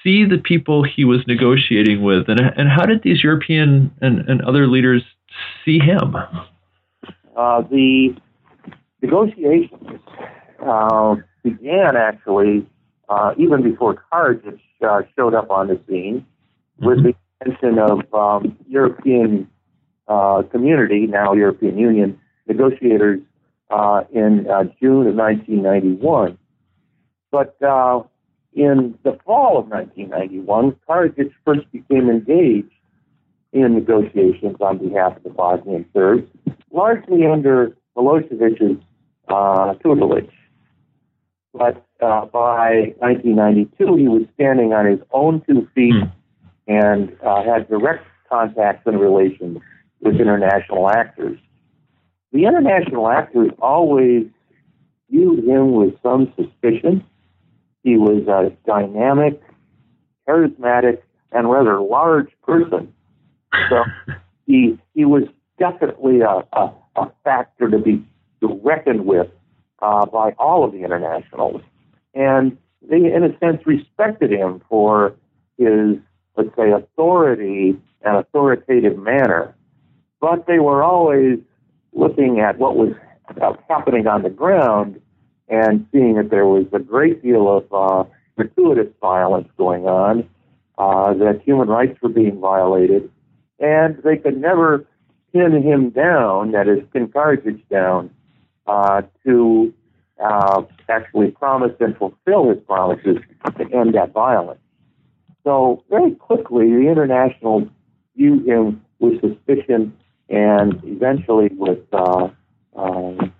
see 0.02 0.24
the 0.24 0.38
people 0.38 0.84
he 0.84 1.04
was 1.04 1.20
negotiating 1.26 2.02
with, 2.02 2.28
and, 2.28 2.40
and 2.40 2.68
how 2.68 2.84
did 2.84 3.02
these 3.02 3.22
European 3.22 3.92
and, 4.00 4.28
and 4.28 4.42
other 4.42 4.66
leaders 4.66 5.02
see 5.64 5.78
him? 5.78 6.16
Uh, 7.36 7.62
the 7.62 8.14
negotiations 9.00 10.00
uh, 10.64 11.16
began 11.42 11.96
actually 11.96 12.66
uh, 13.08 13.34
even 13.38 13.62
before 13.62 14.02
Karadzic 14.12 14.58
uh, 14.86 15.02
showed 15.16 15.34
up 15.34 15.50
on 15.50 15.68
the 15.68 15.80
scene 15.88 16.26
with 16.78 17.02
the 17.02 17.14
intention 17.40 17.78
of 17.78 18.14
um, 18.14 18.56
European 18.68 19.48
uh, 20.08 20.42
community, 20.50 21.06
now 21.06 21.32
European 21.32 21.78
Union, 21.78 22.18
negotiators 22.46 23.20
uh, 23.70 24.02
in 24.12 24.46
June 24.80 25.06
of 25.06 25.14
1991. 25.14 26.38
But 27.30 27.56
in 28.54 28.98
the 29.02 29.18
fall 29.24 29.58
of 29.58 29.68
1991, 29.68 30.76
Karadzic 30.88 31.32
first 31.44 31.70
became 31.72 32.10
engaged 32.10 32.72
in 33.52 33.74
negotiations 33.74 34.56
on 34.60 34.78
behalf 34.78 35.16
of 35.16 35.22
the 35.22 35.30
Bosnian 35.30 35.86
Serbs, 35.92 36.28
largely 36.70 37.26
under 37.26 37.76
Milosevic's 37.96 38.82
uh, 39.28 39.74
tutelage. 39.74 40.30
But 41.54 41.84
uh, 42.00 42.26
by 42.26 42.94
1992, 42.98 43.96
he 43.96 44.08
was 44.08 44.22
standing 44.34 44.72
on 44.72 44.86
his 44.86 45.00
own 45.12 45.42
two 45.46 45.68
feet 45.74 45.94
mm. 45.94 46.12
and 46.66 47.14
uh, 47.24 47.42
had 47.44 47.68
direct 47.68 48.06
contacts 48.28 48.86
and 48.86 48.98
relations 48.98 49.58
with 50.00 50.16
international 50.16 50.88
actors. 50.88 51.38
The 52.32 52.46
international 52.46 53.08
actors 53.08 53.50
always 53.60 54.26
viewed 55.10 55.44
him 55.44 55.72
with 55.72 55.94
some 56.02 56.32
suspicion. 56.36 57.04
He 57.82 57.96
was 57.96 58.26
a 58.28 58.52
dynamic, 58.66 59.40
charismatic, 60.28 61.02
and 61.32 61.50
rather 61.50 61.80
large 61.80 62.30
person. 62.42 62.92
So 63.68 63.84
he 64.46 64.78
he 64.94 65.04
was 65.04 65.24
definitely 65.58 66.20
a, 66.20 66.42
a, 66.52 66.72
a 66.96 67.12
factor 67.24 67.70
to 67.70 67.78
be 67.78 68.04
reckoned 68.42 69.06
with 69.06 69.28
uh, 69.80 70.06
by 70.06 70.32
all 70.38 70.64
of 70.64 70.72
the 70.72 70.84
internationals. 70.84 71.62
And 72.14 72.56
they, 72.88 72.96
in 72.96 73.24
a 73.24 73.38
sense, 73.38 73.66
respected 73.66 74.32
him 74.32 74.62
for 74.68 75.14
his, 75.58 75.96
let's 76.36 76.54
say, 76.56 76.70
authority 76.70 77.76
and 78.02 78.16
authoritative 78.16 78.98
manner. 78.98 79.54
But 80.20 80.46
they 80.46 80.58
were 80.58 80.82
always 80.82 81.38
looking 81.92 82.40
at 82.40 82.58
what 82.58 82.76
was 82.76 82.94
happening 83.68 84.06
on 84.06 84.22
the 84.22 84.30
ground 84.30 85.00
and 85.48 85.86
seeing 85.92 86.14
that 86.14 86.30
there 86.30 86.46
was 86.46 86.66
a 86.72 86.78
great 86.78 87.22
deal 87.22 87.48
of 87.48 87.64
uh, 87.72 88.08
gratuitous 88.36 88.92
violence 89.00 89.48
going 89.56 89.86
on, 89.86 90.28
uh, 90.78 91.12
that 91.14 91.42
human 91.44 91.68
rights 91.68 92.00
were 92.02 92.08
being 92.08 92.40
violated, 92.40 93.10
and 93.58 94.00
they 94.02 94.16
could 94.16 94.40
never 94.40 94.86
pin 95.32 95.62
him 95.62 95.90
down, 95.90 96.52
that 96.52 96.68
is, 96.68 96.78
pin 96.92 97.08
Karadzic 97.08 97.60
down, 97.68 98.10
uh, 98.66 99.02
to 99.24 99.72
uh, 100.22 100.62
actually 100.88 101.30
promise 101.30 101.72
and 101.80 101.96
fulfill 101.96 102.48
his 102.50 102.58
promises 102.66 103.18
to 103.58 103.64
end 103.72 103.94
that 103.94 104.12
violence. 104.12 104.60
So 105.44 105.82
very 105.90 106.12
quickly, 106.12 106.70
the 106.70 106.88
international 106.88 107.68
viewed 108.16 108.46
him 108.46 108.82
with 109.00 109.20
suspicion 109.20 109.96
and 110.28 110.80
eventually 110.84 111.48
with, 111.52 111.80
uh, 111.92 112.28
um, 112.76 113.32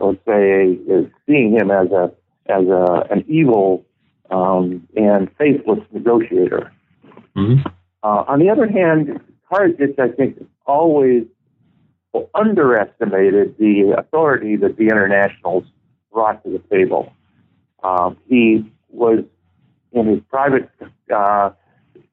let's 0.00 0.18
say, 0.26 0.72
is 0.88 1.06
seeing 1.26 1.52
him 1.52 1.70
as 1.70 1.90
a 1.90 2.12
as 2.46 2.66
a, 2.66 3.06
an 3.10 3.24
evil 3.28 3.84
um, 4.30 4.86
and 4.96 5.28
faithless 5.36 5.80
negotiator. 5.92 6.72
Mm-hmm. 7.36 7.66
Uh, 8.02 8.24
on 8.26 8.38
the 8.40 8.48
other 8.48 8.66
hand, 8.66 9.20
Karadzic, 9.50 9.98
I 9.98 10.08
think, 10.08 10.44
always 10.66 11.24
underestimated 12.34 13.56
the 13.58 13.94
authority 13.96 14.56
that 14.56 14.76
the 14.76 14.84
internationals 14.84 15.64
brought 16.12 16.42
to 16.44 16.50
the 16.50 16.58
table. 16.74 17.12
Um, 17.82 18.16
he 18.26 18.70
was 18.88 19.24
in 19.92 20.06
his 20.06 20.20
private 20.28 20.68
uh, 21.14 21.50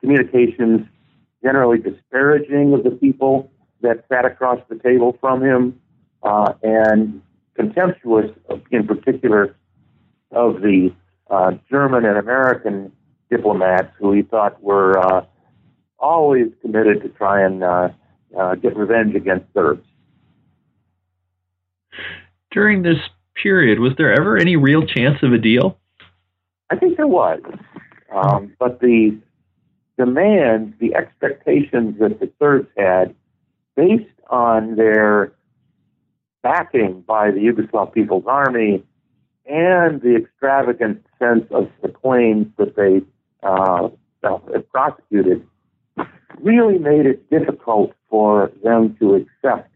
communications, 0.02 0.88
generally 1.44 1.80
disparaging 1.80 2.74
of 2.74 2.84
the 2.84 2.92
people 2.92 3.52
that 3.82 4.06
sat 4.10 4.26
across 4.26 4.60
the 4.70 4.76
table 4.76 5.18
from 5.20 5.44
him, 5.44 5.80
uh, 6.24 6.54
and 6.64 7.22
contemptuous, 7.58 8.32
in 8.72 8.88
particular, 8.88 9.55
of 10.32 10.62
the 10.62 10.93
uh, 11.30 11.51
German 11.70 12.05
and 12.05 12.18
American 12.18 12.91
diplomats 13.30 13.91
who 13.99 14.14
he 14.14 14.22
thought 14.22 14.62
were 14.64 14.97
uh, 14.97 15.26
always 15.99 16.47
committed 16.62 17.01
to 17.01 17.10
try 17.10 17.43
and 17.43 17.64
uh, 17.64 17.89
uh, 18.38 18.55
get 18.55 18.76
revenge 18.78 19.16
against 19.16 19.45
Serbs. 19.53 19.86
During 22.51 22.84
this 22.84 22.97
period, 23.41 23.80
was 23.80 23.93
there 23.97 24.14
ever 24.14 24.38
any 24.38 24.55
real 24.55 24.86
chance 24.86 25.18
of 25.22 25.34
a 25.34 25.38
deal? 25.38 25.78
I 26.70 26.76
think 26.76 26.97
there 26.97 27.08
was. 27.08 27.41
Um, 28.14 28.53
but 28.60 28.80
the 28.80 29.20
demands, 29.97 30.74
the 30.80 30.95
expectations 30.95 31.99
that 31.99 32.20
the 32.20 32.32
Serbs 32.39 32.70
had, 32.78 33.16
based 33.76 34.05
on 34.30 34.76
their 34.76 35.34
backing 36.48 37.04
by 37.06 37.30
the 37.30 37.39
Yugoslav 37.39 37.93
People's 37.93 38.24
Army 38.26 38.82
and 39.45 40.02
the 40.02 40.16
extravagant 40.16 41.04
sense 41.20 41.45
of 41.52 41.70
the 41.82 41.89
claims 41.89 42.48
that 42.58 42.76
they 42.78 43.02
uh, 43.43 43.89
prosecuted, 44.72 45.45
really 46.39 46.78
made 46.78 47.06
it 47.06 47.30
difficult 47.30 47.91
for 48.10 48.52
them 48.64 48.95
to 49.00 49.16
accept 49.16 49.70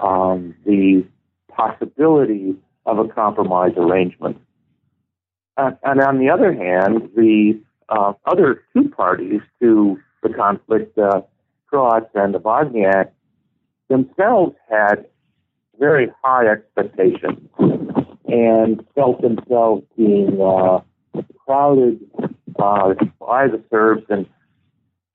um, 0.00 0.54
the 0.66 1.06
possibility 1.48 2.56
of 2.86 2.98
a 2.98 3.08
compromise 3.08 3.72
arrangement. 3.76 4.36
Uh, 5.56 5.70
and 5.84 6.00
on 6.00 6.18
the 6.18 6.28
other 6.28 6.52
hand, 6.52 7.08
the 7.14 7.60
uh, 7.88 8.12
other 8.26 8.62
two 8.72 8.88
parties 8.88 9.40
to 9.60 9.96
the 10.24 10.28
conflict, 10.28 10.98
uh, 10.98 11.20
Croats 11.66 12.10
and 12.14 12.34
the 12.34 12.40
Bosniaks, 12.40 13.10
themselves 13.88 14.56
had 14.68 15.06
very 15.78 16.08
high 16.22 16.46
expectations 16.46 17.48
and 18.26 18.84
felt 18.94 19.20
themselves 19.22 19.84
being 19.96 20.40
uh, 20.40 20.80
crowded 21.44 22.00
uh, 22.58 22.94
by 23.20 23.46
the 23.48 23.62
Serbs 23.70 24.04
and 24.08 24.26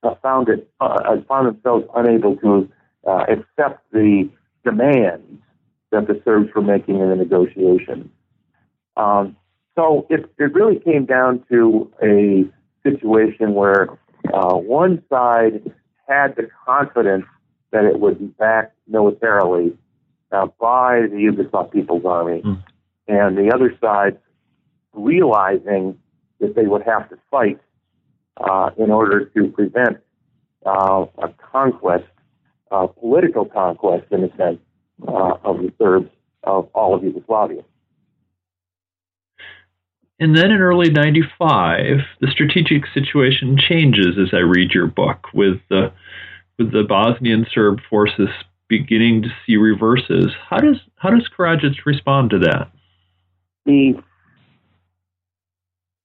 uh, 0.03 0.15
found 0.21 0.49
it 0.49 0.69
found 0.79 1.47
themselves 1.47 1.85
unable 1.95 2.35
to 2.37 2.69
accept 3.05 3.83
the 3.91 4.29
demands 4.63 5.41
that 5.91 6.07
the 6.07 6.21
Serbs 6.23 6.49
were 6.53 6.61
making 6.61 6.99
in 6.99 7.09
the 7.09 7.15
negotiations. 7.15 8.09
Um, 8.95 9.35
so 9.75 10.05
it, 10.09 10.29
it 10.37 10.53
really 10.53 10.79
came 10.79 11.05
down 11.05 11.43
to 11.49 11.91
a 12.03 12.43
situation 12.83 13.53
where 13.53 13.89
uh, 14.33 14.55
one 14.55 15.01
side 15.09 15.71
had 16.07 16.35
the 16.35 16.49
confidence 16.65 17.25
that 17.71 17.85
it 17.85 17.99
would 17.99 18.19
be 18.19 18.25
backed 18.25 18.75
militarily 18.87 19.77
uh, 20.31 20.47
by 20.59 21.01
the 21.01 21.15
Yugoslav 21.17 21.71
People's 21.71 22.05
Army, 22.05 22.41
mm. 22.41 22.63
and 23.07 23.37
the 23.37 23.51
other 23.53 23.75
side 23.81 24.17
realizing 24.93 25.97
that 26.39 26.55
they 26.55 26.65
would 26.65 26.83
have 26.83 27.09
to 27.09 27.17
fight 27.29 27.59
uh, 28.37 28.69
in 28.77 28.91
order 28.91 29.25
to 29.25 29.47
prevent 29.49 29.97
uh, 30.65 31.05
a 31.17 31.29
conquest, 31.51 32.05
a 32.71 32.87
political 32.87 33.45
conquest 33.45 34.05
in 34.11 34.23
a 34.23 34.37
sense, 34.37 34.59
uh, 35.07 35.33
of 35.43 35.57
the 35.57 35.71
Serbs 35.77 36.09
of 36.43 36.69
all 36.73 36.95
of 36.95 37.03
Yugoslavia. 37.03 37.63
And 40.19 40.35
then 40.35 40.51
in 40.51 40.59
early 40.59 40.89
95, 40.89 41.99
the 42.19 42.27
strategic 42.29 42.83
situation 42.93 43.57
changes 43.57 44.17
as 44.21 44.33
I 44.33 44.39
read 44.39 44.71
your 44.71 44.87
book, 44.87 45.27
with 45.33 45.61
the, 45.69 45.93
with 46.57 46.73
the 46.73 46.83
Bosnian 46.83 47.45
Serb 47.53 47.79
forces 47.89 48.27
beginning 48.69 49.23
to 49.23 49.29
see 49.45 49.57
reverses. 49.57 50.27
How 50.49 50.57
does, 50.57 50.77
how 50.95 51.09
does 51.09 51.27
Karadzic 51.37 51.85
respond 51.85 52.29
to 52.29 52.39
that? 52.39 52.71
The, 53.65 54.01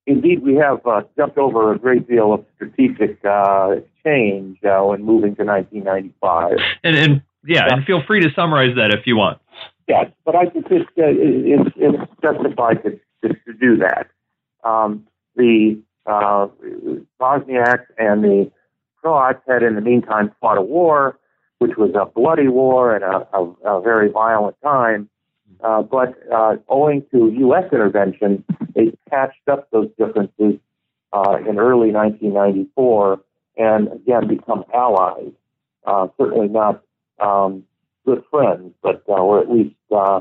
indeed, 0.06 0.42
we 0.42 0.56
have 0.56 0.84
uh, 0.86 1.02
jumped 1.16 1.38
over 1.38 1.72
a 1.72 1.78
great 1.78 2.08
deal 2.08 2.32
of 2.32 2.44
strategic 2.56 3.24
uh, 3.24 3.76
change 4.04 4.58
uh, 4.64 4.80
when 4.82 5.04
moving 5.04 5.36
to 5.36 5.44
1995. 5.44 6.56
And, 6.82 6.96
and 6.96 7.22
yeah, 7.46 7.72
and 7.72 7.84
feel 7.84 8.02
free 8.06 8.20
to 8.20 8.30
summarize 8.34 8.74
that 8.76 8.90
if 8.90 9.06
you 9.06 9.16
want. 9.16 9.38
Yes, 9.86 10.10
but 10.24 10.34
I 10.34 10.46
think 10.46 10.66
it's, 10.70 10.88
uh, 10.98 11.04
it's, 11.06 11.70
it's 11.76 12.12
justified 12.22 12.82
to 12.84 12.98
to, 13.24 13.34
to 13.46 13.52
do 13.58 13.76
that. 13.78 14.08
Um, 14.62 15.06
the 15.36 15.80
uh, 16.06 16.48
Bosniaks 17.20 17.86
and 17.98 18.22
the 18.22 18.50
Croats 19.00 19.40
had, 19.46 19.62
in 19.62 19.74
the 19.74 19.80
meantime, 19.80 20.32
fought 20.40 20.58
a 20.58 20.62
war, 20.62 21.18
which 21.64 21.78
was 21.78 21.94
a 21.94 22.04
bloody 22.04 22.48
war 22.48 22.94
and 22.94 23.02
a, 23.02 23.26
a, 23.32 23.78
a 23.78 23.80
very 23.80 24.10
violent 24.10 24.54
time. 24.62 25.08
Uh, 25.62 25.80
but 25.80 26.12
uh, 26.30 26.56
owing 26.68 27.02
to 27.10 27.32
U.S. 27.38 27.64
intervention, 27.72 28.44
they 28.74 28.92
patched 29.08 29.48
up 29.50 29.70
those 29.70 29.88
differences 29.98 30.60
uh, 31.14 31.38
in 31.48 31.58
early 31.58 31.90
1994 31.90 33.18
and 33.56 33.88
again 33.92 34.28
become 34.28 34.64
allies. 34.74 35.32
Uh, 35.86 36.08
certainly 36.20 36.48
not 36.48 36.82
um, 37.18 37.64
good 38.04 38.22
friends, 38.30 38.74
but 38.82 39.02
uh, 39.08 39.12
or 39.12 39.40
at 39.40 39.50
least 39.50 39.76
uh, 39.90 40.20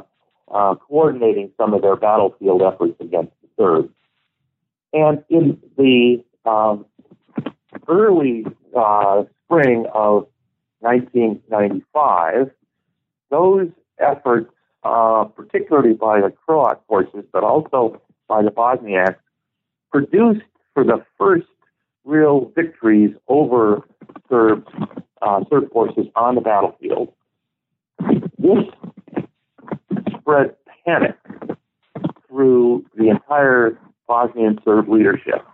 uh, 0.49 0.75
coordinating 0.75 1.51
some 1.57 1.73
of 1.73 1.81
their 1.81 1.97
battlefield 1.97 2.61
efforts 2.61 2.95
against 3.01 3.33
the 3.41 3.49
Serbs. 3.57 3.89
And 4.93 5.23
in 5.27 5.59
the 5.77 6.23
um, 6.49 6.85
early 7.89 8.45
uh, 8.77 9.23
spring 9.43 9.87
of 9.93 10.27
1995, 10.83 12.51
those 13.29 13.69
efforts, 13.99 14.51
uh, 14.83 15.23
particularly 15.23 15.93
by 15.93 16.19
the 16.19 16.31
Croat 16.45 16.81
forces, 16.87 17.23
but 17.31 17.43
also 17.43 18.01
by 18.27 18.43
the 18.43 18.51
Bosniaks, 18.51 19.15
produced 19.91 20.45
for 20.73 20.83
the 20.83 21.03
first 21.17 21.47
real 22.03 22.51
victories 22.55 23.15
over 23.27 23.81
Serb, 24.29 24.67
uh, 25.21 25.43
Serb 25.49 25.71
forces 25.71 26.07
on 26.15 26.35
the 26.35 26.41
battlefield. 26.41 27.13
This 28.37 28.65
spread 30.19 30.55
panic 30.85 31.15
through 32.27 32.85
the 32.97 33.09
entire 33.09 33.79
Bosnian 34.07 34.59
Serb 34.65 34.89
leadership. 34.89 35.45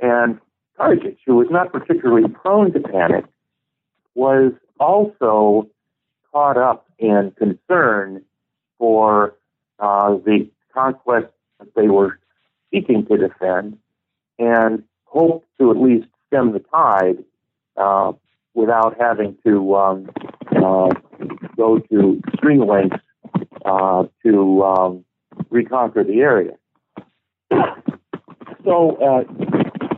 And 0.00 0.40
Karadzic, 0.78 1.18
who 1.26 1.36
was 1.36 1.48
not 1.50 1.72
particularly 1.72 2.28
prone 2.28 2.72
to 2.72 2.80
panic, 2.80 3.26
was 4.20 4.52
also 4.78 5.66
caught 6.30 6.58
up 6.58 6.84
in 6.98 7.32
concern 7.38 8.22
for 8.76 9.34
uh, 9.78 10.10
the 10.26 10.46
conquest 10.74 11.28
that 11.58 11.74
they 11.74 11.88
were 11.88 12.18
seeking 12.70 13.06
to 13.06 13.16
defend 13.16 13.78
and 14.38 14.84
hoped 15.04 15.46
to 15.58 15.70
at 15.70 15.78
least 15.78 16.06
stem 16.26 16.52
the 16.52 16.58
tide 16.58 17.24
uh, 17.78 18.12
without 18.52 18.94
having 19.00 19.38
to 19.42 19.74
um, 19.74 20.10
uh, 20.54 20.90
go 21.56 21.78
to 21.78 22.20
extreme 22.28 22.66
lengths 22.66 23.02
uh, 23.64 24.04
to 24.22 24.62
um, 24.62 25.04
reconquer 25.48 26.04
the 26.04 26.20
area. 26.20 26.52
So, 28.64 28.96
uh, 28.96 29.24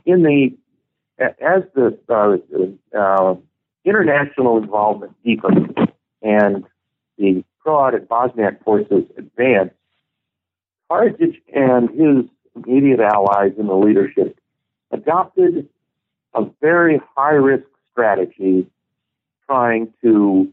in 0.07 0.23
the 0.23 0.57
as 1.19 1.63
the 1.75 1.99
uh, 2.97 3.35
international 3.85 4.59
involvement 4.59 5.13
deepened 5.25 5.75
and 6.23 6.65
the 7.19 7.45
Croat 7.61 7.95
and 7.95 8.09
Bosniak 8.09 8.63
forces 8.65 9.05
advanced, 9.17 9.75
Karadzic 10.91 11.41
and 11.55 11.91
his 11.91 12.27
immediate 12.57 13.01
allies 13.01 13.53
in 13.59 13.67
the 13.67 13.75
leadership 13.75 14.39
adopted 14.91 15.69
a 16.35 16.45
very 16.61 17.01
high 17.17 17.33
risk 17.33 17.65
strategy 17.91 18.67
trying 19.47 19.93
to 20.03 20.53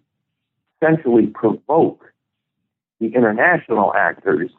essentially 0.82 1.28
provoke 1.28 2.06
the 3.00 3.08
international 3.08 3.94
actors 3.94 4.52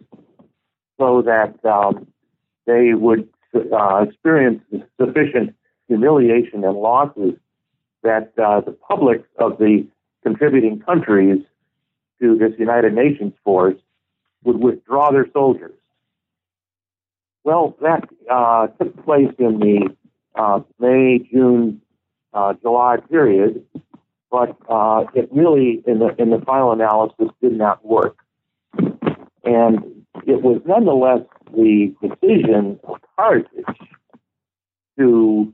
so 0.99 1.23
that 1.23 1.55
um, 1.65 2.07
they 2.67 2.95
would 2.95 3.29
uh, 3.55 4.05
experience 4.09 4.63
sufficient 5.01 5.55
humiliation 5.89 6.65
and 6.65 6.77
losses 6.77 7.35
that 8.03 8.33
uh, 8.43 8.61
the 8.61 8.73
public 8.73 9.25
of 9.39 9.59
the 9.59 9.87
contributing 10.23 10.81
countries 10.81 11.39
to 12.21 12.37
this 12.37 12.53
United 12.59 12.95
Nations 12.95 13.33
force 13.45 13.77
would 14.45 14.63
withdraw 14.63 15.11
their 15.11 15.27
soldiers. 15.33 15.75
Well, 17.45 17.77
that 17.81 18.09
uh, 18.31 18.69
took 18.69 19.05
place 19.05 19.33
in 19.39 19.59
the 19.59 19.97
uh, 20.35 20.61
May, 20.79 21.19
June, 21.33 21.81
uh, 22.35 22.55
July 22.61 22.99
period, 23.11 23.65
but 24.31 24.57
uh, 24.69 25.05
it 25.15 25.29
really, 25.33 25.83
in 25.87 25.99
the 25.99 26.15
in 26.19 26.31
the 26.31 26.41
final 26.47 26.73
analysis, 26.73 27.29
did 27.43 27.53
not 27.53 27.85
work. 27.85 28.17
And 29.45 30.05
it 30.27 30.43
was 30.43 30.61
nonetheless 30.67 31.23
the 31.53 31.95
decision 32.01 32.79
of 32.85 32.99
Karadzic 33.19 33.75
to 34.99 35.53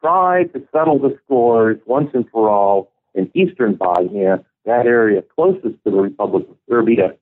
try 0.00 0.44
to 0.44 0.62
settle 0.72 0.98
the 0.98 1.18
scores 1.24 1.78
once 1.86 2.10
and 2.14 2.28
for 2.30 2.48
all 2.48 2.90
in 3.14 3.30
eastern 3.34 3.74
Bosnia, 3.74 4.44
that 4.64 4.86
area 4.86 5.22
closest 5.22 5.82
to 5.84 5.90
the 5.90 6.00
Republic 6.00 6.46
of 6.48 6.56
Serbia, 6.68 7.16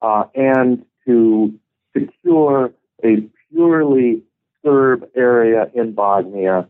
uh, 0.00 0.24
and 0.34 0.84
to 1.06 1.54
secure 1.96 2.72
a 3.04 3.28
purely 3.50 4.22
Serb 4.64 5.08
area 5.16 5.70
in 5.74 5.92
Bosnia, 5.92 6.68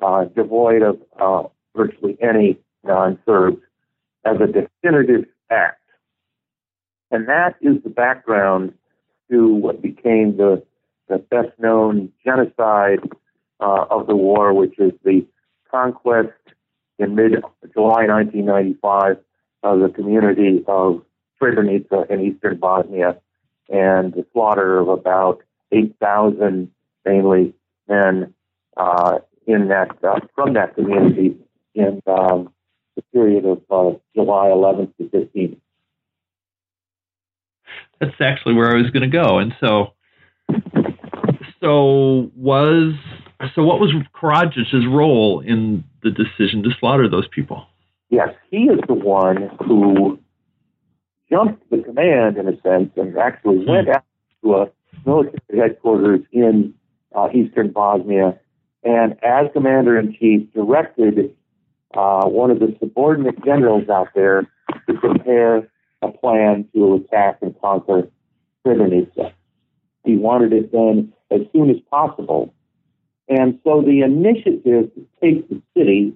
uh, 0.00 0.24
devoid 0.24 0.82
of 0.82 1.00
uh, 1.18 1.48
virtually 1.74 2.16
any 2.20 2.58
non-Serbs, 2.84 3.60
as 4.24 4.36
a 4.40 4.46
definitive 4.46 5.24
act. 5.50 5.80
And 7.10 7.28
that 7.28 7.56
is 7.60 7.82
the 7.82 7.90
background 7.90 8.74
to 9.30 9.54
what 9.54 9.82
became 9.82 10.36
the, 10.36 10.62
the 11.08 11.18
best 11.18 11.58
known 11.58 12.12
genocide 12.24 13.00
uh, 13.62 13.86
of 13.90 14.06
the 14.06 14.16
war, 14.16 14.52
which 14.52 14.78
is 14.78 14.92
the 15.04 15.24
conquest 15.70 16.32
in 16.98 17.14
mid 17.14 17.32
July 17.72 18.06
1995 18.06 19.18
of 19.62 19.80
the 19.80 19.88
community 19.88 20.64
of 20.66 21.02
Srebrenica 21.40 22.10
in 22.10 22.20
eastern 22.20 22.58
Bosnia 22.58 23.20
and 23.68 24.12
the 24.12 24.26
slaughter 24.32 24.78
of 24.78 24.88
about 24.88 25.42
8,000 25.70 26.70
mainly 27.06 27.54
men 27.88 28.34
uh, 28.76 29.18
in 29.46 29.68
that 29.68 29.96
uh, 30.04 30.20
from 30.34 30.54
that 30.54 30.74
community 30.74 31.36
in 31.74 32.02
um, 32.06 32.52
the 32.96 33.02
period 33.12 33.44
of 33.44 33.62
uh, 33.70 33.98
July 34.14 34.48
11th 34.48 34.96
to 34.98 35.04
15th. 35.04 35.56
That's 38.00 38.20
actually 38.20 38.54
where 38.54 38.70
I 38.70 38.74
was 38.74 38.90
going 38.90 39.08
to 39.08 39.16
go, 39.16 39.38
and 39.38 39.54
so 39.60 39.94
so 41.60 42.30
was 42.34 42.94
so 43.54 43.62
what 43.62 43.80
was 43.80 43.92
Karadzic's 44.14 44.86
role 44.86 45.40
in 45.40 45.84
the 46.02 46.10
decision 46.10 46.62
to 46.62 46.70
slaughter 46.78 47.08
those 47.08 47.28
people? 47.28 47.66
Yes, 48.10 48.30
he 48.50 48.64
is 48.64 48.80
the 48.86 48.94
one 48.94 49.50
who 49.66 50.18
jumped 51.30 51.68
the 51.70 51.78
command 51.78 52.36
in 52.36 52.48
a 52.48 52.60
sense 52.60 52.90
and 52.96 53.16
actually 53.16 53.64
hmm. 53.64 53.70
went 53.70 53.88
out 53.88 54.04
to 54.42 54.54
a 54.54 54.70
military 55.06 55.58
headquarters 55.58 56.20
in 56.32 56.74
uh, 57.14 57.28
eastern 57.34 57.70
Bosnia 57.70 58.38
and 58.84 59.12
as 59.22 59.46
commander 59.52 59.98
in 59.98 60.14
chief 60.18 60.52
directed 60.52 61.34
uh, 61.94 62.26
one 62.26 62.50
of 62.50 62.58
the 62.58 62.76
subordinate 62.80 63.42
generals 63.44 63.88
out 63.88 64.08
there 64.14 64.42
to 64.88 64.94
prepare 64.94 65.68
a 66.00 66.10
plan 66.10 66.68
to 66.74 66.94
attack 66.94 67.38
and 67.42 67.54
conquer 67.60 68.08
Srebrenica. 68.66 69.32
He 70.04 70.16
wanted 70.16 70.52
it 70.52 70.72
done 70.72 71.12
as 71.30 71.40
soon 71.52 71.70
as 71.70 71.76
possible. 71.90 72.52
And 73.28 73.58
so 73.64 73.82
the 73.82 74.02
initiative 74.02 74.94
to 74.94 75.06
take 75.20 75.48
the 75.48 75.62
city 75.76 76.14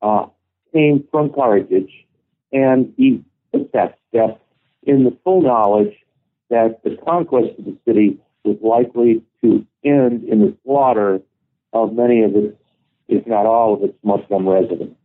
uh, 0.00 0.26
came 0.72 1.04
from 1.10 1.30
Karadzic, 1.30 1.90
and 2.52 2.92
he 2.96 3.22
took 3.52 3.72
that 3.72 3.98
step 4.08 4.40
in 4.84 5.04
the 5.04 5.16
full 5.24 5.42
knowledge 5.42 5.94
that 6.48 6.82
the 6.84 6.96
conquest 7.04 7.58
of 7.58 7.64
the 7.64 7.76
city 7.86 8.18
was 8.44 8.56
likely 8.62 9.22
to 9.42 9.66
end 9.84 10.24
in 10.24 10.40
the 10.40 10.56
slaughter 10.64 11.20
of 11.72 11.92
many 11.92 12.22
of 12.22 12.34
its, 12.34 12.56
if 13.08 13.26
not 13.26 13.46
all 13.46 13.74
of 13.74 13.82
its 13.82 13.96
Muslim 14.02 14.48
residents. 14.48 14.96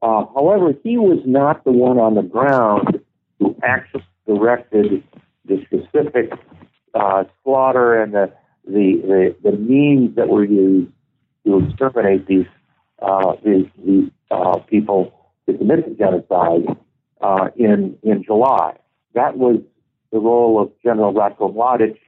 Uh, 0.00 0.24
however, 0.34 0.74
he 0.82 0.98
was 0.98 1.20
not 1.24 1.64
the 1.64 1.70
one 1.70 1.98
on 1.98 2.14
the 2.14 2.22
ground 2.22 3.00
who 3.38 3.56
actually 3.62 4.04
directed 4.26 5.02
the 5.44 5.64
specific 5.66 6.32
uh, 6.94 7.24
slaughter 7.44 8.02
and 8.02 8.14
the, 8.14 8.32
the, 8.66 9.34
the, 9.42 9.50
the, 9.50 9.56
means 9.56 10.16
that 10.16 10.28
were 10.28 10.44
used 10.44 10.92
to 11.44 11.66
exterminate 11.66 12.26
these, 12.26 12.46
uh, 13.00 13.34
these, 13.44 13.66
these 13.84 14.10
uh, 14.30 14.58
people 14.58 15.12
to 15.46 15.56
commit 15.56 15.84
the 15.88 15.94
genocide 15.94 16.76
uh, 17.20 17.48
in, 17.56 17.96
in 18.02 18.22
July. 18.24 18.76
That 19.14 19.36
was 19.36 19.60
the 20.12 20.18
role 20.18 20.60
of 20.62 20.70
General 20.82 21.12
Ratko 21.12 21.54
Mladic, 21.54 21.98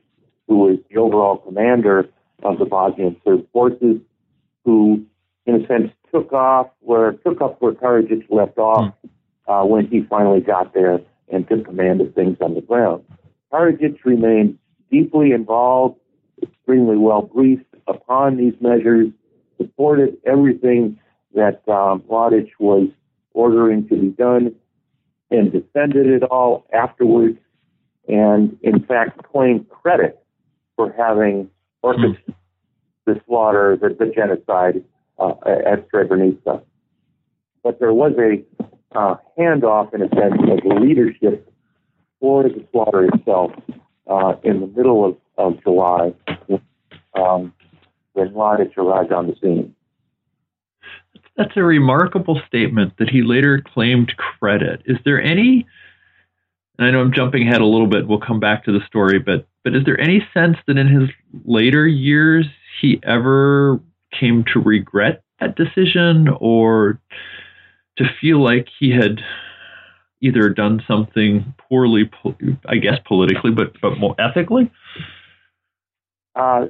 who 0.46 0.58
was 0.58 0.78
the 0.90 0.98
overall 0.98 1.38
commander 1.38 2.08
of 2.42 2.58
the 2.58 2.64
Bosnian 2.64 3.16
Serb 3.24 3.50
forces, 3.52 4.00
who, 4.64 5.04
in 5.46 5.62
a 5.62 5.66
sense, 5.66 5.90
took 6.12 6.32
off 6.32 6.68
where 6.80 7.12
took 7.12 7.40
up 7.40 7.60
where 7.60 7.72
Karadzic 7.72 8.26
left 8.30 8.58
off 8.58 8.94
hmm. 9.00 9.50
uh, 9.50 9.64
when 9.64 9.86
he 9.86 10.02
finally 10.08 10.40
got 10.40 10.74
there 10.74 11.00
and 11.32 11.48
took 11.48 11.64
command 11.64 12.00
of 12.00 12.14
things 12.14 12.36
on 12.40 12.54
the 12.54 12.60
ground. 12.60 13.02
Karadzic 13.52 14.04
remained 14.04 14.58
deeply 14.90 15.32
involved, 15.32 15.98
extremely 16.42 16.96
well 16.96 17.22
briefed 17.22 17.74
upon 17.86 18.36
these 18.36 18.54
measures, 18.60 19.08
supported 19.56 20.16
everything 20.26 20.98
that 21.34 21.62
um, 21.68 22.00
Mladic 22.10 22.50
was 22.58 22.88
ordering 23.32 23.88
to 23.88 23.96
be 23.96 24.08
done, 24.08 24.54
and 25.30 25.52
defended 25.52 26.06
it 26.06 26.22
all 26.22 26.66
afterwards, 26.72 27.38
and 28.08 28.56
in 28.62 28.84
fact 28.84 29.22
claimed 29.32 29.68
credit 29.68 30.22
for 30.76 30.92
having 30.96 31.50
orchestrated 31.82 32.24
mm. 32.28 32.34
the 33.06 33.20
slaughter, 33.26 33.76
the, 33.80 33.88
the 33.88 34.12
genocide 34.14 34.84
uh, 35.18 35.34
at 35.66 35.88
Srebrenica. 35.90 36.62
But 37.62 37.80
there 37.80 37.92
was 37.92 38.12
a 38.18 38.42
uh, 38.98 39.16
handoff, 39.38 39.94
in 39.94 40.02
a 40.02 40.08
sense, 40.08 40.34
of 40.48 40.80
leadership 40.80 41.50
for 42.20 42.44
the 42.44 42.64
slaughter 42.72 43.06
itself 43.12 43.52
uh, 44.06 44.34
in 44.42 44.60
the 44.60 44.66
middle 44.66 45.04
of, 45.04 45.16
of 45.36 45.62
July 45.62 46.14
um, 47.14 47.52
when 48.12 48.30
Mladic 48.30 48.76
arrived 48.76 49.12
on 49.12 49.26
the 49.26 49.36
scene. 49.40 49.74
That's 51.36 51.56
a 51.56 51.62
remarkable 51.62 52.40
statement 52.46 52.94
that 52.98 53.10
he 53.10 53.22
later 53.22 53.60
claimed 53.60 54.14
credit. 54.16 54.82
Is 54.86 54.98
there 55.04 55.20
any, 55.20 55.66
and 56.78 56.86
I 56.86 56.90
know 56.90 57.00
I'm 57.00 57.12
jumping 57.12 57.48
ahead 57.48 57.60
a 57.60 57.66
little 57.66 57.88
bit, 57.88 58.06
we'll 58.06 58.20
come 58.20 58.38
back 58.38 58.64
to 58.64 58.72
the 58.72 58.84
story, 58.86 59.18
but, 59.18 59.46
but 59.64 59.74
is 59.74 59.84
there 59.84 60.00
any 60.00 60.26
sense 60.32 60.56
that 60.66 60.78
in 60.78 60.86
his 60.86 61.10
later 61.44 61.86
years 61.88 62.46
he 62.80 63.00
ever 63.02 63.80
came 64.12 64.44
to 64.52 64.60
regret 64.60 65.24
that 65.40 65.56
decision 65.56 66.28
or 66.40 67.00
to 67.96 68.04
feel 68.20 68.42
like 68.42 68.68
he 68.78 68.90
had 68.90 69.20
either 70.20 70.48
done 70.48 70.82
something 70.88 71.54
poorly, 71.58 72.10
I 72.66 72.76
guess 72.76 72.98
politically, 73.06 73.50
but 73.50 73.78
but 73.80 73.98
more 73.98 74.14
ethically? 74.18 74.70
Uh, 76.34 76.66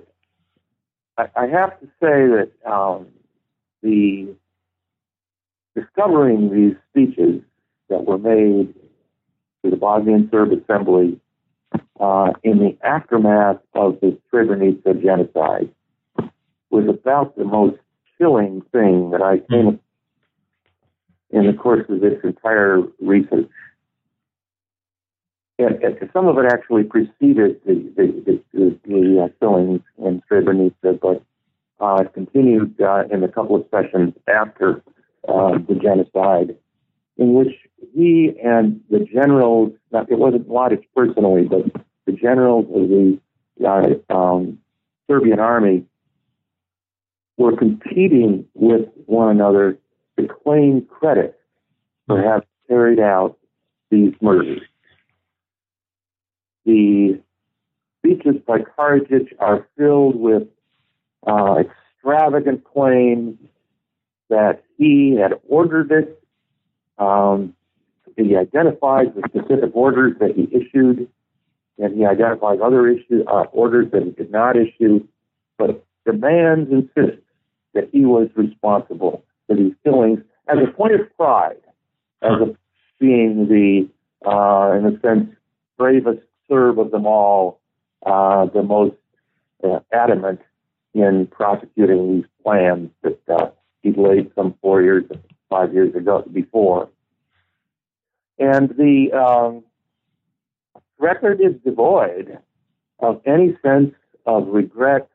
I, 1.17 1.29
I, 1.37 1.47
have 1.47 1.79
to 1.81 1.87
say 2.01 2.27
that 2.29 2.51
um, 2.67 3.07
the 3.83 4.35
discovering 5.75 6.51
these 6.53 6.77
speeches 6.91 7.41
that 7.89 8.05
were 8.05 8.19
made 8.19 8.75
to 9.65 9.71
the 9.71 9.77
Bosnian 9.77 10.29
Serb 10.31 10.51
Assembly 10.53 11.19
uh, 11.99 12.33
in 12.43 12.59
the 12.59 12.77
aftermath 12.85 13.59
of 13.75 13.99
the 14.01 14.19
Srebrenica 14.33 15.03
genocide 15.03 15.71
was 16.71 16.87
about 16.89 17.37
the 17.37 17.45
most 17.45 17.79
chilling 18.19 18.63
thing 18.73 19.11
that 19.11 19.23
I 19.23 19.39
came 19.51 19.73
mm. 19.73 19.79
in 21.31 21.47
the 21.47 21.53
course 21.53 21.85
of 21.89 22.01
this 22.01 22.19
entire 22.23 22.83
research. 23.01 23.49
And, 25.59 25.83
and 25.83 26.11
some 26.13 26.27
of 26.27 26.37
it 26.39 26.47
actually 26.53 26.85
preceded 26.85 27.61
the 27.65 27.93
the, 27.97 28.43
the, 28.53 28.79
the 28.85 29.25
uh, 29.25 29.29
killings 29.41 29.83
in 29.99 30.23
Srebrenica, 30.31 31.01
but 31.01 31.23
uh, 31.81 32.05
continued 32.13 32.81
uh, 32.81 33.05
in 33.11 33.23
a 33.23 33.29
couple 33.29 33.57
of 33.57 33.67
sessions 33.71 34.15
after 34.27 34.83
uh, 35.29 35.59
the 35.69 35.79
genocide, 35.81 36.57
in 37.17 37.35
which 37.35 37.55
he 37.95 38.33
and 38.43 38.81
the 38.91 39.01
generals, 39.01 39.73
not, 39.93 40.11
it 40.11 40.19
wasn't 40.19 40.49
Mladic 40.49 40.85
personally, 40.95 41.45
but 41.45 41.65
the 42.07 42.13
generals 42.13 42.67
of 42.75 42.89
the 42.89 43.19
uh, 43.65 44.15
um, 44.15 44.59
Serbian 45.09 45.39
army 45.39 45.85
were 47.37 47.57
competing 47.57 48.47
with 48.55 48.89
one 49.07 49.31
another 49.31 49.79
to 50.19 50.29
claim 50.29 50.87
credit 50.87 51.39
for 52.07 52.23
having 52.23 52.47
carried 52.69 53.01
out 53.01 53.39
these 53.91 54.13
murders. 54.21 54.61
The 56.65 57.21
speeches 57.99 58.37
by 58.47 58.59
Karadzic 58.59 59.33
are 59.39 59.67
filled 59.77 60.17
with 60.17 60.49
uh, 61.27 61.57
extravagant 61.61 62.65
claims 62.65 63.39
that 64.31 64.65
he 64.77 65.17
had 65.21 65.35
ordered 65.49 65.91
it. 65.93 66.23
Um, 66.99 67.55
he 68.17 68.37
identifies 68.37 69.07
the 69.15 69.23
specific 69.29 69.71
orders 69.75 70.15
that 70.21 70.35
he 70.37 70.45
issued, 70.55 71.09
and 71.79 71.97
he 71.97 72.05
identifies 72.05 72.59
other 72.63 72.89
issue, 72.89 73.25
uh, 73.27 73.45
orders 73.53 73.91
that 73.93 74.03
he 74.05 74.11
did 74.11 74.31
not 74.31 74.57
issue, 74.57 75.07
but 75.59 75.85
demands 76.07 76.71
insists 76.71 77.23
that 77.75 77.89
he 77.91 78.05
was 78.05 78.29
responsible 78.37 79.25
for 79.47 79.57
these 79.57 79.73
killings 79.83 80.21
as 80.49 80.59
a 80.63 80.71
point 80.73 80.95
of 80.95 81.01
pride, 81.17 81.57
as 82.23 82.33
a, 82.41 82.57
being 83.01 83.49
the, 83.49 83.89
uh, 84.29 84.73
in 84.73 84.87
a 84.87 85.01
sense, 85.01 85.35
bravest 85.77 86.21
Serb 86.49 86.79
of 86.79 86.91
them 86.91 87.07
all, 87.07 87.61
uh, 88.05 88.47
the 88.47 88.63
most 88.63 88.97
uh, 89.63 89.81
adamant 89.93 90.41
in 90.95 91.27
prosecuting 91.27 92.17
these 92.17 92.31
plans 92.43 92.91
that 93.03 93.19
uh, 93.29 93.51
he'd 93.83 93.97
laid 93.97 94.31
some 94.35 94.55
four 94.61 94.83
years, 94.83 95.05
five 95.49 95.73
years 95.73 95.95
ago 95.95 96.25
before. 96.33 96.89
And 98.39 98.69
the 98.71 99.13
um, 99.13 99.65
record 100.99 101.41
is 101.41 101.55
devoid 101.65 102.39
of 102.99 103.21
any 103.27 103.57
sense 103.63 103.95
of 104.27 104.49
regret 104.49 105.09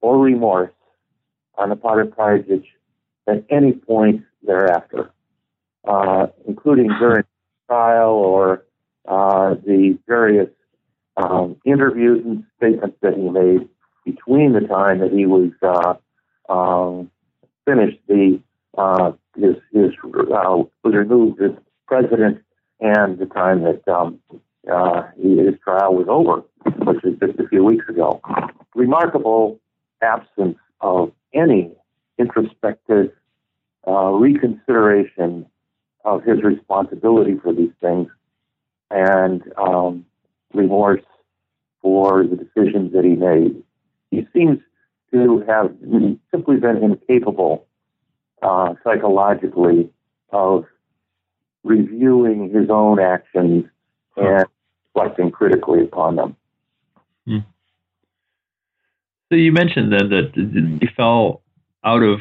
or 0.00 0.18
remorse 0.18 0.72
on 1.56 1.70
the 1.70 1.76
part 1.76 2.04
of 2.06 2.14
Karadzic 2.14 2.64
at 3.26 3.44
any 3.50 3.72
point 3.72 4.22
thereafter, 4.42 5.10
uh, 5.86 6.26
including 6.46 6.88
during 6.98 7.24
trial 7.68 8.10
or 8.10 8.64
uh, 9.06 9.54
the 9.54 9.98
various 10.06 10.48
um, 11.16 11.56
interviews 11.64 12.22
and 12.24 12.44
statements 12.56 12.96
that 13.02 13.14
he 13.14 13.28
made 13.28 13.68
between 14.04 14.52
the 14.52 14.60
time 14.60 15.00
that 15.00 15.12
he 15.12 15.26
was 15.26 15.50
uh, 15.62 15.94
um, 16.52 17.10
finished 17.64 17.98
the 18.08 18.40
uh, 18.76 19.12
his 19.36 19.56
his 19.72 19.90
uh, 20.04 20.62
was 20.82 20.94
removed 20.94 21.40
as 21.42 21.50
president 21.86 22.42
and 22.80 23.18
the 23.18 23.26
time 23.26 23.62
that 23.62 23.86
um, 23.88 24.18
uh, 24.72 25.02
his 25.16 25.54
trial 25.62 25.94
was 25.94 26.06
over, 26.08 26.42
which 26.84 27.02
was 27.02 27.14
just 27.20 27.38
a 27.38 27.48
few 27.48 27.64
weeks 27.64 27.88
ago. 27.88 28.20
Remarkable 28.74 29.60
absence 30.02 30.58
of 30.80 31.12
any 31.32 31.70
introspective 32.18 33.12
uh, 33.86 34.10
reconsideration 34.10 35.46
of 36.04 36.24
his 36.24 36.42
responsibility 36.42 37.38
for 37.42 37.52
these 37.52 37.72
things 37.80 38.08
and 38.90 39.42
um, 39.56 40.04
remorse 40.54 41.02
for 41.80 42.24
the 42.24 42.36
decisions 42.36 42.92
that 42.92 43.04
he 43.04 43.10
made. 43.10 43.62
He 44.10 44.26
seems 44.32 44.58
to 45.12 45.44
have 45.46 45.74
simply 46.30 46.56
been 46.56 46.82
incapable 46.82 47.66
uh, 48.42 48.74
psychologically 48.84 49.90
of 50.30 50.64
reviewing 51.64 52.50
his 52.52 52.70
own 52.70 52.98
actions 52.98 53.64
and 54.16 54.46
reflecting 54.94 55.30
critically 55.30 55.84
upon 55.84 56.16
them. 56.16 56.36
Hmm. 57.26 57.38
So 59.28 59.36
you 59.36 59.52
mentioned 59.52 59.92
then 59.92 60.08
that 60.10 60.78
he 60.80 60.88
fell 60.96 61.42
out 61.84 62.02
of 62.02 62.20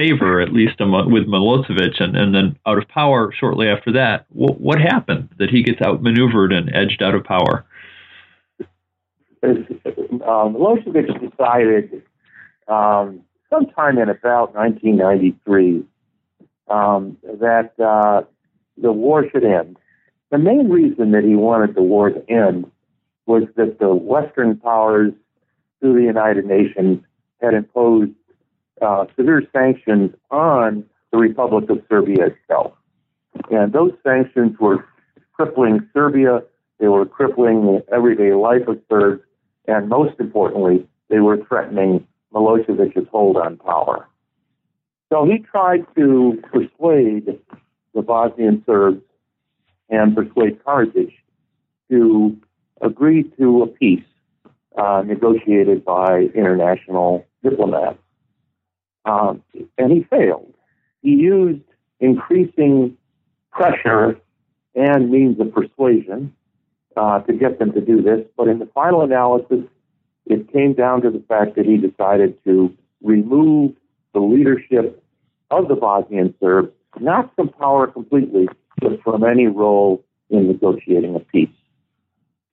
favor, 0.00 0.40
at 0.40 0.52
least 0.52 0.80
with 0.80 1.26
Milosevic, 1.26 2.00
and, 2.00 2.16
and 2.16 2.34
then 2.34 2.58
out 2.66 2.78
of 2.78 2.88
power 2.88 3.32
shortly 3.38 3.68
after 3.68 3.92
that. 3.92 4.24
What, 4.30 4.58
what 4.58 4.80
happened 4.80 5.28
that 5.38 5.50
he 5.50 5.62
gets 5.62 5.82
outmaneuvered 5.82 6.52
and 6.52 6.74
edged 6.74 7.02
out 7.02 7.14
of 7.14 7.24
power? 7.24 7.66
Um, 9.42 10.54
Milosevic 10.54 11.30
decided 11.30 12.02
um, 12.66 13.20
sometime 13.50 13.98
in 13.98 14.08
about 14.08 14.54
1993 14.54 15.84
um, 16.68 17.18
that 17.40 17.72
uh, 17.78 18.22
the 18.80 18.92
war 18.92 19.28
should 19.30 19.44
end. 19.44 19.76
The 20.30 20.38
main 20.38 20.68
reason 20.70 21.10
that 21.10 21.24
he 21.24 21.34
wanted 21.34 21.74
the 21.74 21.82
war 21.82 22.10
to 22.10 22.30
end 22.30 22.70
was 23.26 23.42
that 23.56 23.78
the 23.78 23.94
Western 23.94 24.56
powers, 24.56 25.12
through 25.80 25.94
the 25.94 26.06
United 26.06 26.46
Nations, 26.46 27.02
had 27.42 27.54
imposed 27.54 28.12
uh, 28.80 29.04
severe 29.16 29.42
sanctions 29.52 30.14
on 30.30 30.84
the 31.12 31.18
Republic 31.18 31.68
of 31.70 31.82
Serbia 31.88 32.26
itself. 32.26 32.72
And 33.50 33.72
those 33.72 33.92
sanctions 34.02 34.58
were 34.58 34.84
crippling 35.32 35.88
Serbia, 35.92 36.42
they 36.78 36.88
were 36.88 37.06
crippling 37.06 37.66
the 37.66 37.84
everyday 37.94 38.32
life 38.32 38.66
of 38.66 38.80
Serbs, 38.88 39.22
and 39.66 39.88
most 39.88 40.18
importantly, 40.18 40.86
they 41.08 41.20
were 41.20 41.38
threatening 41.48 42.06
Milosevic's 42.32 43.08
hold 43.10 43.36
on 43.36 43.56
power. 43.58 44.06
So 45.12 45.24
he 45.24 45.38
tried 45.38 45.84
to 45.96 46.40
persuade 46.52 47.38
the 47.94 48.02
Bosnian 48.02 48.62
Serbs 48.64 49.02
and 49.88 50.14
persuade 50.14 50.62
Karadzic 50.64 51.12
to 51.90 52.36
agree 52.80 53.24
to 53.38 53.62
a 53.62 53.66
peace 53.66 54.04
uh, 54.78 55.02
negotiated 55.04 55.84
by 55.84 56.28
international 56.34 57.26
diplomats. 57.42 57.98
Um, 59.04 59.42
and 59.78 59.92
he 59.92 60.02
failed. 60.04 60.52
He 61.02 61.10
used 61.10 61.62
increasing 62.00 62.96
pressure 63.50 64.18
and 64.74 65.10
means 65.10 65.40
of 65.40 65.52
persuasion 65.52 66.34
uh, 66.96 67.20
to 67.20 67.32
get 67.32 67.58
them 67.58 67.72
to 67.72 67.80
do 67.80 68.02
this. 68.02 68.26
But 68.36 68.48
in 68.48 68.58
the 68.58 68.66
final 68.66 69.02
analysis, 69.02 69.64
it 70.26 70.52
came 70.52 70.74
down 70.74 71.02
to 71.02 71.10
the 71.10 71.22
fact 71.28 71.56
that 71.56 71.66
he 71.66 71.76
decided 71.76 72.42
to 72.44 72.72
remove 73.02 73.74
the 74.12 74.20
leadership 74.20 75.02
of 75.50 75.68
the 75.68 75.74
Bosnian 75.74 76.34
Serbs, 76.40 76.72
not 77.00 77.34
from 77.34 77.48
power 77.48 77.86
completely, 77.86 78.48
but 78.80 79.02
from 79.02 79.24
any 79.24 79.46
role 79.46 80.04
in 80.28 80.46
negotiating 80.46 81.16
a 81.16 81.20
peace. 81.20 81.48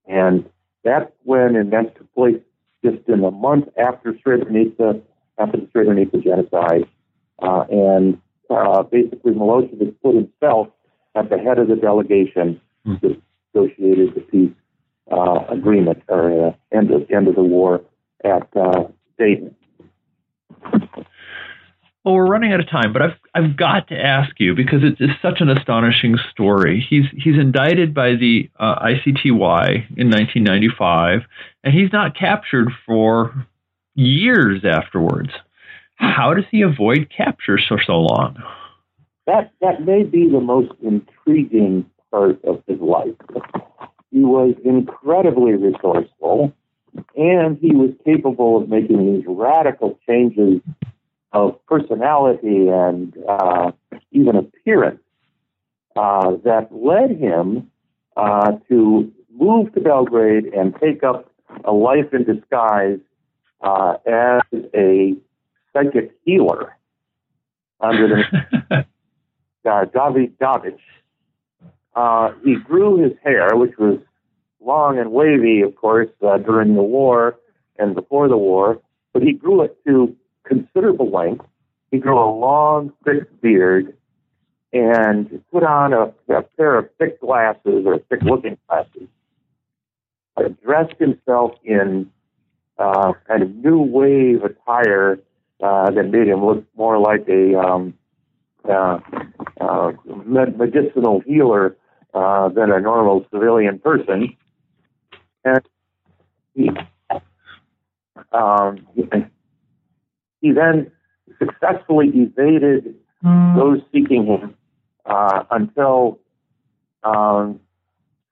And 0.08 0.50
that's 0.84 1.12
when, 1.24 1.56
and 1.56 1.72
that 1.74 1.96
took 1.96 2.14
place 2.14 2.42
just 2.84 3.08
in 3.08 3.24
a 3.24 3.32
month 3.32 3.68
after 3.78 4.14
Srebrenica, 4.14 5.02
after 5.38 5.58
the 5.58 5.68
Srebrenica 5.68 6.24
genocide. 6.24 6.88
Uh, 7.42 7.66
and 7.70 8.22
uh, 8.50 8.84
basically, 8.84 9.34
Milosevic 9.34 9.96
put 10.02 10.16
himself 10.16 10.70
at 11.16 11.30
the 11.30 11.38
head 11.38 11.60
of 11.60 11.68
the 11.68 11.76
delegation 11.76 12.62
mm. 12.86 13.00
that 13.02 13.22
negotiated 13.54 14.16
the 14.16 14.22
peace 14.22 14.52
uh, 15.12 15.46
agreement 15.50 16.04
or 16.08 16.48
uh, 16.48 16.52
end 16.72 16.92
of 16.92 17.10
end 17.12 17.28
of 17.28 17.36
the 17.36 17.44
war 17.44 17.82
at 18.24 18.48
uh, 18.56 18.86
Dayton. 19.18 19.56
Well, 22.04 22.16
we're 22.16 22.28
running 22.28 22.54
out 22.54 22.62
of 22.62 22.70
time, 22.70 22.94
but 22.94 23.02
I've 23.02 23.18
I've 23.36 23.58
got 23.58 23.90
to 23.90 23.96
ask 23.96 24.40
you 24.40 24.56
because 24.56 24.80
it's, 24.82 24.98
it's 25.02 25.22
such 25.22 25.42
an 25.42 25.50
astonishing 25.50 26.18
story. 26.32 26.86
He's 26.90 27.06
he's 27.12 27.36
indicted 27.36 27.94
by 27.94 28.16
the 28.16 28.50
uh, 28.58 28.80
ICTY 28.80 29.98
in 29.98 30.10
1995, 30.10 31.24
and 31.66 31.74
he's 31.74 31.92
not 31.92 32.16
captured 32.18 32.70
for 32.86 33.46
years 33.98 34.64
afterwards. 34.64 35.32
How 35.96 36.34
does 36.34 36.46
he 36.52 36.62
avoid 36.62 37.10
capture 37.16 37.60
for 37.68 37.82
so 37.86 37.94
long? 37.94 38.38
That 39.26 39.52
that 39.60 39.84
may 39.84 40.04
be 40.04 40.30
the 40.30 40.40
most 40.40 40.72
intriguing 40.82 41.86
part 42.12 42.44
of 42.46 42.64
his 42.68 42.80
life. 42.80 43.16
He 44.12 44.20
was 44.20 44.56
incredibly 44.64 45.54
resourceful, 45.54 46.54
and 47.16 47.58
he 47.58 47.76
was 47.76 47.92
capable 48.06 48.62
of 48.62 48.70
making 48.70 49.14
these 49.14 49.26
radical 49.28 50.00
changes 50.08 50.62
of 51.34 51.60
personality 51.66 52.70
and 52.70 53.14
uh, 53.28 53.72
even 54.12 54.36
appearance 54.38 55.02
uh, 55.96 56.32
that 56.46 56.70
led 56.72 57.20
him 57.20 57.70
uh, 58.16 58.54
to 58.70 59.12
move 59.36 59.74
to 59.74 59.82
Belgrade 59.82 60.46
and 60.46 60.74
take 60.80 61.04
up 61.04 61.30
a 61.66 61.72
life 61.72 62.14
in 62.14 62.24
disguise 62.24 63.00
uh, 63.62 63.98
as 64.06 64.42
a 64.74 65.16
psychic 65.74 66.12
healer 66.26 66.76
under 67.80 68.08
the 68.70 68.86
uh, 69.70 69.86
David 69.86 70.38
Dabic. 70.40 70.78
Uh, 71.96 72.32
he 72.44 72.56
grew 72.56 72.98
his 72.98 73.14
hair, 73.24 73.56
which 73.56 73.78
was 73.78 74.00
long 74.60 75.00
and 75.00 75.12
wavy, 75.12 75.62
of 75.62 75.76
course, 75.76 76.10
uh, 76.26 76.38
during 76.38 76.76
the 76.76 76.84
war 76.84 77.38
and 77.80 77.96
before 77.96 78.28
the 78.28 78.38
war, 78.38 78.80
but 79.14 79.22
he 79.22 79.34
grew 79.34 79.62
it 79.64 79.78
to 79.86 80.16
considerable 80.44 81.10
length. 81.10 81.46
He 81.92 81.98
grew 82.00 82.20
a 82.20 82.30
long, 82.30 82.92
thick 83.06 83.42
beard 83.42 83.96
and 84.74 85.42
put 85.52 85.64
on 85.64 85.94
a, 85.94 86.14
a 86.34 86.42
pair 86.58 86.78
of 86.78 86.90
thick 86.98 87.22
glasses 87.22 87.86
or 87.86 88.00
thick 88.10 88.22
looking 88.24 88.58
glasses. 88.68 89.08
Uh, 90.36 90.50
dressed 90.64 91.00
himself 91.00 91.52
in 91.64 92.12
uh, 92.80 93.14
kind 93.28 93.44
of 93.44 93.56
new 93.56 93.80
wave 93.80 94.44
attire 94.44 95.20
uh, 95.62 95.90
that 95.92 96.04
made 96.04 96.28
him 96.28 96.46
look 96.46 96.64
more 96.76 97.00
like 97.00 97.28
a 97.28 97.58
um, 97.60 97.94
uh, 98.70 99.00
uh, 99.60 99.92
medicinal 100.26 101.22
healer 101.26 101.76
uh, 102.14 102.50
than 102.50 102.72
a 102.72 102.80
normal 102.80 103.26
civilian 103.32 103.80
person. 103.80 104.36
And 105.44 105.62
he, 106.54 106.70
um, 108.32 108.88
he 110.42 110.52
then 110.52 110.92
successfully 111.40 112.10
evaded 112.14 112.96
mm. 113.24 113.56
those 113.56 113.82
seeking 113.92 114.26
him 114.26 114.56
uh, 115.06 115.44
until 115.52 116.20
um, 117.04 117.60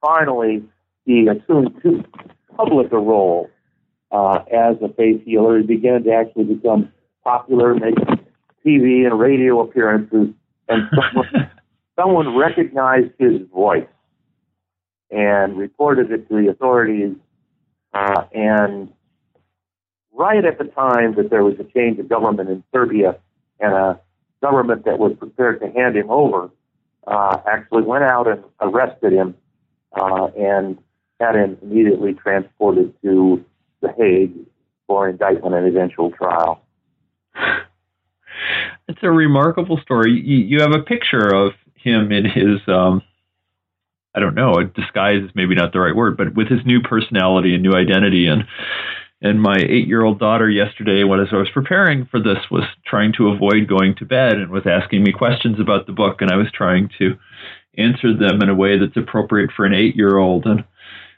finally 0.00 0.62
he 1.04 1.28
assumed 1.28 1.80
too 1.82 2.04
public 2.56 2.92
a 2.92 2.98
role 2.98 3.48
uh, 4.10 4.44
as 4.52 4.76
a 4.82 4.88
faith 4.94 5.22
healer. 5.24 5.58
He 5.58 5.66
began 5.66 6.04
to 6.04 6.12
actually 6.12 6.44
become 6.54 6.92
popular, 7.24 7.74
making 7.74 8.20
TV 8.64 9.06
and 9.06 9.18
radio 9.18 9.60
appearances, 9.60 10.28
and 10.68 10.90
someone, 10.94 11.50
someone 11.96 12.36
recognized 12.36 13.12
his 13.18 13.40
voice 13.52 13.86
and 15.10 15.56
reported 15.56 16.10
it 16.10 16.28
to 16.28 16.42
the 16.42 16.50
authorities. 16.50 17.14
Uh, 17.94 18.24
and 18.34 18.92
right 20.12 20.44
at 20.44 20.58
the 20.58 20.64
time 20.64 21.14
that 21.14 21.30
there 21.30 21.44
was 21.44 21.54
a 21.60 21.64
change 21.64 21.98
of 21.98 22.08
government 22.08 22.50
in 22.50 22.62
Serbia 22.74 23.16
and 23.60 23.72
a 23.72 24.00
government 24.42 24.84
that 24.84 24.98
was 24.98 25.12
prepared 25.18 25.60
to 25.60 25.70
hand 25.70 25.96
him 25.96 26.10
over, 26.10 26.50
uh, 27.06 27.38
actually 27.46 27.82
went 27.82 28.04
out 28.04 28.26
and 28.26 28.42
arrested 28.60 29.12
him 29.12 29.34
uh, 29.92 30.26
and 30.36 30.78
had 31.20 31.34
him 31.34 31.56
immediately 31.62 32.12
transported 32.12 32.92
to 33.02 33.44
The 33.86 33.92
Hague 34.02 34.34
for 34.86 35.08
indictment 35.08 35.54
and 35.54 35.66
eventual 35.66 36.10
trial. 36.10 36.62
It's 38.88 39.00
a 39.02 39.10
remarkable 39.10 39.78
story. 39.82 40.12
You, 40.12 40.38
you 40.38 40.60
have 40.60 40.74
a 40.74 40.82
picture 40.82 41.34
of 41.34 41.52
him 41.74 42.12
in 42.12 42.24
his, 42.24 42.60
um, 42.68 43.02
I 44.14 44.20
don't 44.20 44.34
know, 44.34 44.62
disguise 44.62 45.22
is 45.24 45.30
maybe 45.34 45.54
not 45.54 45.72
the 45.72 45.80
right 45.80 45.94
word, 45.94 46.16
but 46.16 46.34
with 46.34 46.48
his 46.48 46.64
new 46.64 46.80
personality 46.80 47.54
and 47.54 47.62
new 47.62 47.74
identity. 47.74 48.26
And 48.26 48.44
and 49.22 49.40
my 49.40 49.56
eight-year-old 49.56 50.18
daughter 50.18 50.48
yesterday, 50.48 51.02
when 51.02 51.20
as 51.20 51.28
I 51.32 51.36
was 51.36 51.48
preparing 51.50 52.06
for 52.10 52.20
this, 52.20 52.38
was 52.50 52.64
trying 52.84 53.14
to 53.14 53.28
avoid 53.28 53.66
going 53.66 53.94
to 53.96 54.04
bed 54.04 54.34
and 54.34 54.50
was 54.50 54.66
asking 54.66 55.02
me 55.02 55.12
questions 55.12 55.58
about 55.58 55.86
the 55.86 55.92
book, 55.92 56.20
and 56.20 56.30
I 56.30 56.36
was 56.36 56.52
trying 56.52 56.90
to 56.98 57.16
answer 57.78 58.14
them 58.14 58.42
in 58.42 58.50
a 58.50 58.54
way 58.54 58.78
that's 58.78 58.96
appropriate 58.96 59.50
for 59.56 59.64
an 59.64 59.74
eight-year-old. 59.74 60.44
And 60.46 60.64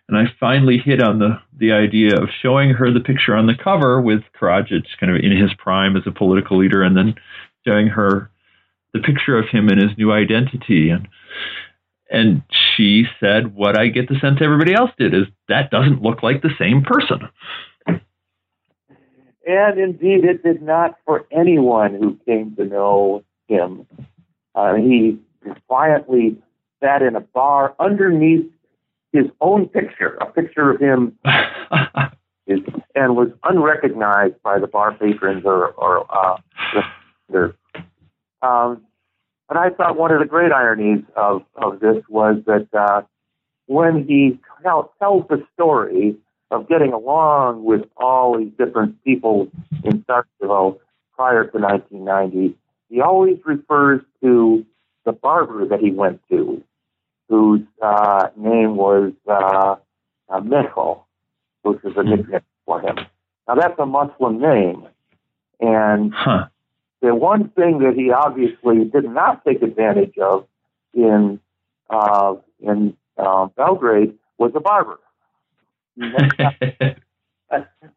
and 0.08 0.16
I 0.16 0.24
finally 0.40 0.78
hit 0.78 1.02
on 1.02 1.18
the 1.18 1.40
the 1.56 1.72
idea 1.72 2.16
of 2.16 2.28
showing 2.42 2.70
her 2.70 2.92
the 2.92 3.00
picture 3.00 3.34
on 3.34 3.46
the 3.46 3.54
cover 3.54 4.00
with 4.00 4.20
Karadzic 4.40 4.84
kind 4.98 5.14
of 5.14 5.22
in 5.22 5.36
his 5.36 5.52
prime 5.58 5.96
as 5.96 6.04
a 6.06 6.12
political 6.12 6.58
leader, 6.58 6.82
and 6.82 6.96
then 6.96 7.14
showing 7.66 7.88
her 7.88 8.30
the 8.94 9.00
picture 9.00 9.36
of 9.38 9.48
him 9.48 9.68
in 9.68 9.78
his 9.78 9.96
new 9.98 10.12
identity 10.12 10.90
and 10.90 11.08
and 12.10 12.42
she 12.76 13.04
said 13.20 13.54
what 13.54 13.78
I 13.78 13.88
get 13.88 14.08
the 14.08 14.18
sense 14.18 14.38
everybody 14.40 14.74
else 14.74 14.90
did 14.98 15.12
is 15.12 15.26
that 15.48 15.70
doesn't 15.70 16.02
look 16.02 16.22
like 16.22 16.40
the 16.40 16.54
same 16.58 16.82
person. 16.82 17.28
And 19.46 19.78
indeed, 19.78 20.24
it 20.24 20.42
did 20.42 20.60
not 20.60 20.96
for 21.06 21.26
anyone 21.30 21.94
who 21.94 22.18
came 22.26 22.54
to 22.56 22.64
know 22.64 23.24
him. 23.46 23.86
Uh, 24.54 24.74
he 24.74 25.18
quietly 25.66 26.36
sat 26.82 27.00
in 27.00 27.16
a 27.16 27.20
bar 27.20 27.74
underneath 27.78 28.46
his 29.12 29.26
own 29.40 29.68
picture, 29.68 30.16
a 30.20 30.26
picture 30.26 30.70
of 30.70 30.80
him, 30.80 31.18
and 31.24 33.16
was 33.16 33.28
unrecognized 33.44 34.42
by 34.42 34.58
the 34.58 34.66
bar 34.66 34.94
patrons 34.94 35.42
or, 35.44 35.68
or 35.72 36.06
uh, 36.10 36.36
the, 37.30 37.54
um, 38.42 38.82
but 39.48 39.56
I 39.56 39.70
thought 39.70 39.96
one 39.96 40.12
of 40.12 40.20
the 40.20 40.26
great 40.26 40.52
ironies 40.52 41.04
of, 41.16 41.42
of 41.56 41.80
this 41.80 41.96
was 42.08 42.36
that 42.46 42.68
uh, 42.78 43.02
when 43.66 44.06
he 44.06 44.38
tell, 44.62 44.92
tells 44.98 45.26
the 45.28 45.42
story 45.54 46.16
of 46.50 46.68
getting 46.68 46.92
along 46.92 47.64
with 47.64 47.82
all 47.96 48.38
these 48.38 48.52
different 48.58 49.02
people 49.04 49.48
in 49.84 50.04
Sarajevo 50.06 50.78
prior 51.14 51.44
to 51.44 51.58
1990, 51.58 52.56
he 52.88 53.00
always 53.00 53.38
refers 53.44 54.02
to 54.22 54.64
the 55.04 55.12
barber 55.12 55.66
that 55.66 55.80
he 55.80 55.90
went 55.90 56.20
to, 56.30 56.62
whose 57.28 57.62
uh, 57.82 58.28
name 58.36 58.76
was 58.76 59.12
uh, 59.28 59.76
uh, 60.28 60.40
Michal, 60.40 61.06
which 61.62 61.78
is 61.84 61.96
a 61.96 62.02
hmm. 62.02 62.10
nickname 62.10 62.40
for 62.64 62.80
him. 62.80 62.96
Now 63.46 63.54
that's 63.54 63.78
a 63.78 63.86
Muslim 63.86 64.40
name, 64.40 64.86
and 65.60 66.12
huh. 66.14 66.46
the 67.00 67.14
one 67.14 67.48
thing 67.50 67.78
that 67.80 67.94
he 67.96 68.10
obviously 68.10 68.84
did 68.84 69.04
not 69.04 69.44
take 69.44 69.62
advantage 69.62 70.18
of 70.18 70.46
in 70.92 71.40
uh, 71.90 72.34
in 72.60 72.96
uh, 73.16 73.46
Belgrade 73.56 74.14
was 74.38 74.52
a 74.54 74.60
barber. 74.60 74.98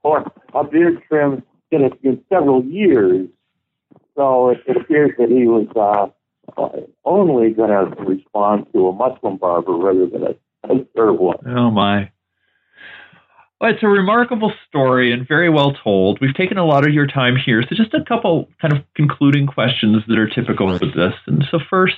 or 0.03 0.31
a 0.53 0.63
beard 0.63 1.01
trim 1.07 1.43
in, 1.71 1.83
a, 1.83 1.89
in 2.03 2.23
several 2.29 2.63
years. 2.63 3.27
So 4.15 4.49
it, 4.49 4.59
it 4.67 4.77
appears 4.77 5.11
that 5.17 5.29
he 5.29 5.47
was 5.47 5.67
uh, 5.75 6.07
only 7.05 7.51
going 7.51 7.69
to 7.69 8.01
respond 8.03 8.67
to 8.73 8.87
a 8.87 8.93
Muslim 8.93 9.37
barber 9.37 9.73
rather 9.73 10.07
than 10.07 10.23
a, 10.23 10.85
third 10.95 11.13
one. 11.13 11.37
Oh 11.47 11.71
my. 11.71 12.11
Well, 13.59 13.71
it's 13.71 13.83
a 13.83 13.87
remarkable 13.87 14.53
story 14.67 15.11
and 15.11 15.27
very 15.27 15.49
well 15.49 15.73
told. 15.83 16.19
We've 16.19 16.35
taken 16.35 16.57
a 16.57 16.65
lot 16.65 16.87
of 16.87 16.93
your 16.93 17.07
time 17.07 17.35
here, 17.35 17.61
so 17.61 17.75
just 17.75 17.93
a 17.93 18.03
couple 18.03 18.47
kind 18.59 18.75
of 18.75 18.83
concluding 18.95 19.47
questions 19.47 20.03
that 20.07 20.17
are 20.17 20.27
typical 20.27 20.73
of 20.73 20.79
this. 20.79 21.13
And 21.27 21.43
so, 21.51 21.59
first, 21.69 21.95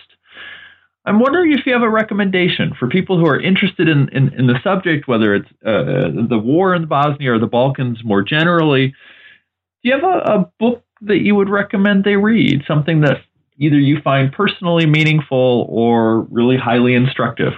I'm 1.06 1.20
wondering 1.20 1.52
if 1.52 1.66
you 1.66 1.74
have 1.74 1.82
a 1.82 1.90
recommendation 1.90 2.74
for 2.78 2.88
people 2.88 3.18
who 3.18 3.28
are 3.28 3.40
interested 3.40 3.90
in, 3.90 4.10
in, 4.10 4.34
in 4.34 4.48
the 4.48 4.60
subject, 4.64 5.08
whether 5.08 5.36
it's 5.36 5.50
uh, 5.66 6.10
the 6.30 6.40
war 6.42 6.74
in 6.74 6.86
Bosnia 6.86 7.34
or 7.34 7.40
the 7.40 7.48
Balkans 7.48 8.00
more 8.04 8.22
generally. 8.22 8.90
Do 8.90 9.90
you 9.90 9.94
have 9.94 10.04
a, 10.04 10.32
a, 10.32 10.52
book 10.60 10.84
that 11.02 11.20
you 11.20 11.36
would 11.36 11.50
recommend 11.50 12.06
they 12.06 12.16
read? 12.16 12.64
Something 12.66 13.02
that 13.02 13.18
either 13.64 13.80
you 13.80 14.02
find 14.02 14.32
personally 14.32 14.86
meaningful 14.86 15.66
or 15.70 16.22
really 16.24 16.58
highly 16.58 16.94
instructive? 16.94 17.54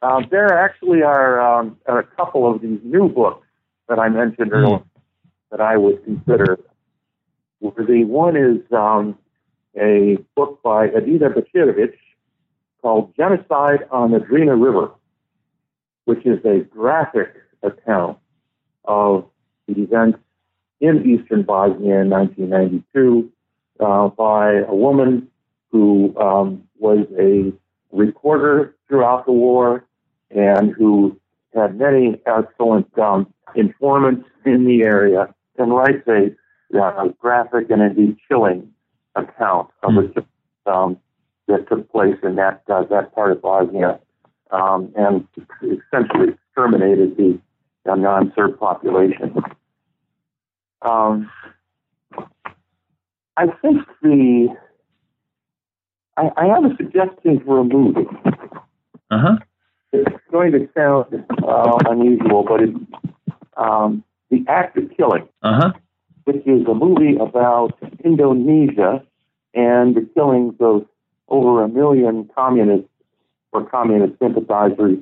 Um, 0.00 0.26
there 0.30 0.56
actually 0.58 1.02
are, 1.02 1.40
um, 1.40 1.76
are, 1.86 1.98
a 1.98 2.04
couple 2.04 2.50
of 2.50 2.62
these 2.62 2.78
new 2.84 3.08
books 3.08 3.46
that 3.88 3.98
I 3.98 4.08
mentioned 4.08 4.52
earlier 4.52 4.78
mm. 4.78 4.84
that 5.50 5.60
I 5.60 5.76
would 5.76 6.04
consider. 6.04 6.58
The 7.60 8.04
one 8.04 8.36
is 8.36 8.60
um, 8.72 9.18
a 9.76 10.18
book 10.36 10.62
by 10.62 10.86
Edina 10.86 11.30
Bećirević 11.30 11.94
called 12.80 13.12
Genocide 13.16 13.86
on 13.90 14.12
the 14.12 14.20
Drina 14.20 14.54
River, 14.54 14.92
which 16.04 16.24
is 16.24 16.38
a 16.44 16.60
graphic 16.60 17.34
account 17.62 18.18
of 18.84 19.24
the 19.66 19.82
events 19.82 20.18
in 20.80 21.04
eastern 21.04 21.42
Bosnia 21.42 22.02
in 22.02 22.10
1992 22.10 23.32
uh, 23.80 24.08
by 24.08 24.54
a 24.68 24.74
woman 24.74 25.28
who 25.70 26.16
um, 26.18 26.64
was 26.78 27.06
a 27.18 27.52
reporter 27.94 28.74
throughout 28.88 29.26
the 29.26 29.32
war 29.32 29.84
and 30.30 30.72
who 30.72 31.18
had 31.54 31.78
many 31.78 32.20
excellent 32.26 32.98
um, 32.98 33.32
informants 33.54 34.28
in 34.44 34.64
the 34.64 34.82
area 34.82 35.32
and 35.56 35.74
writes 35.74 36.06
a 36.08 36.30
uh, 36.78 37.08
graphic 37.18 37.70
and 37.70 37.82
indeed 37.82 38.16
chilling 38.28 38.70
account 39.14 39.70
of 39.82 39.92
mm. 39.92 40.14
the 40.14 40.70
um, 40.70 40.98
that 41.46 41.66
took 41.68 41.90
place 41.90 42.16
in 42.22 42.36
that 42.36 42.62
uh, 42.68 42.84
that 42.90 43.14
part 43.14 43.32
of 43.32 43.42
Bosnia, 43.42 43.98
um, 44.50 44.92
and 44.96 45.26
essentially 45.62 46.34
exterminated 46.34 47.16
the, 47.16 47.40
the 47.84 47.94
non-Serb 47.94 48.58
population. 48.58 49.34
Um, 50.82 51.30
I 53.38 53.46
think 53.62 53.86
the 54.02 54.48
I, 56.16 56.30
I, 56.36 56.46
have 56.46 56.64
a 56.64 56.76
suggestion 56.76 57.40
for 57.46 57.60
a 57.60 57.64
movie. 57.64 58.08
Uh 59.12 59.18
huh. 59.18 59.36
It's 59.92 60.16
going 60.32 60.50
to 60.52 60.68
sound 60.76 61.24
uh, 61.46 61.78
unusual, 61.88 62.42
but 62.42 62.62
it's 62.62 62.76
um, 63.56 64.02
the 64.30 64.44
act 64.48 64.76
of 64.76 64.90
killing. 64.96 65.28
Uh 65.42 65.60
huh. 65.60 65.72
Which 66.24 66.44
is 66.46 66.66
a 66.66 66.74
movie 66.74 67.16
about 67.16 67.78
Indonesia 68.04 69.04
and 69.54 69.94
the 69.94 70.08
killings 70.14 70.54
of 70.58 70.84
over 71.28 71.62
a 71.62 71.68
million 71.68 72.28
communists 72.34 72.90
or 73.52 73.64
communist 73.64 74.18
sympathizers 74.18 74.98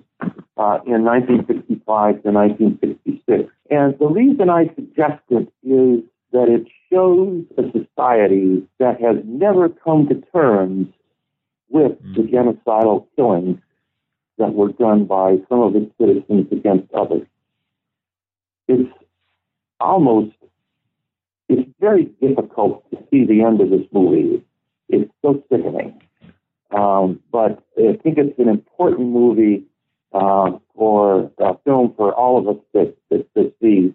uh, 0.58 0.78
in 0.84 1.04
1965 1.04 2.22
to 2.22 2.30
1966. 2.30 3.50
And 3.70 3.98
the 3.98 4.06
reason 4.06 4.50
I 4.50 4.66
suggest 4.74 5.22
it 5.30 5.48
is 5.62 6.04
that 6.32 6.48
it 6.48 6.66
shows 6.90 7.44
a 7.56 7.62
society 7.72 8.66
that 8.78 9.00
has 9.00 9.16
never 9.24 9.68
come 9.68 10.08
to 10.08 10.14
terms 10.32 10.88
with 11.68 11.98
the 12.14 12.22
mm. 12.22 12.30
genocidal 12.30 13.06
killings 13.16 13.58
that 14.38 14.54
were 14.54 14.72
done 14.72 15.04
by 15.04 15.36
some 15.48 15.60
of 15.60 15.74
its 15.74 15.90
citizens 15.98 16.46
against 16.52 16.92
others. 16.92 17.26
It's 18.68 18.90
almost, 19.80 20.34
it's 21.48 21.70
very 21.80 22.04
difficult 22.20 22.88
to 22.90 22.98
see 23.10 23.24
the 23.24 23.42
end 23.42 23.60
of 23.60 23.70
this 23.70 23.86
movie. 23.92 24.44
It's 24.88 25.10
so 25.22 25.42
sickening. 25.50 26.00
Um, 26.70 27.20
but 27.30 27.62
I 27.78 27.96
think 28.02 28.18
it's 28.18 28.38
an 28.38 28.48
important 28.48 29.08
movie 29.08 29.64
uh, 30.12 30.58
for 30.74 31.30
a 31.38 31.56
film 31.64 31.94
for 31.96 32.12
all 32.14 32.38
of 32.38 32.56
us 32.56 32.62
to, 32.74 32.94
to, 33.10 33.24
to, 33.36 33.52
see, 33.62 33.94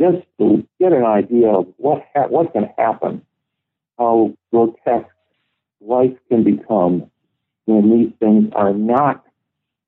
just 0.00 0.24
to 0.38 0.66
get 0.80 0.92
an 0.92 1.04
idea 1.04 1.48
of 1.48 1.66
what 1.76 2.02
ha- 2.14 2.28
what 2.28 2.52
can 2.52 2.68
happen, 2.76 3.24
how 3.98 4.34
grotesque 4.50 5.06
life 5.80 6.16
can 6.28 6.44
become 6.44 7.10
when 7.66 7.90
these 7.90 8.12
things 8.18 8.52
are 8.54 8.72
not 8.72 9.24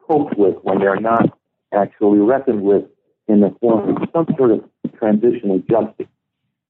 coped 0.07 0.37
with, 0.39 0.55
when 0.63 0.79
they're 0.79 1.01
not 1.01 1.37
actually 1.73 2.19
reckoned 2.19 2.63
with 2.63 2.85
in 3.29 3.41
the 3.41 3.55
form 3.61 3.97
of 3.97 4.09
some 4.13 4.27
sort 4.37 4.53
of 4.53 4.65
transitional 4.99 5.59
justice 5.71 6.07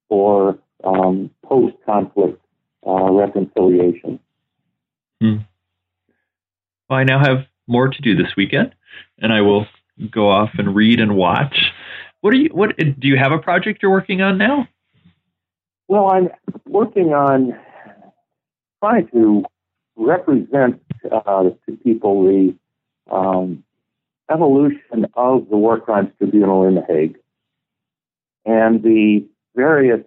or 0.09 0.59
um, 0.85 1.31
post-conflict 1.45 2.41
uh, 2.87 3.13
reconciliation. 3.13 4.19
Hmm. 5.21 5.37
Well, 6.89 6.99
I 6.99 7.05
now 7.05 7.19
have 7.19 7.47
more 7.67 7.89
to 7.89 8.03
do 8.03 8.17
this 8.17 8.35
weekend, 8.37 8.75
and 9.19 9.33
I 9.33 9.41
will 9.41 9.67
go 10.11 10.31
off 10.31 10.51
and 10.59 10.75
read 10.75 11.01
and 11.01 11.17
watch. 11.17 11.66
What 12.27 12.35
are 12.35 12.39
you? 12.39 12.51
What 12.53 12.77
do 12.77 13.07
you 13.07 13.17
have 13.17 13.31
a 13.31 13.39
project 13.39 13.85
you're 13.85 13.93
working 13.93 14.21
on 14.21 14.37
now? 14.37 14.67
Well, 15.87 16.09
I'm 16.09 16.29
working 16.67 17.11
on 17.11 17.57
trying 18.83 19.07
to 19.13 19.45
represent 19.95 20.83
uh, 21.09 21.45
to 21.45 21.77
people 21.85 22.25
the 22.25 22.57
um, 23.15 23.63
evolution 24.29 25.07
of 25.15 25.49
the 25.49 25.57
War 25.57 25.79
Crimes 25.79 26.11
Tribunal 26.19 26.67
in 26.67 26.75
The 26.75 26.85
Hague 26.89 27.17
and 28.45 28.83
the 28.83 29.25
various 29.55 30.01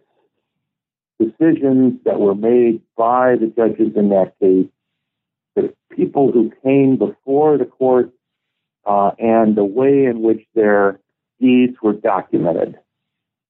decisions 1.22 2.02
that 2.04 2.20
were 2.20 2.36
made 2.36 2.82
by 2.98 3.38
the 3.40 3.48
judges 3.48 3.96
in 3.96 4.10
that 4.10 4.34
case, 4.42 4.68
the 5.56 5.74
people 5.96 6.34
who 6.34 6.52
came 6.66 6.98
before 6.98 7.58
the 7.58 7.64
court, 7.64 8.12
uh, 8.86 9.12
and 9.18 9.56
the 9.56 9.64
way 9.64 10.04
in 10.04 10.22
which 10.22 10.46
their 10.54 11.00
deeds 11.40 11.78
were 11.82 11.94
documented. 11.94 12.78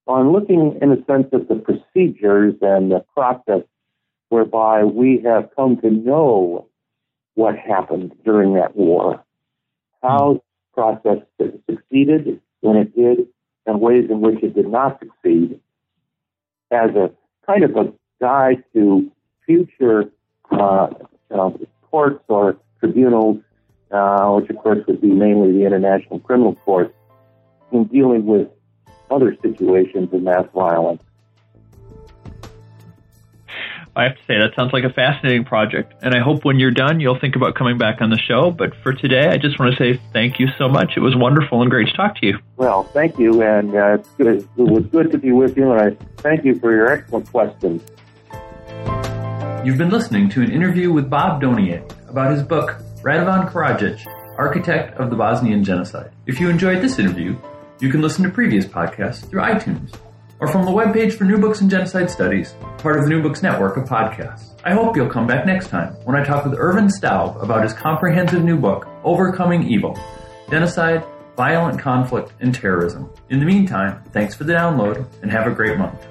So 0.06 0.16
I'm 0.16 0.32
looking, 0.32 0.78
in 0.82 0.92
a 0.92 0.98
sense, 1.06 1.28
at 1.34 1.48
the 1.48 1.56
procedures 1.56 2.56
and 2.62 2.92
the 2.92 3.06
process 3.14 3.64
whereby 4.30 4.84
we 4.84 5.22
have 5.24 5.50
come 5.56 5.78
to 5.82 5.90
know 5.90 6.68
what 7.36 7.58
happened 7.58 8.12
during 8.24 8.54
that 8.56 8.76
war, 8.76 9.24
how 10.02 10.42
the 10.76 10.82
process 10.82 11.24
succeeded 11.70 12.42
when 12.62 12.76
it 12.76 12.96
did, 12.96 13.28
and 13.66 13.82
ways 13.82 14.10
in 14.10 14.22
which 14.22 14.42
it 14.44 14.56
did 14.56 14.68
not 14.68 15.00
succeed, 15.00 15.60
as 16.72 16.90
a 16.96 17.12
kind 17.46 17.64
of 17.64 17.76
a 17.76 17.94
guide 18.20 18.64
to 18.74 19.12
future 19.46 20.06
uh, 20.52 20.88
courts 21.90 22.24
or 22.28 22.58
tribunals, 22.80 23.38
uh, 23.92 24.30
which 24.32 24.50
of 24.50 24.58
course 24.58 24.80
would 24.88 25.02
be 25.02 25.08
mainly 25.08 25.52
the 25.52 25.66
International 25.66 26.20
Criminal 26.20 26.56
Court, 26.56 26.94
in 27.72 27.86
dealing 27.86 28.26
with 28.26 28.48
other 29.12 29.36
situations 29.42 30.14
of 30.14 30.22
mass 30.22 30.46
violence. 30.54 31.02
I 33.96 34.04
have 34.04 34.16
to 34.16 34.22
say, 34.28 34.40
that 34.40 34.52
sounds 34.56 34.72
like 34.72 34.84
a 34.86 34.94
fascinating 34.94 35.44
project. 35.44 35.94
And 36.02 36.14
I 36.14 36.20
hope 36.20 36.46
when 36.46 36.60
you're 36.60 36.72
done, 36.72 37.00
you'll 37.00 37.20
think 37.20 37.36
about 37.36 37.56
coming 37.56 37.78
back 37.78 38.02
on 38.02 38.10
the 38.10 38.20
show. 38.20 38.52
But 38.52 38.74
for 38.82 38.94
today, 38.94 39.28
I 39.28 39.38
just 39.38 39.60
want 39.60 39.76
to 39.76 39.78
say 39.78 40.00
thank 40.14 40.40
you 40.40 40.48
so 40.58 40.70
much. 40.70 40.94
It 40.96 41.02
was 41.02 41.16
wonderful 41.18 41.62
and 41.62 41.70
great 41.70 41.88
to 41.88 41.94
talk 41.94 42.16
to 42.18 42.26
you. 42.26 42.38
Well, 42.56 42.84
thank 42.84 43.18
you. 43.20 43.42
And 43.42 43.76
uh, 43.76 43.98
it 44.18 44.48
was 44.56 44.86
good 44.86 45.12
to 45.12 45.18
be 45.18 45.32
with 45.32 45.58
you. 45.58 45.72
And 45.72 45.82
I 45.82 46.06
thank 46.18 46.46
you 46.46 46.58
for 46.60 46.72
your 46.72 46.90
excellent 46.90 47.30
questions. 47.30 47.82
You've 49.66 49.78
been 49.78 49.90
listening 49.90 50.30
to 50.30 50.42
an 50.42 50.52
interview 50.52 50.94
with 50.94 51.10
Bob 51.10 51.42
Donia 51.42 51.84
about 52.10 52.32
his 52.32 52.44
book, 52.44 52.78
Radovan 53.02 53.52
Karadzic, 53.52 54.08
Architect 54.38 54.98
of 54.98 55.10
the 55.10 55.18
Bosnian 55.18 55.64
Genocide. 55.66 56.12
If 56.26 56.40
you 56.40 56.50
enjoyed 56.50 56.82
this 56.82 57.00
interview, 57.00 57.36
you 57.80 57.90
can 57.90 58.02
listen 58.02 58.24
to 58.24 58.30
previous 58.30 58.66
podcasts 58.66 59.30
through 59.30 59.42
iTunes 59.42 59.96
or 60.40 60.48
from 60.48 60.66
the 60.66 60.72
webpage 60.72 61.14
for 61.14 61.24
New 61.24 61.38
Books 61.38 61.62
in 61.62 61.70
Genocide 61.70 62.10
Studies, 62.10 62.56
part 62.78 62.98
of 62.98 63.04
the 63.04 63.10
New 63.10 63.22
Books 63.22 63.42
Network 63.42 63.78
of 63.78 63.86
podcasts. 63.86 64.56
I 64.64 64.74
hope 64.74 64.96
you'll 64.96 65.10
come 65.10 65.28
back 65.28 65.46
next 65.46 65.68
time 65.68 65.94
when 66.04 66.16
I 66.16 66.24
talk 66.24 66.46
with 66.46 66.58
Ervin 66.58 66.90
Staub 66.90 67.38
about 67.42 67.64
his 67.64 67.74
comprehensive 67.74 68.44
new 68.44 68.58
book, 68.58 68.88
Overcoming 69.04 69.64
Evil 69.64 69.98
Genocide, 70.50 71.06
Violent 71.38 71.80
Conflict, 71.80 72.34
and 72.42 72.54
Terrorism. 72.54 73.10
In 73.30 73.40
the 73.40 73.46
meantime, 73.46 74.04
thanks 74.12 74.36
for 74.36 74.44
the 74.44 74.54
download 74.54 75.06
and 75.22 75.32
have 75.32 75.48
a 75.48 75.52
great 75.52 75.78
month. 75.78 76.06